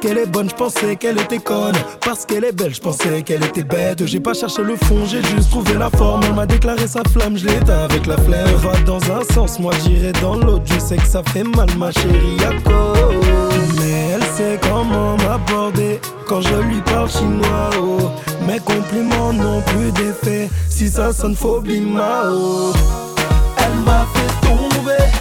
Qu'elle 0.00 0.18
est 0.18 0.26
bonne, 0.26 0.48
je 0.48 0.54
pensais 0.54 0.96
qu'elle 0.96 1.20
était 1.20 1.38
conne. 1.38 1.76
Parce 2.04 2.24
qu'elle 2.24 2.44
est 2.44 2.52
belle, 2.52 2.74
je 2.74 2.80
pensais 2.80 3.22
qu'elle 3.22 3.44
était 3.44 3.62
bête. 3.62 4.04
J'ai 4.06 4.20
pas 4.20 4.34
cherché 4.34 4.62
le 4.62 4.76
fond, 4.76 5.04
j'ai 5.06 5.22
juste 5.22 5.50
trouvé 5.50 5.74
la 5.74 5.90
forme. 5.90 6.22
Elle 6.24 6.34
m'a 6.34 6.46
déclaré 6.46 6.86
sa 6.86 7.02
flamme, 7.04 7.36
je 7.36 7.46
l'éteins 7.46 7.84
avec 7.84 8.06
la 8.06 8.16
flemme. 8.16 8.48
Va 8.56 8.72
dans 8.86 9.00
un 9.12 9.22
sens, 9.34 9.58
moi 9.58 9.72
j'irai 9.84 10.12
dans 10.20 10.36
l'autre. 10.36 10.64
Je 10.66 10.78
sais 10.78 10.96
que 10.96 11.06
ça 11.06 11.22
fait 11.32 11.44
mal, 11.44 11.68
ma 11.76 11.90
chérie, 11.92 12.36
à 12.40 12.52
cause. 12.68 13.78
Mais 13.78 14.10
elle 14.14 14.24
sait 14.36 14.58
comment 14.62 15.16
m'aborder 15.16 16.00
quand 16.26 16.40
je 16.40 16.54
lui 16.54 16.80
parle 16.82 17.10
chinois. 17.10 17.70
Oh. 17.80 18.10
Mes 18.46 18.60
compliments 18.60 19.32
n'ont 19.32 19.62
plus 19.62 19.92
d'effet 19.92 20.48
si 20.68 20.88
ça 20.88 21.12
sonne 21.12 21.34
phobie, 21.34 21.80
mao. 21.80 22.72
Elle 23.58 23.84
m'a 23.84 24.06
fait 24.14 24.46
tomber. 24.46 25.19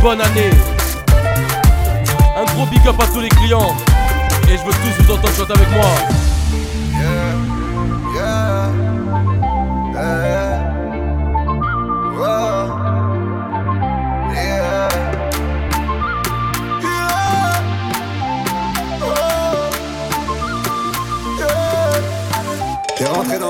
Bonne 0.00 0.20
année. 0.20 0.50
Un 2.36 2.44
gros 2.54 2.66
big 2.66 2.86
up 2.86 2.96
à 3.00 3.06
tous 3.06 3.20
les 3.20 3.28
clients. 3.28 3.76
Et 4.48 4.56
je 4.56 4.62
veux 4.62 4.72
tous 4.72 5.02
vous 5.02 5.12
entendre 5.12 5.34
chanter 5.34 5.52
avec 5.52 5.70
moi. 5.70 5.86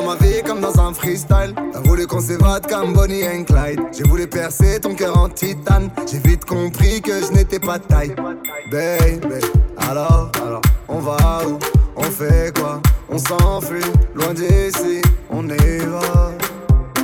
ma 0.08 0.16
vie 0.24 0.42
comme 0.42 0.60
dans 0.60 0.80
un 0.80 0.94
freestyle. 0.94 1.54
T'as 1.72 1.80
voulu 1.80 2.06
qu'on 2.06 2.20
s'évade 2.20 2.66
comme 2.66 2.94
Bonnie 2.94 3.24
and 3.24 3.44
Clyde. 3.44 3.80
J'ai 3.92 4.04
voulu 4.04 4.26
percer 4.26 4.80
ton 4.80 4.94
cœur 4.94 5.16
en 5.18 5.28
titane. 5.28 5.90
J'ai 6.10 6.18
vite 6.18 6.44
compris 6.46 7.02
que 7.02 7.12
je 7.20 7.32
n'étais 7.32 7.58
pas 7.58 7.78
de 7.78 7.84
taille. 7.84 8.14
Baby, 8.70 9.44
alors, 9.76 10.30
alors, 10.46 10.62
on 10.88 11.00
va 11.00 11.16
où? 11.46 11.58
On 11.96 12.02
fait 12.04 12.56
quoi? 12.58 12.80
On 13.10 13.18
s'enfuit, 13.18 13.84
loin 14.14 14.32
d'ici, 14.32 15.02
on 15.30 15.46
y 15.46 15.78
va. 15.78 16.32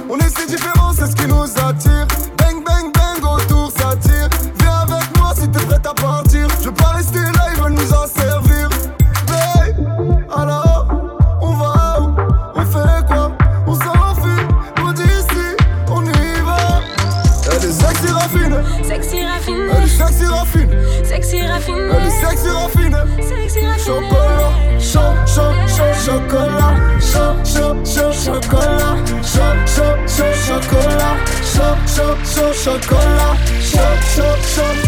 On 0.08 0.16
est 0.16 0.38
si 0.38 0.46
différents, 0.46 0.92
c'est 0.96 1.06
ce 1.06 1.16
qui 1.16 1.26
nous 1.26 1.42
attire. 1.42 2.06
Bang, 2.38 2.64
bang, 2.64 2.90
bang, 2.94 3.22
autour 3.22 3.70
ça 3.70 3.96
tire. 3.96 4.30
Viens 4.60 4.80
avec 4.80 5.18
moi 5.18 5.32
si 5.34 5.48
t'es 5.48 5.64
prête 5.66 5.86
à 5.86 5.94
partir. 5.94 6.48
Je 6.60 6.66
veux 6.66 6.74
pas 6.74 6.92
rester 6.96 7.33
so, 31.94 32.16
so, 32.24 32.52
so 32.52 32.78
cola. 32.80 33.38
So, 33.60 34.00
so, 34.00 34.36
so 34.40 34.83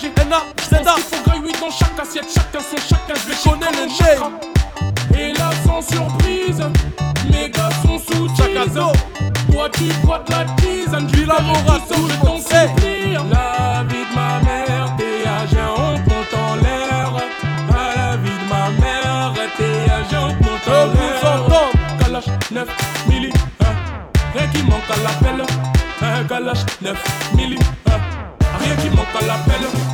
G, 0.00 0.10
N, 0.16 0.32
A, 0.32 0.40
Z, 0.64 0.72
A. 0.86 0.94
Il 0.96 1.02
faut 1.02 1.30
griller 1.30 1.52
dans 1.60 1.70
chaque 1.70 1.98
assiette, 2.00 2.24
chacun 2.32 2.60
son 2.60 2.76
chacun. 2.88 3.14
Je 3.14 3.28
vais 3.28 3.36
connais 3.44 3.70
le. 3.72 5.18
Et 5.18 5.32
là, 5.34 5.50
sans 5.66 5.82
surprise, 5.82 6.62
les 7.30 7.50
gars 7.50 7.68
sont 7.82 7.98
sous 7.98 8.28
Chakazo. 8.34 8.92
Toi, 9.52 9.68
tu 9.74 9.84
bois 10.02 10.20
de 10.20 10.32
la 10.32 10.44
tisane. 10.56 11.06
Puis 11.08 11.26
la 11.26 11.40
morale, 11.40 11.82
sous 11.86 12.06
le 12.06 12.14
ton. 12.24 12.38
La 13.30 13.84
vie 13.88 14.04
de 14.04 14.14
ma 14.14 14.40
mère, 14.40 14.96
t'es 14.96 15.28
âgé, 15.28 15.60
on 15.76 15.98
compte 16.08 16.34
en 16.34 16.54
l'air. 16.56 17.12
La 17.68 18.16
vie 18.16 18.30
de 18.30 18.48
ma 18.48 18.70
mère, 18.80 19.34
t'es 19.58 19.90
âgé, 19.92 20.16
on 20.16 20.34
compte 20.42 20.68
en 20.68 20.86
l'air. 20.86 21.20
Je 21.20 21.26
vous 21.26 21.44
entends. 21.44 21.70
Kalash 21.98 22.26
9 22.50 22.68
milli. 23.06 23.32
Rien 24.34 24.46
qui 24.48 24.62
manque 24.62 24.90
à 24.90 24.96
l'appel. 25.02 25.44
Un 26.00 26.22
galache 26.24 26.64
9 26.80 26.96
milli. 27.34 27.58
Rien 28.60 28.76
qui 28.76 28.88
manque 28.96 29.22
à 29.22 29.26
l'appel. 29.26 29.89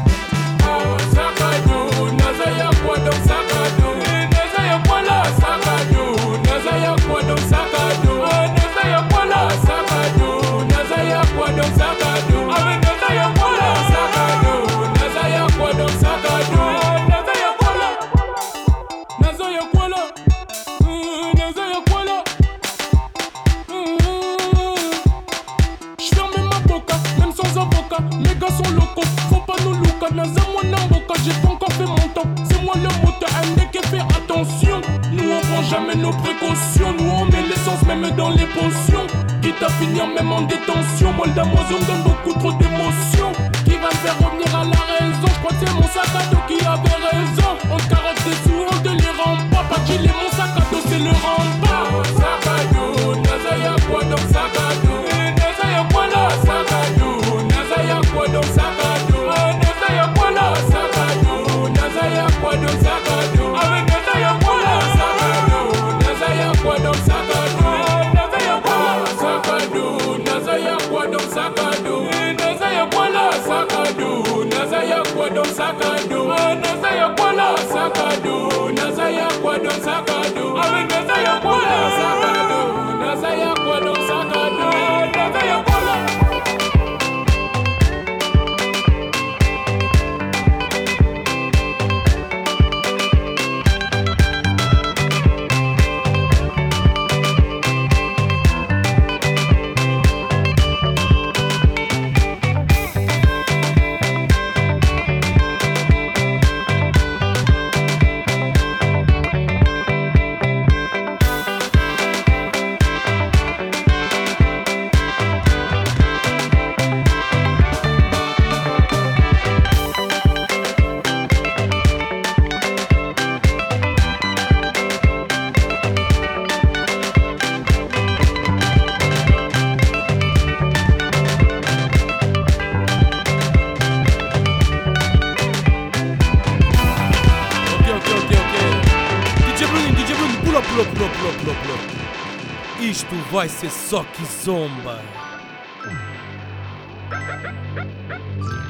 c'est 143.59 143.70
ça 143.70 144.05
qui 144.15 144.24
zomba. 144.45 145.01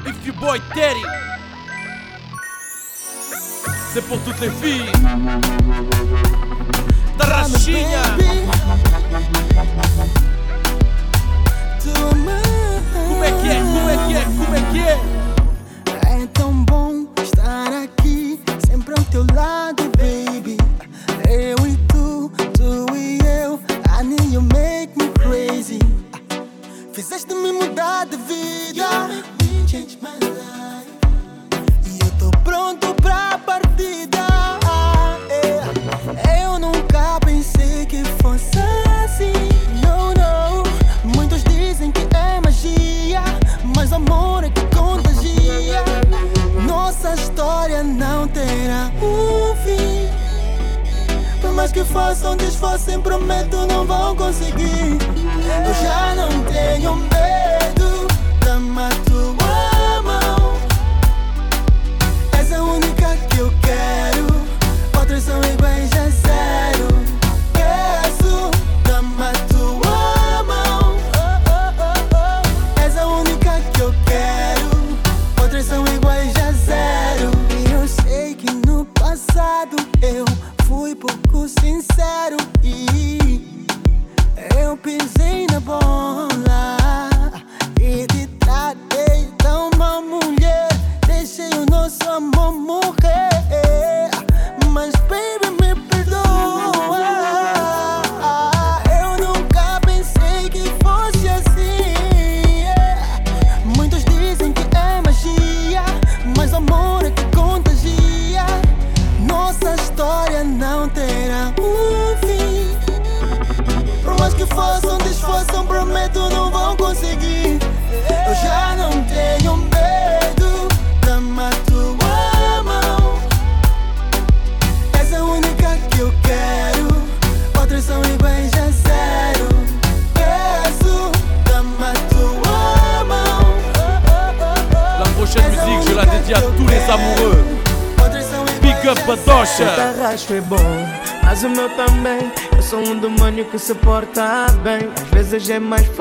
If 0.05 0.25
you 0.25 0.33
boy 0.33 0.61
Teddy, 0.73 1.03
c'est 3.93 4.07
pour 4.07 4.19
toutes 4.23 4.39
les 4.39 4.49
filles. 4.49 4.91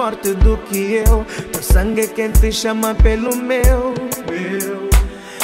Forte 0.07 0.35
do 0.35 0.57
que 0.59 1.03
eu. 1.05 1.27
Teu 1.53 1.63
sangue 1.63 2.03
é 2.03 2.07
quem 2.07 2.31
te 2.31 2.53
chama 2.53 2.95
pelo 2.95 3.35
meu. 3.35 3.93
meu. 4.31 4.89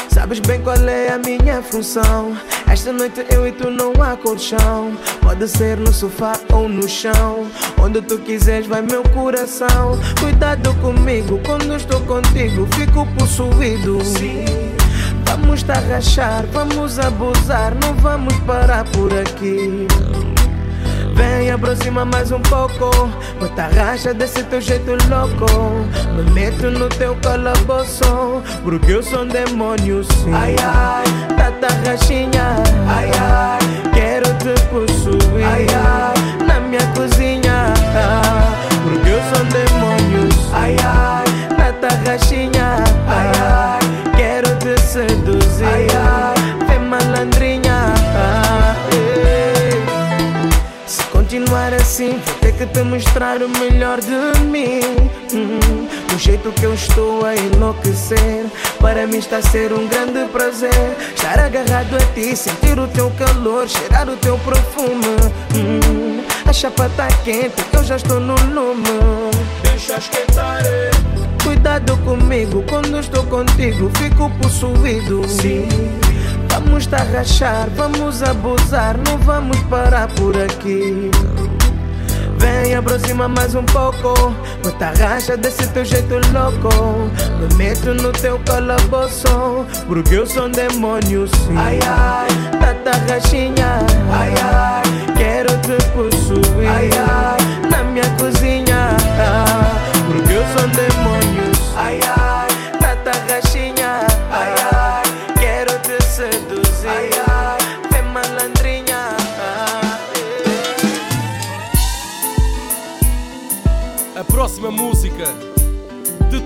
Sabes 0.09 0.39
bem 0.39 0.61
qual 0.63 0.77
é 0.89 1.09
a 1.09 1.19
minha 1.19 1.61
função. 1.63 2.37
Esta 2.71 2.93
noite 2.93 3.27
eu 3.31 3.45
e 3.49 3.51
tu 3.51 3.71
não 3.71 3.93
há 4.01 4.17
colchão. 4.17 4.97
Pode 5.21 5.49
ser 5.49 5.79
no 5.79 5.93
sofá 5.93 6.35
ou 6.53 6.69
no 6.69 6.89
chão. 6.89 7.51
Onde 7.83 8.01
tu 8.03 8.19
quiseres 8.19 8.69
vai 8.69 8.83
meu 8.83 9.03
coração. 9.03 9.99
Cuidado 10.21 10.73
comigo 10.77 11.41
quando 11.45 11.75
estou 11.75 12.01
contigo. 12.03 12.69
Fico 12.77 13.05
possuído. 13.19 13.99
Sim. 14.05 14.45
Vamos 15.27 15.63
rachar, 15.63 16.47
vamos 16.53 17.01
abusar, 17.01 17.75
não 17.83 17.95
vamos 17.95 18.35
parar 18.41 18.85
por 18.85 19.13
aqui. 19.13 19.89
Vem, 21.43 21.51
aproxima 21.51 22.05
mais 22.05 22.31
um 22.31 22.41
pouco. 22.41 22.89
Bota 23.41 23.67
racha 23.67 24.15
desse 24.15 24.45
teu 24.45 24.61
jeito 24.61 24.93
louco. 25.11 25.85
Me 26.15 26.31
meto 26.31 26.71
no 26.71 26.89
teu 26.89 27.17
calabouço. 27.17 28.45
Porque 28.63 28.93
eu 28.93 29.03
sou 29.03 29.23
um 29.23 29.27
demônio, 29.27 30.05
sim. 30.05 30.33
Ai, 30.33 30.55
ai, 30.63 31.05
tata 31.37 31.67
rachinha. 31.85 32.55
Ai, 32.87 33.11
ai, 33.21 33.59
quero 33.93 34.29
te 34.35 34.55
possuir. 34.69 35.45
Ai, 35.45 35.67
ai, 35.75 36.47
na 36.47 36.61
minha 36.61 36.87
cozinha. 36.95 37.75
Porque 38.85 39.09
eu 39.11 39.21
sou 39.35 39.45
um 39.45 39.49
demônio, 39.49 40.33
sim. 40.33 40.51
Ai, 40.53 40.77
ai, 40.85 41.57
tata 41.57 41.89
rachinha. 42.09 42.77
Ai, 43.09 43.33
ai, 43.41 44.13
quero 44.17 44.49
te 44.59 44.81
seduzir. 44.81 45.67
Ai, 45.67 45.89
ai, 45.91 46.67
vem 46.69 46.79
malandrinha. 46.89 47.32
Assim, 52.03 52.21
vou 52.25 52.35
ter 52.41 52.53
que 52.53 52.67
te 52.67 52.83
mostrar 52.83 53.43
o 53.43 53.49
melhor 53.49 54.01
de 54.01 54.41
mim. 54.41 54.81
Hum, 55.33 55.89
do 56.09 56.19
jeito 56.19 56.53
que 56.53 56.65
eu 56.65 56.75
estou 56.75 57.25
a 57.25 57.35
enlouquecer. 57.35 58.47
Para 58.81 59.07
mim 59.07 59.19
está 59.19 59.39
a 59.39 59.43
ser 59.43 59.73
um 59.73 59.87
grande 59.87 60.29
prazer. 60.31 60.97
Estar 61.15 61.39
agarrado 61.39 61.97
a 61.97 62.15
ti, 62.15 62.37
sentir 62.37 62.79
o 62.79 62.87
teu 62.89 63.11
calor, 63.13 63.69
cheirar 63.69 64.09
o 64.09 64.17
teu 64.17 64.39
perfume. 64.39 65.17
Hum, 65.55 66.23
a 66.47 66.53
chapa 66.53 66.91
tá 66.97 67.09
quente, 67.25 67.63
eu 67.73 67.85
já 67.85 67.97
estou 67.97 68.21
no 68.21 68.35
lume. 68.53 69.31
Deixa 69.63 69.97
esquentar. 69.97 70.63
Cuidado 71.45 71.97
comigo, 71.99 72.65
quando 72.69 72.99
estou 72.99 73.25
contigo, 73.25 73.91
fico 73.99 74.31
possuído. 74.41 75.29
Sim. 75.29 75.69
Vamos 76.49 76.87
tá 76.87 76.99
rachar, 76.99 77.69
vamos 77.71 78.23
abusar, 78.23 78.97
não 79.07 79.19
vamos 79.19 79.59
parar 79.63 80.09
por 80.09 80.37
aqui. 80.37 81.11
Vem, 82.43 82.75
aproxima 82.75 83.29
mais 83.29 83.55
um 83.55 83.63
pouco. 83.63 84.35
Bota 84.65 84.93
racha 84.99 85.37
desse 85.37 85.65
teu 85.69 85.85
jeito 85.85 86.15
louco. 86.33 87.09
Me 87.39 87.55
meto 87.55 87.95
no 87.95 88.11
teu 88.11 88.37
calabouço. 88.41 89.65
Porque 89.87 90.17
eu 90.17 90.27
sou 90.27 90.47
um 90.47 90.51
demônio, 90.51 91.29
sim. 91.29 91.57
Ai, 91.57 91.79
ai, 91.87 92.29
tata 92.59 92.99
rachinha. 93.09 93.79
Ai, 94.11 94.35
ai, 94.43 94.83
quero 95.17 95.51
te 95.59 95.77
possuir. 95.91 96.69
Ai, 96.69 96.91
ai, 96.99 97.42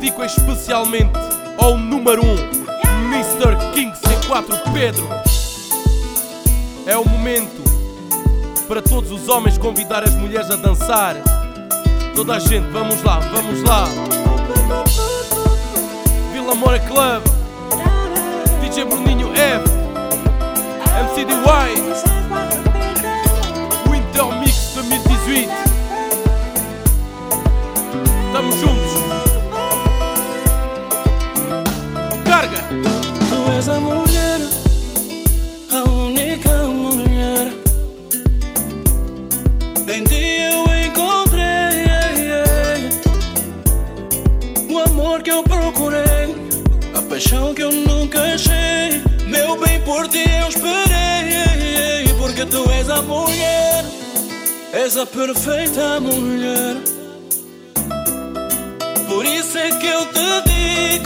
dedico 0.07 0.23
especialmente 0.23 1.19
ao 1.59 1.77
número 1.77 2.25
1, 2.25 2.29
um, 2.29 2.37
Mr. 3.13 3.73
King 3.75 3.93
C4 3.93 4.73
Pedro. 4.73 5.09
É 6.87 6.97
o 6.97 7.05
momento 7.05 7.61
para 8.69 8.81
todos 8.81 9.11
os 9.11 9.29
homens 9.29 9.59
convidar 9.59 10.05
as 10.05 10.15
mulheres 10.15 10.49
a 10.49 10.57
dançar. 10.57 11.17
Toda 12.15 12.37
a 12.37 12.39
gente, 12.39 12.69
vamos 12.71 13.03
lá, 13.03 13.19
vamos 13.19 13.63
lá. 13.65 13.89
Vila 16.33 16.55
Moura 16.55 16.79
Club, 16.79 17.25
DJ 18.61 18.85
Bruninho 18.85 19.33
F, 19.35 19.65
MCDY, 21.03 22.16
és 54.87 54.97
a 54.97 55.05
perfeita 55.05 55.99
mulher. 56.01 56.77
Por 59.09 59.25
isso 59.27 59.59
é 59.59 59.69
que 59.81 59.87
eu 59.87 60.07
te 60.07 60.43
digo 60.47 61.06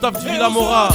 staff 0.00 0.18
de 0.24 0.30
Villamora, 0.30 0.89